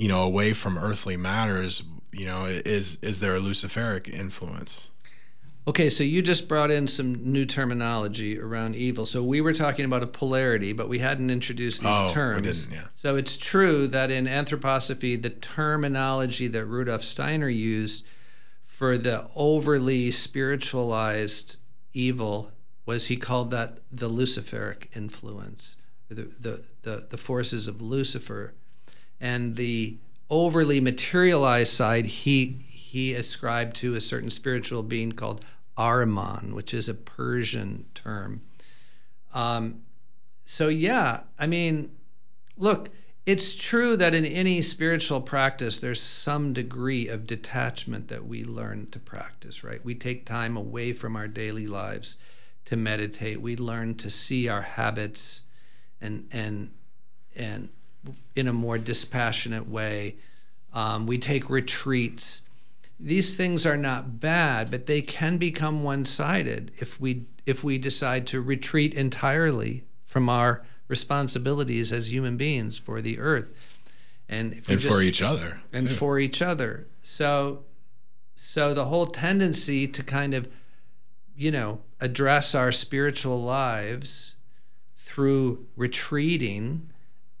you 0.00 0.08
know, 0.08 0.22
away 0.22 0.54
from 0.54 0.78
earthly 0.78 1.18
matters, 1.18 1.82
you 2.10 2.24
know, 2.24 2.46
is 2.46 2.96
is 3.02 3.20
there 3.20 3.36
a 3.36 3.40
luciferic 3.40 4.08
influence? 4.08 4.88
Okay, 5.68 5.90
so 5.90 6.02
you 6.02 6.22
just 6.22 6.48
brought 6.48 6.70
in 6.70 6.88
some 6.88 7.30
new 7.30 7.44
terminology 7.44 8.40
around 8.40 8.74
evil. 8.74 9.04
So 9.04 9.22
we 9.22 9.42
were 9.42 9.52
talking 9.52 9.84
about 9.84 10.02
a 10.02 10.06
polarity, 10.06 10.72
but 10.72 10.88
we 10.88 11.00
hadn't 11.00 11.28
introduced 11.28 11.82
these 11.82 11.94
oh, 11.94 12.10
terms. 12.14 12.40
We 12.40 12.52
didn't, 12.52 12.72
yeah. 12.72 12.88
So 12.94 13.16
it's 13.16 13.36
true 13.36 13.86
that 13.88 14.10
in 14.10 14.24
anthroposophy, 14.24 15.20
the 15.20 15.28
terminology 15.28 16.48
that 16.48 16.64
Rudolf 16.64 17.02
Steiner 17.02 17.50
used 17.50 18.06
for 18.64 18.96
the 18.96 19.28
overly 19.36 20.10
spiritualized 20.10 21.56
evil 21.92 22.52
was 22.86 23.08
he 23.08 23.16
called 23.18 23.50
that 23.50 23.80
the 23.92 24.08
luciferic 24.08 24.86
influence, 24.96 25.76
the, 26.08 26.32
the, 26.40 26.64
the, 26.82 27.06
the 27.10 27.18
forces 27.18 27.68
of 27.68 27.82
Lucifer 27.82 28.54
and 29.20 29.56
the 29.56 29.96
overly 30.30 30.80
materialized 30.80 31.72
side 31.72 32.06
he 32.06 32.58
he 32.66 33.14
ascribed 33.14 33.76
to 33.76 33.94
a 33.94 34.00
certain 34.00 34.30
spiritual 34.30 34.82
being 34.82 35.12
called 35.12 35.44
Ahriman, 35.76 36.54
which 36.54 36.74
is 36.74 36.88
a 36.88 36.94
Persian 36.94 37.84
term. 37.94 38.42
Um, 39.32 39.82
so 40.44 40.66
yeah, 40.68 41.20
I 41.38 41.46
mean, 41.46 41.92
look, 42.56 42.90
it's 43.26 43.54
true 43.54 43.96
that 43.96 44.12
in 44.14 44.24
any 44.24 44.60
spiritual 44.60 45.20
practice, 45.20 45.78
there's 45.78 46.02
some 46.02 46.52
degree 46.52 47.06
of 47.06 47.26
detachment 47.26 48.08
that 48.08 48.26
we 48.26 48.42
learn 48.42 48.88
to 48.90 48.98
practice. 48.98 49.62
Right? 49.62 49.84
We 49.84 49.94
take 49.94 50.26
time 50.26 50.56
away 50.56 50.92
from 50.92 51.14
our 51.14 51.28
daily 51.28 51.66
lives 51.68 52.16
to 52.64 52.76
meditate. 52.76 53.40
We 53.40 53.56
learn 53.56 53.94
to 53.96 54.10
see 54.10 54.48
our 54.48 54.62
habits 54.62 55.42
and 56.00 56.26
and 56.32 56.72
and 57.36 57.68
in 58.36 58.48
a 58.48 58.52
more 58.52 58.78
dispassionate 58.78 59.68
way. 59.68 60.16
Um, 60.72 61.06
we 61.06 61.18
take 61.18 61.50
retreats. 61.50 62.42
These 62.98 63.36
things 63.36 63.66
are 63.66 63.76
not 63.76 64.20
bad, 64.20 64.70
but 64.70 64.86
they 64.86 65.02
can 65.02 65.38
become 65.38 65.82
one-sided 65.82 66.72
if 66.78 67.00
we 67.00 67.26
if 67.46 67.64
we 67.64 67.78
decide 67.78 68.26
to 68.28 68.40
retreat 68.40 68.94
entirely 68.94 69.84
from 70.04 70.28
our 70.28 70.62
responsibilities 70.88 71.92
as 71.92 72.12
human 72.12 72.36
beings 72.36 72.78
for 72.78 73.00
the 73.00 73.18
earth 73.18 73.48
and, 74.28 74.54
and 74.68 74.80
just, 74.80 74.88
for 74.88 75.02
each 75.02 75.22
other 75.22 75.60
and 75.72 75.88
too. 75.88 75.94
for 75.94 76.18
each 76.18 76.42
other 76.42 76.86
so 77.02 77.64
so 78.34 78.74
the 78.74 78.86
whole 78.86 79.06
tendency 79.06 79.86
to 79.86 80.02
kind 80.02 80.34
of 80.34 80.48
you 81.36 81.50
know 81.50 81.80
address 82.00 82.54
our 82.54 82.72
spiritual 82.72 83.40
lives 83.40 84.34
through 84.96 85.64
retreating 85.76 86.90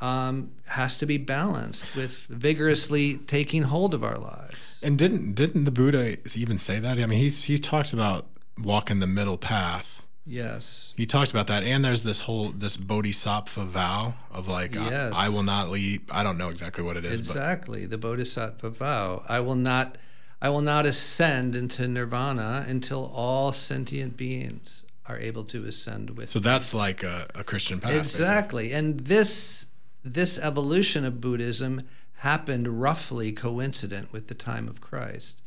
um, 0.00 0.52
has 0.66 0.96
to 0.98 1.06
be 1.06 1.18
balanced 1.18 1.94
with 1.94 2.26
vigorously 2.28 3.18
taking 3.18 3.62
hold 3.62 3.94
of 3.94 4.02
our 4.02 4.18
lives. 4.18 4.56
And 4.82 4.98
didn't 4.98 5.34
didn't 5.34 5.64
the 5.64 5.70
Buddha 5.70 6.16
even 6.34 6.58
say 6.58 6.78
that? 6.80 6.98
I 6.98 7.06
mean, 7.06 7.18
he's 7.18 7.44
he 7.44 7.58
talked 7.58 7.92
about 7.92 8.26
walking 8.58 9.00
the 9.00 9.06
middle 9.06 9.36
path. 9.36 10.06
Yes, 10.26 10.94
he 10.96 11.06
talked 11.06 11.30
about 11.30 11.48
that. 11.48 11.64
And 11.64 11.84
there's 11.84 12.02
this 12.02 12.20
whole 12.20 12.50
this 12.50 12.76
bodhisattva 12.76 13.64
vow 13.64 14.14
of 14.30 14.48
like, 14.48 14.74
yes. 14.74 15.12
I, 15.14 15.26
I, 15.26 15.28
will 15.28 15.42
not 15.42 15.70
leave. 15.70 16.02
I 16.10 16.22
don't 16.22 16.38
know 16.38 16.48
exactly 16.48 16.84
what 16.84 16.96
it 16.96 17.04
is. 17.04 17.18
Exactly, 17.18 17.82
but. 17.82 17.90
the 17.90 17.98
bodhisattva 17.98 18.70
vow. 18.70 19.24
I 19.28 19.40
will 19.40 19.56
not. 19.56 19.98
I 20.42 20.48
will 20.48 20.62
not 20.62 20.86
ascend 20.86 21.54
into 21.54 21.86
nirvana 21.86 22.64
until 22.66 23.12
all 23.14 23.52
sentient 23.52 24.16
beings 24.16 24.84
are 25.04 25.18
able 25.18 25.44
to 25.44 25.64
ascend 25.66 26.10
with. 26.10 26.30
So 26.30 26.38
me. 26.38 26.44
that's 26.44 26.72
like 26.72 27.02
a, 27.02 27.26
a 27.34 27.44
Christian 27.44 27.80
path. 27.80 27.92
Exactly, 27.92 28.72
and 28.72 29.00
this 29.00 29.59
this 30.04 30.38
evolution 30.38 31.04
of 31.04 31.20
Buddhism 31.20 31.82
happened 32.14 32.80
roughly 32.80 33.32
coincident 33.32 34.12
with 34.12 34.28
the 34.28 34.34
time 34.34 34.68
of 34.68 34.80
Christ. 34.80 35.42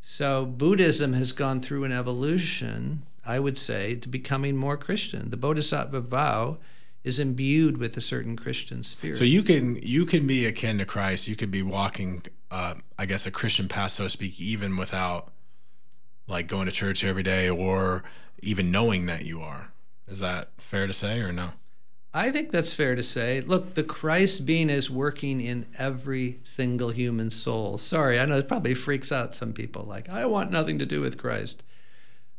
So 0.00 0.46
Buddhism 0.46 1.12
has 1.14 1.32
gone 1.32 1.60
through 1.60 1.84
an 1.84 1.92
evolution, 1.92 3.02
I 3.24 3.38
would 3.38 3.58
say, 3.58 3.94
to 3.96 4.08
becoming 4.08 4.56
more 4.56 4.76
Christian. 4.76 5.30
The 5.30 5.36
Bodhisattva 5.36 6.00
vow 6.00 6.58
is 7.04 7.18
imbued 7.18 7.78
with 7.78 7.96
a 7.96 8.00
certain 8.00 8.36
Christian 8.36 8.82
spirit. 8.82 9.18
So 9.18 9.24
you 9.24 9.42
can 9.42 9.78
you 9.82 10.04
can 10.04 10.26
be 10.26 10.46
akin 10.46 10.78
to 10.78 10.84
Christ. 10.84 11.28
You 11.28 11.36
could 11.36 11.50
be 11.50 11.62
walking, 11.62 12.22
uh, 12.50 12.74
I 12.98 13.06
guess, 13.06 13.26
a 13.26 13.30
Christian 13.30 13.68
path, 13.68 13.92
so 13.92 14.04
to 14.04 14.10
speak, 14.10 14.38
even 14.40 14.76
without 14.76 15.28
like 16.26 16.46
going 16.46 16.66
to 16.66 16.72
church 16.72 17.02
every 17.04 17.22
day 17.22 17.48
or 17.48 18.04
even 18.42 18.70
knowing 18.70 19.06
that 19.06 19.24
you 19.24 19.40
are. 19.40 19.72
Is 20.06 20.18
that 20.20 20.50
fair 20.58 20.86
to 20.86 20.92
say 20.92 21.20
or 21.20 21.32
no? 21.32 21.50
I 22.12 22.32
think 22.32 22.50
that's 22.50 22.72
fair 22.72 22.96
to 22.96 23.02
say. 23.04 23.40
Look, 23.40 23.74
the 23.74 23.84
Christ 23.84 24.44
being 24.44 24.68
is 24.68 24.90
working 24.90 25.40
in 25.40 25.66
every 25.78 26.40
single 26.42 26.90
human 26.90 27.30
soul. 27.30 27.78
Sorry, 27.78 28.18
I 28.18 28.26
know 28.26 28.38
it 28.38 28.48
probably 28.48 28.74
freaks 28.74 29.12
out 29.12 29.32
some 29.32 29.52
people. 29.52 29.84
Like, 29.84 30.08
I 30.08 30.26
want 30.26 30.50
nothing 30.50 30.78
to 30.80 30.86
do 30.86 31.00
with 31.00 31.18
Christ. 31.18 31.62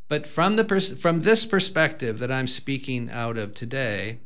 But 0.08 0.26
from 0.26 0.56
the 0.56 0.64
pers- 0.64 1.00
from 1.00 1.20
this 1.20 1.46
perspective 1.46 2.18
that 2.18 2.30
I'm 2.30 2.46
speaking 2.46 3.10
out 3.10 3.38
of 3.38 3.54
today, 3.54 4.18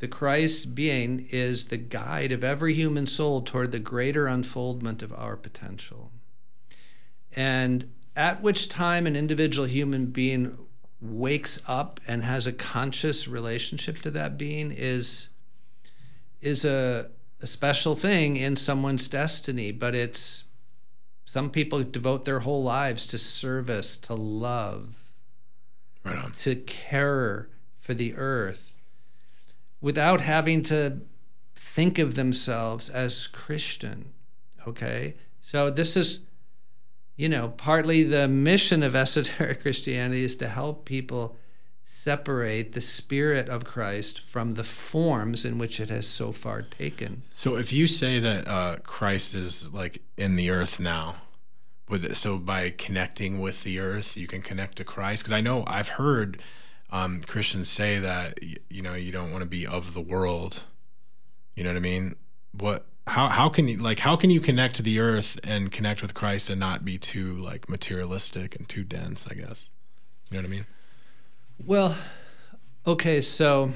the 0.00 0.08
Christ 0.08 0.74
being 0.74 1.28
is 1.30 1.66
the 1.66 1.76
guide 1.76 2.32
of 2.32 2.42
every 2.42 2.74
human 2.74 3.06
soul 3.06 3.40
toward 3.40 3.70
the 3.70 3.78
greater 3.78 4.26
unfoldment 4.26 5.00
of 5.00 5.12
our 5.12 5.36
potential. 5.36 6.10
And 7.36 7.88
at 8.16 8.42
which 8.42 8.68
time 8.68 9.06
an 9.06 9.14
individual 9.14 9.68
human 9.68 10.06
being 10.06 10.58
wakes 11.02 11.58
up 11.66 12.00
and 12.06 12.22
has 12.24 12.46
a 12.46 12.52
conscious 12.52 13.26
relationship 13.26 13.98
to 14.00 14.10
that 14.10 14.38
being 14.38 14.70
is 14.70 15.28
is 16.40 16.64
a, 16.64 17.08
a 17.40 17.46
special 17.46 17.96
thing 17.96 18.36
in 18.36 18.54
someone's 18.54 19.08
destiny 19.08 19.72
but 19.72 19.94
it's 19.94 20.44
some 21.24 21.50
people 21.50 21.82
devote 21.82 22.24
their 22.24 22.40
whole 22.40 22.62
lives 22.62 23.06
to 23.06 23.18
service 23.18 23.96
to 23.96 24.14
love 24.14 24.96
right 26.04 26.32
to 26.34 26.54
care 26.54 27.48
for 27.80 27.94
the 27.94 28.14
earth 28.14 28.72
without 29.80 30.20
having 30.20 30.62
to 30.62 31.00
think 31.56 31.98
of 31.98 32.14
themselves 32.14 32.88
as 32.88 33.26
christian 33.26 34.12
okay? 34.66 35.14
So 35.40 35.70
this 35.70 35.96
is 35.96 36.20
you 37.16 37.28
know, 37.28 37.48
partly 37.56 38.02
the 38.02 38.28
mission 38.28 38.82
of 38.82 38.96
esoteric 38.96 39.60
Christianity 39.62 40.24
is 40.24 40.36
to 40.36 40.48
help 40.48 40.84
people 40.84 41.36
separate 41.84 42.72
the 42.72 42.80
spirit 42.80 43.48
of 43.48 43.64
Christ 43.64 44.20
from 44.20 44.52
the 44.52 44.64
forms 44.64 45.44
in 45.44 45.58
which 45.58 45.78
it 45.78 45.88
has 45.88 46.06
so 46.06 46.32
far 46.32 46.62
taken. 46.62 47.22
So, 47.30 47.56
if 47.56 47.72
you 47.72 47.86
say 47.86 48.18
that 48.20 48.48
uh, 48.48 48.76
Christ 48.82 49.34
is 49.34 49.72
like 49.72 50.02
in 50.16 50.36
the 50.36 50.50
earth 50.50 50.80
now, 50.80 51.16
with 51.88 52.04
it, 52.04 52.16
so 52.16 52.38
by 52.38 52.70
connecting 52.70 53.40
with 53.40 53.64
the 53.64 53.78
earth, 53.78 54.16
you 54.16 54.26
can 54.26 54.42
connect 54.42 54.76
to 54.76 54.84
Christ. 54.84 55.22
Because 55.22 55.32
I 55.32 55.40
know 55.40 55.64
I've 55.66 55.90
heard 55.90 56.40
um, 56.90 57.22
Christians 57.26 57.68
say 57.68 57.98
that 57.98 58.38
you 58.70 58.82
know 58.82 58.94
you 58.94 59.12
don't 59.12 59.30
want 59.30 59.42
to 59.42 59.48
be 59.48 59.66
of 59.66 59.94
the 59.94 60.00
world. 60.00 60.62
You 61.54 61.64
know 61.64 61.70
what 61.70 61.76
I 61.76 61.80
mean? 61.80 62.16
What 62.52 62.86
how 63.06 63.28
how 63.28 63.48
can 63.48 63.68
you 63.68 63.78
like 63.78 63.98
how 63.98 64.16
can 64.16 64.30
you 64.30 64.40
connect 64.40 64.76
to 64.76 64.82
the 64.82 65.00
earth 65.00 65.38
and 65.44 65.72
connect 65.72 66.02
with 66.02 66.14
Christ 66.14 66.50
and 66.50 66.60
not 66.60 66.84
be 66.84 66.98
too 66.98 67.34
like 67.34 67.68
materialistic 67.68 68.56
and 68.56 68.68
too 68.68 68.84
dense, 68.84 69.26
I 69.28 69.34
guess. 69.34 69.70
You 70.30 70.36
know 70.36 70.42
what 70.42 70.46
I 70.46 70.50
mean? 70.50 70.66
Well, 71.64 71.96
okay, 72.86 73.20
so 73.20 73.72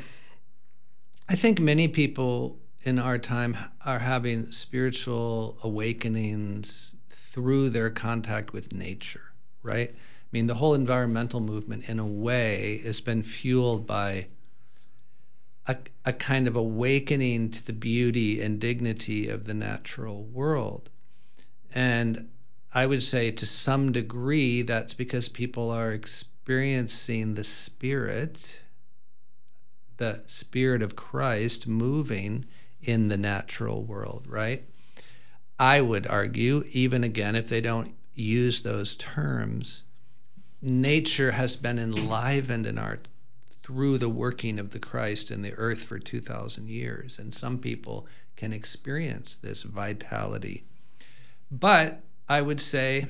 I 1.29 1.37
think 1.37 1.61
many 1.61 1.89
people 1.89 2.59
in 2.83 2.99
our 2.99 3.18
time 3.18 3.57
are 3.85 3.99
having 3.99 4.53
spiritual 4.53 5.59
awakenings 5.62 6.95
through 7.11 7.70
their 7.70 7.91
contact 7.91 8.53
with 8.53 8.72
nature, 8.72 9.33
right? 9.62 9.91
I 9.91 10.29
mean, 10.33 10.47
the 10.47 10.55
whole 10.55 10.74
environmental 10.74 11.41
movement, 11.41 11.89
in 11.89 11.99
a 11.99 12.07
way, 12.07 12.81
has 12.85 13.01
been 13.01 13.22
fueled 13.22 13.87
by 13.87 14.29
a, 15.67 15.77
a 16.05 16.12
kind 16.12 16.47
of 16.47 16.57
awakening 16.57 17.51
to 17.51 17.64
the 17.64 17.73
beauty 17.73 18.41
and 18.41 18.61
dignity 18.61 19.29
of 19.29 19.45
the 19.45 19.55
natural 19.55 20.25
world. 20.25 20.91
And 21.75 22.29
I 22.73 22.87
would 22.87 23.03
say 23.03 23.31
to 23.31 23.47
some 23.47 23.93
degree 23.93 24.62
that's 24.62 24.95
because 24.95 25.29
people 25.29 25.71
are 25.71 25.93
experiencing 25.93 27.35
the 27.35 27.45
spirit, 27.45 28.61
the 29.97 30.23
spirit 30.27 30.83
of 30.83 30.97
Christ 30.97 31.67
moving 31.67 32.45
in 32.83 33.09
the 33.09 33.17
natural 33.17 33.83
world, 33.83 34.27
right? 34.29 34.64
I 35.59 35.81
would 35.81 36.07
argue, 36.07 36.64
even 36.73 37.03
again, 37.03 37.35
if 37.35 37.49
they 37.49 37.61
don't 37.61 37.95
use 38.14 38.62
those 38.62 38.95
terms, 38.95 39.83
nature 40.61 41.33
has 41.33 41.57
been 41.57 41.79
enlivened 41.79 42.67
in 42.67 42.79
our 42.79 42.99
through 43.67 43.99
the 43.99 44.09
working 44.09 44.61
of 44.61 44.71
the 44.71 44.79
Christ 44.79 45.29
in 45.29 45.43
the 45.43 45.53
earth 45.55 45.83
for 45.83 45.99
2,000 45.99 46.69
years. 46.69 47.19
And 47.19 47.35
some 47.35 47.59
people 47.59 48.07
can 48.37 48.53
experience 48.53 49.37
this 49.43 49.62
vitality. 49.62 50.62
But 51.51 52.01
I 52.29 52.43
would 52.43 52.61
say 52.61 53.09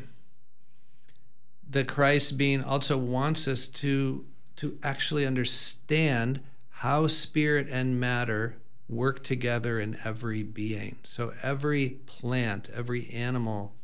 the 1.69 1.85
Christ 1.85 2.39
being 2.39 2.65
also 2.65 2.97
wants 2.97 3.47
us 3.47 3.69
to, 3.69 4.25
to 4.57 4.79
actually 4.83 5.27
understand 5.27 6.41
how 6.71 7.07
spirit 7.07 7.69
and 7.69 8.01
matter 8.01 8.57
work 8.89 9.23
together 9.23 9.79
in 9.79 9.99
every 10.05 10.43
being. 10.43 10.97
So 11.03 11.35
every 11.43 11.99
plant, 12.07 12.71
every 12.75 13.11
animal, 13.11 13.75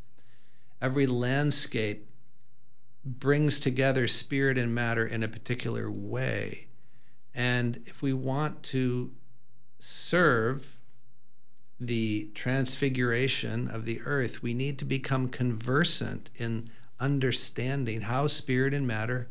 every 0.80 1.06
landscape 1.06 2.06
brings 3.04 3.58
together 3.58 4.06
spirit 4.06 4.58
and 4.58 4.74
matter 4.74 5.06
in 5.06 5.22
a 5.22 5.28
particular 5.28 5.90
way. 5.90 6.68
And 7.34 7.80
if 7.86 8.02
we 8.02 8.12
want 8.12 8.62
to 8.64 9.12
serve 9.78 10.76
the 11.80 12.30
transfiguration 12.34 13.68
of 13.68 13.84
the 13.84 14.00
earth, 14.02 14.42
we 14.42 14.54
need 14.54 14.78
to 14.78 14.84
become 14.84 15.28
conversant 15.28 16.30
in 16.36 16.70
understanding 17.00 18.02
how 18.02 18.28
spirit 18.28 18.72
and 18.72 18.86
matter 18.86 19.28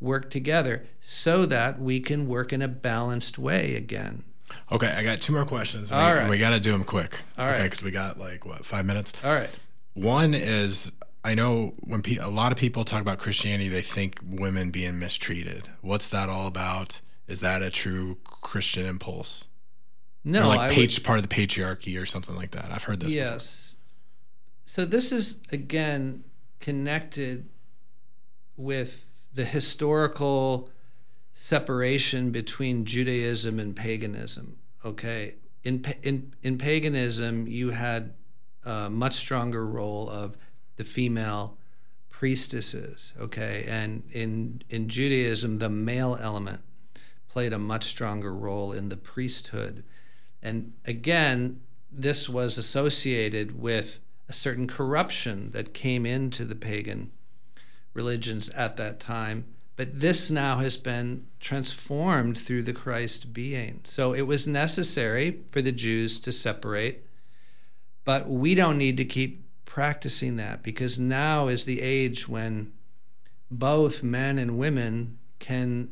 work 0.00 0.30
together 0.30 0.86
so 1.00 1.46
that 1.46 1.80
we 1.80 2.00
can 2.00 2.28
work 2.28 2.52
in 2.52 2.62
a 2.62 2.68
balanced 2.68 3.38
way 3.38 3.74
again. 3.74 4.22
Okay, 4.70 4.88
I 4.88 5.02
got 5.02 5.20
two 5.20 5.32
more 5.32 5.44
questions. 5.44 5.90
All 5.90 6.12
we, 6.12 6.18
right. 6.18 6.30
we 6.30 6.38
got 6.38 6.50
to 6.50 6.60
do 6.60 6.72
them 6.72 6.84
quick. 6.84 7.18
All 7.36 7.48
okay, 7.48 7.62
Because 7.62 7.82
we 7.82 7.90
got 7.90 8.18
like, 8.18 8.44
what, 8.44 8.64
five 8.64 8.84
minutes? 8.84 9.12
All 9.24 9.32
right. 9.32 9.50
One 9.94 10.34
is 10.34 10.92
I 11.28 11.34
know 11.34 11.74
when 11.80 12.00
pe- 12.00 12.16
a 12.16 12.28
lot 12.28 12.52
of 12.52 12.58
people 12.58 12.84
talk 12.84 13.02
about 13.02 13.18
Christianity, 13.18 13.68
they 13.68 13.82
think 13.82 14.18
women 14.26 14.70
being 14.70 14.98
mistreated. 14.98 15.68
What's 15.82 16.08
that 16.08 16.30
all 16.30 16.46
about? 16.46 17.02
Is 17.26 17.40
that 17.40 17.60
a 17.60 17.68
true 17.68 18.16
Christian 18.24 18.86
impulse? 18.86 19.46
No, 20.24 20.44
or 20.44 20.56
like 20.56 20.74
would, 20.74 21.04
part 21.04 21.18
of 21.18 21.28
the 21.28 21.34
patriarchy 21.34 22.00
or 22.00 22.06
something 22.06 22.34
like 22.34 22.52
that. 22.52 22.70
I've 22.70 22.84
heard 22.84 23.00
this. 23.00 23.12
Yes. 23.12 23.74
Before. 24.64 24.84
So 24.84 24.84
this 24.86 25.12
is 25.12 25.40
again 25.52 26.24
connected 26.60 27.50
with 28.56 29.04
the 29.34 29.44
historical 29.44 30.70
separation 31.34 32.30
between 32.30 32.86
Judaism 32.86 33.60
and 33.60 33.76
paganism. 33.76 34.56
Okay, 34.82 35.34
in 35.62 35.84
in 36.02 36.32
in 36.42 36.56
paganism, 36.56 37.46
you 37.46 37.68
had 37.70 38.14
a 38.64 38.88
much 38.88 39.12
stronger 39.14 39.66
role 39.66 40.08
of 40.08 40.38
the 40.78 40.84
female 40.84 41.58
priestesses, 42.08 43.12
okay? 43.20 43.64
And 43.68 44.02
in 44.10 44.62
in 44.70 44.88
Judaism, 44.88 45.58
the 45.58 45.68
male 45.68 46.18
element 46.20 46.60
played 47.28 47.52
a 47.52 47.58
much 47.58 47.84
stronger 47.84 48.34
role 48.34 48.72
in 48.72 48.88
the 48.88 48.96
priesthood. 48.96 49.84
And 50.42 50.72
again, 50.86 51.60
this 51.92 52.28
was 52.28 52.56
associated 52.56 53.60
with 53.60 54.00
a 54.28 54.32
certain 54.32 54.66
corruption 54.66 55.50
that 55.50 55.74
came 55.74 56.06
into 56.06 56.44
the 56.44 56.54
pagan 56.54 57.10
religions 57.92 58.48
at 58.50 58.76
that 58.76 59.00
time. 59.00 59.44
But 59.76 60.00
this 60.00 60.30
now 60.30 60.58
has 60.58 60.76
been 60.76 61.26
transformed 61.40 62.38
through 62.38 62.64
the 62.64 62.72
Christ 62.72 63.32
being. 63.32 63.80
So 63.84 64.12
it 64.12 64.26
was 64.26 64.46
necessary 64.46 65.40
for 65.50 65.62
the 65.62 65.72
Jews 65.72 66.18
to 66.20 66.32
separate, 66.32 67.04
but 68.04 68.28
we 68.28 68.54
don't 68.54 68.78
need 68.78 68.96
to 68.96 69.04
keep 69.04 69.47
practicing 69.78 70.34
that 70.34 70.60
because 70.60 70.98
now 70.98 71.46
is 71.46 71.64
the 71.64 71.80
age 71.80 72.28
when 72.28 72.72
both 73.48 74.02
men 74.02 74.36
and 74.36 74.58
women 74.58 75.16
can 75.38 75.88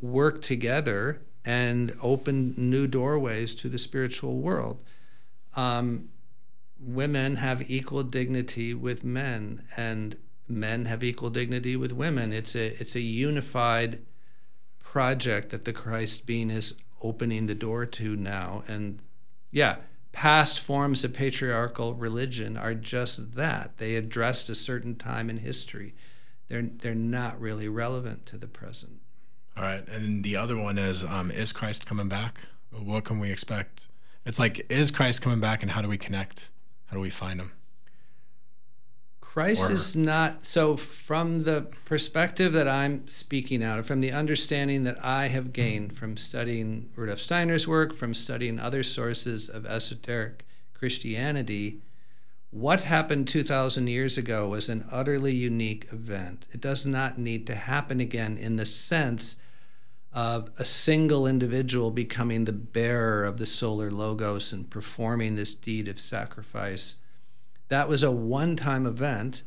work 0.00 0.42
together 0.42 1.22
and 1.44 1.96
open 2.02 2.52
new 2.56 2.88
doorways 2.88 3.54
to 3.54 3.68
the 3.68 3.78
spiritual 3.78 4.38
world. 4.38 4.80
Um, 5.54 6.08
women 6.80 7.36
have 7.36 7.70
equal 7.70 8.02
dignity 8.02 8.74
with 8.74 9.04
men, 9.04 9.62
and 9.76 10.16
men 10.48 10.86
have 10.86 11.04
equal 11.04 11.30
dignity 11.30 11.76
with 11.76 11.92
women. 11.92 12.32
It's 12.32 12.56
a 12.56 12.80
it's 12.80 12.96
a 12.96 13.00
unified 13.00 14.00
project 14.82 15.50
that 15.50 15.64
the 15.64 15.72
Christ 15.72 16.26
being 16.26 16.50
is 16.50 16.74
opening 17.00 17.46
the 17.46 17.54
door 17.54 17.86
to 17.86 18.16
now. 18.16 18.64
And 18.66 18.98
yeah, 19.52 19.76
past 20.12 20.60
forms 20.60 21.04
of 21.04 21.12
patriarchal 21.12 21.94
religion 21.94 22.56
are 22.56 22.74
just 22.74 23.34
that. 23.36 23.78
They 23.78 23.96
addressed 23.96 24.48
a 24.48 24.54
certain 24.54 24.96
time 24.96 25.30
in 25.30 25.38
history. 25.38 25.94
They're 26.48 26.62
they're 26.62 26.94
not 26.94 27.40
really 27.40 27.68
relevant 27.68 28.26
to 28.26 28.36
the 28.36 28.48
present. 28.48 29.00
All 29.56 29.62
right, 29.64 29.86
and 29.88 30.24
the 30.24 30.36
other 30.36 30.56
one 30.56 30.78
is 30.78 31.04
um, 31.04 31.30
is 31.30 31.52
Christ 31.52 31.86
coming 31.86 32.08
back? 32.08 32.40
What 32.70 33.04
can 33.04 33.18
we 33.18 33.30
expect? 33.30 33.88
It's 34.26 34.38
like 34.38 34.66
is 34.70 34.90
Christ 34.90 35.22
coming 35.22 35.40
back, 35.40 35.62
and 35.62 35.70
how 35.70 35.82
do 35.82 35.88
we 35.88 35.98
connect? 35.98 36.50
How 36.86 36.96
do 36.96 37.00
we 37.00 37.10
find 37.10 37.40
him? 37.40 37.52
Christ 39.32 39.70
or, 39.70 39.74
is 39.74 39.94
not 39.94 40.44
so 40.44 40.76
from 40.76 41.44
the 41.44 41.68
perspective 41.84 42.52
that 42.52 42.66
I'm 42.66 43.06
speaking 43.06 43.62
out, 43.62 43.86
from 43.86 44.00
the 44.00 44.10
understanding 44.10 44.82
that 44.82 44.98
I 45.04 45.28
have 45.28 45.52
gained 45.52 45.96
from 45.96 46.16
studying 46.16 46.90
Rudolf 46.96 47.20
Steiner's 47.20 47.68
work, 47.68 47.94
from 47.94 48.12
studying 48.12 48.58
other 48.58 48.82
sources 48.82 49.48
of 49.48 49.66
esoteric 49.66 50.44
Christianity, 50.74 51.80
what 52.50 52.80
happened 52.82 53.28
2,000 53.28 53.86
years 53.86 54.18
ago 54.18 54.48
was 54.48 54.68
an 54.68 54.84
utterly 54.90 55.32
unique 55.32 55.86
event. 55.92 56.48
It 56.50 56.60
does 56.60 56.84
not 56.84 57.16
need 57.16 57.46
to 57.46 57.54
happen 57.54 58.00
again 58.00 58.36
in 58.36 58.56
the 58.56 58.66
sense 58.66 59.36
of 60.12 60.50
a 60.58 60.64
single 60.64 61.28
individual 61.28 61.92
becoming 61.92 62.46
the 62.46 62.52
bearer 62.52 63.24
of 63.24 63.36
the 63.36 63.46
solar 63.46 63.92
logos 63.92 64.52
and 64.52 64.68
performing 64.68 65.36
this 65.36 65.54
deed 65.54 65.86
of 65.86 66.00
sacrifice. 66.00 66.96
That 67.70 67.88
was 67.88 68.02
a 68.02 68.10
one 68.10 68.56
time 68.56 68.84
event, 68.84 69.42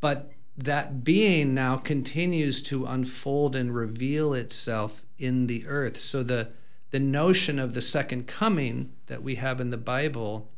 but 0.00 0.30
that 0.56 1.02
being 1.02 1.54
now 1.54 1.76
continues 1.76 2.62
to 2.62 2.86
unfold 2.86 3.56
and 3.56 3.74
reveal 3.74 4.32
itself 4.32 5.02
in 5.18 5.46
the 5.46 5.66
earth. 5.66 5.98
So 5.98 6.22
the, 6.22 6.50
the 6.90 7.00
notion 7.00 7.58
of 7.58 7.74
the 7.74 7.82
second 7.82 8.26
coming 8.26 8.92
that 9.06 9.22
we 9.22 9.34
have 9.34 9.60
in 9.60 9.70
the 9.70 9.76
Bible 9.76 10.50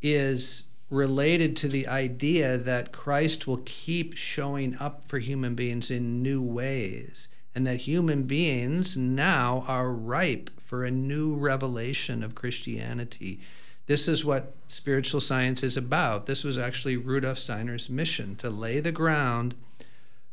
is 0.00 0.64
related 0.90 1.56
to 1.56 1.68
the 1.68 1.86
idea 1.88 2.56
that 2.56 2.92
Christ 2.92 3.46
will 3.46 3.62
keep 3.64 4.16
showing 4.16 4.76
up 4.78 5.08
for 5.08 5.18
human 5.18 5.54
beings 5.54 5.90
in 5.90 6.22
new 6.22 6.40
ways 6.42 7.28
and 7.54 7.66
that 7.66 7.82
human 7.82 8.24
beings 8.24 8.96
now 8.96 9.64
are 9.66 9.90
ripe 9.90 10.50
for 10.60 10.84
a 10.84 10.90
new 10.90 11.34
revelation 11.34 12.22
of 12.22 12.34
Christianity. 12.34 13.40
This 13.86 14.08
is 14.08 14.24
what 14.24 14.54
spiritual 14.68 15.20
science 15.20 15.62
is 15.62 15.76
about. 15.76 16.26
This 16.26 16.42
was 16.42 16.56
actually 16.56 16.96
Rudolf 16.96 17.38
Steiner's 17.38 17.90
mission 17.90 18.34
to 18.36 18.48
lay 18.48 18.80
the 18.80 18.92
ground 18.92 19.54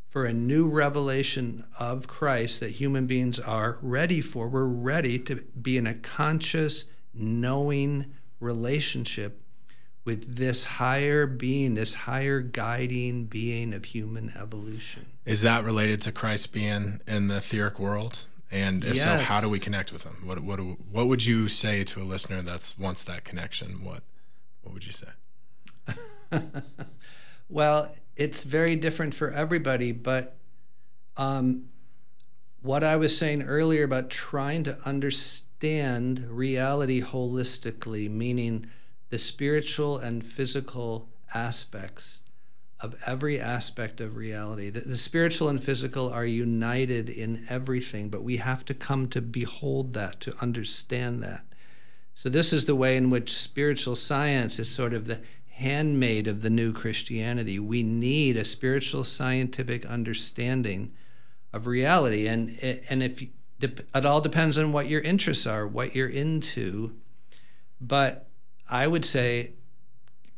for 0.08 0.26
a 0.26 0.34
new 0.34 0.68
revelation 0.68 1.66
of 1.78 2.08
Christ 2.08 2.60
that 2.62 2.72
human 2.72 3.08
beings 3.08 3.39
are 3.39 3.78
ready 3.82 4.22
for. 4.22 4.47
We're 4.47 4.66
ready 4.66 5.20
to 5.20 5.36
be 5.62 5.78
in 5.78 5.88
a 5.88 5.93
conscious, 5.93 6.86
knowing 7.14 8.14
relationship 8.39 9.41
with 10.04 10.36
this 10.36 10.64
higher 10.64 11.28
being, 11.28 11.76
this 11.76 11.93
higher 11.93 12.41
guiding 12.41 13.26
being 13.26 13.74
of 13.74 13.86
human 13.86 14.34
evolution. 14.38 15.06
Is 15.26 15.41
that 15.41 15.64
related 15.64 16.02
to 16.04 16.12
Christ 16.12 16.52
being 16.52 17.02
in 17.08 17.28
the 17.28 17.38
etheric 17.38 17.80
world? 17.80 18.22
And 18.52 18.84
if 18.84 18.95
yes. 18.95 19.06
so, 19.06 19.26
how 19.26 19.39
do 19.39 19.49
we 19.49 19.60
connect 19.60 19.93
with 19.93 20.04
them? 20.04 20.18
What 20.26 20.41
what 20.41 20.60
what 20.60 21.08
would 21.08 21.26
you 21.26 21.47
say 21.47 21.84
to 21.86 22.02
a 22.02 22.04
listener 22.04 22.41
that 22.41 22.74
wants 22.78 23.04
that 23.04 23.24
connection? 23.24 23.84
What 23.84 24.04
what 24.62 24.74
would 24.74 24.86
you 24.86 24.91
say? 24.91 25.08
well, 27.49 27.95
it's 28.16 28.43
very 28.43 28.76
different 28.76 29.14
for 29.14 29.32
everybody, 29.32 29.91
but 29.91 30.38
um, 31.18 31.70
what 32.62 32.84
I 32.84 32.95
was 32.97 33.18
saying 33.18 33.43
earlier 33.43 33.84
about 33.84 34.10
trying 34.10 34.64
to 34.64 34.78
understand 34.86 36.26
reality 36.30 37.02
holistically, 37.02 38.10
meaning 38.10 38.68
the 39.10 39.18
spiritual 39.18 39.97
and 39.97 40.26
physical 40.26 41.10
aspects 41.34 42.20
of 42.82 42.95
every 43.05 43.39
aspect 43.39 44.01
of 44.01 44.15
reality. 44.15 44.69
The, 44.69 44.82
the, 44.82 44.95
spiritual 44.95 45.49
and 45.49 45.63
physical 45.63 46.09
are 46.09 46.25
united 46.25 47.09
in 47.09 47.45
everything, 47.47 48.09
but 48.09 48.23
we 48.23 48.38
have 48.38 48.65
to 48.65 48.73
come 48.73 49.07
to 49.09 49.21
behold 49.21 49.93
that, 49.93 50.19
to 50.21 50.36
understand 50.41 51.21
that. 51.21 51.45
So, 52.13 52.27
this 52.27 52.51
is 52.51 52.65
the 52.65 52.75
way 52.75 52.97
in 52.97 53.09
which 53.09 53.38
spiritual 53.38 53.95
science 53.95 54.57
is 54.57 54.69
sort 54.69 54.93
of 54.93 55.05
the 55.05 55.21
handmaid 55.47 56.27
of 56.27 56.41
the 56.41 56.49
new 56.49 56.73
Christianity. 56.73 57.59
We 57.59 57.84
need 57.84 58.36
a 58.36 58.43
spiritual 58.43 59.03
scientific 59.03 59.86
understanding 59.86 60.91
of 61.53 61.67
reality. 61.67 62.27
And, 62.27 62.49
and 62.89 63.03
if 63.03 63.21
it 63.61 64.05
all 64.05 64.21
depends 64.21 64.57
on 64.57 64.71
what 64.71 64.89
your 64.89 65.01
interests 65.01 65.45
are, 65.45 65.67
what 65.67 65.95
you're 65.95 66.09
into. 66.09 66.95
But 67.79 68.27
I 68.69 68.88
would 68.88 69.05
say 69.05 69.53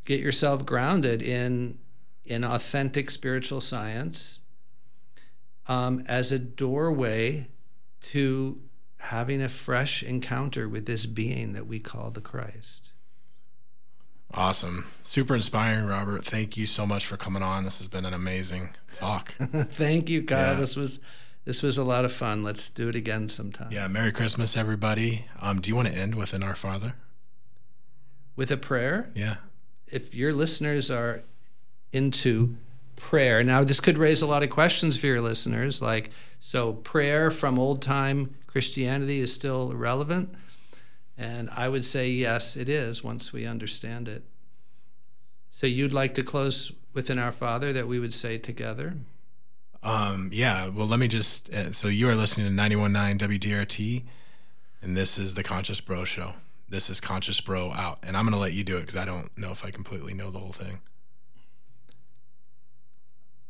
get 0.05 0.19
yourself 0.19 0.65
grounded 0.65 1.21
in 1.21 1.77
in 2.25 2.43
authentic 2.43 3.09
spiritual 3.09 3.61
science 3.61 4.39
um, 5.67 6.03
as 6.07 6.31
a 6.31 6.39
doorway 6.39 7.47
to 8.01 8.59
having 8.97 9.41
a 9.41 9.49
fresh 9.49 10.03
encounter 10.03 10.67
with 10.69 10.85
this 10.85 11.05
being 11.05 11.53
that 11.53 11.67
we 11.67 11.79
call 11.79 12.11
the 12.11 12.21
Christ. 12.21 12.91
Awesome. 14.33 14.87
Super 15.03 15.35
inspiring, 15.35 15.85
Robert. 15.85 16.25
Thank 16.25 16.57
you 16.57 16.65
so 16.65 16.85
much 16.85 17.05
for 17.05 17.17
coming 17.17 17.43
on. 17.43 17.65
This 17.65 17.77
has 17.79 17.87
been 17.87 18.05
an 18.05 18.13
amazing 18.13 18.75
talk. 18.93 19.29
Thank 19.75 20.09
you, 20.09 20.23
Kyle. 20.23 20.53
Yeah. 20.53 20.59
This 20.59 20.75
was 20.75 20.99
this 21.45 21.61
was 21.61 21.77
a 21.77 21.83
lot 21.83 22.05
of 22.05 22.11
fun. 22.11 22.41
Let's 22.41 22.69
do 22.69 22.87
it 22.89 22.95
again 22.95 23.27
sometime. 23.27 23.71
Yeah, 23.71 23.87
Merry 23.89 24.11
Christmas, 24.11 24.55
everybody. 24.57 25.25
Um, 25.41 25.59
do 25.61 25.69
you 25.69 25.75
want 25.75 25.89
to 25.89 25.93
end 25.93 26.15
with 26.15 26.33
an 26.33 26.41
Our 26.41 26.55
Father? 26.55 26.95
with 28.35 28.51
a 28.51 28.57
prayer. 28.57 29.11
Yeah. 29.15 29.35
If 29.87 30.15
your 30.15 30.33
listeners 30.33 30.89
are 30.89 31.23
into 31.93 32.57
prayer, 32.95 33.43
now 33.43 33.63
this 33.63 33.79
could 33.79 33.97
raise 33.97 34.21
a 34.21 34.27
lot 34.27 34.43
of 34.43 34.49
questions 34.49 34.97
for 34.97 35.07
your 35.07 35.21
listeners 35.21 35.81
like, 35.81 36.11
so 36.39 36.73
prayer 36.73 37.31
from 37.31 37.57
old 37.57 37.81
time 37.81 38.35
Christianity 38.47 39.19
is 39.19 39.33
still 39.33 39.73
relevant? 39.73 40.33
And 41.17 41.49
I 41.51 41.69
would 41.69 41.85
say, 41.85 42.09
yes, 42.09 42.57
it 42.57 42.67
is 42.67 43.03
once 43.03 43.31
we 43.31 43.45
understand 43.45 44.07
it. 44.07 44.23
So 45.51 45.67
you'd 45.67 45.93
like 45.93 46.15
to 46.15 46.23
close 46.23 46.71
within 46.93 47.19
our 47.19 47.31
Father 47.31 47.71
that 47.71 47.87
we 47.87 47.99
would 47.99 48.13
say 48.13 48.37
together? 48.37 48.95
Um, 49.83 50.29
yeah, 50.33 50.67
well, 50.67 50.87
let 50.87 50.99
me 50.99 51.07
just. 51.07 51.53
Uh, 51.53 51.71
so 51.71 51.87
you 51.87 52.09
are 52.09 52.15
listening 52.15 52.47
to 52.47 52.61
91.9 52.61 53.17
WDRT, 53.17 54.03
and 54.81 54.97
this 54.97 55.17
is 55.17 55.35
the 55.35 55.43
Conscious 55.43 55.81
Bro 55.81 56.05
Show 56.05 56.33
this 56.73 56.89
is 56.89 56.99
Conscious 56.99 57.39
Bro 57.39 57.71
out. 57.71 57.99
And 58.03 58.17
I'm 58.17 58.25
going 58.25 58.33
to 58.33 58.39
let 58.39 58.53
you 58.53 58.63
do 58.63 58.77
it 58.77 58.81
because 58.81 58.95
I 58.95 59.05
don't 59.05 59.29
know 59.37 59.51
if 59.51 59.63
I 59.63 59.71
completely 59.71 60.13
know 60.13 60.31
the 60.31 60.39
whole 60.39 60.51
thing. 60.51 60.81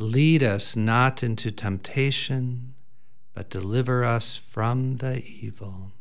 Lead 0.00 0.42
us 0.42 0.76
not 0.76 1.22
into 1.22 1.50
temptation, 1.50 2.74
but 3.34 3.50
deliver 3.50 4.02
us 4.02 4.34
from 4.34 4.96
the 4.96 5.22
evil. 5.22 5.92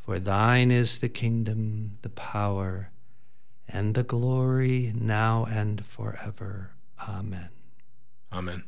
For 0.00 0.18
thine 0.18 0.72
is 0.72 0.98
the 0.98 1.08
kingdom, 1.08 1.98
the 2.02 2.08
power, 2.08 2.90
and 3.68 3.94
the 3.94 4.02
glory 4.02 4.92
now 4.96 5.44
and 5.48 5.86
forever. 5.86 6.72
Amen. 7.08 7.50
Amen. 8.32 8.64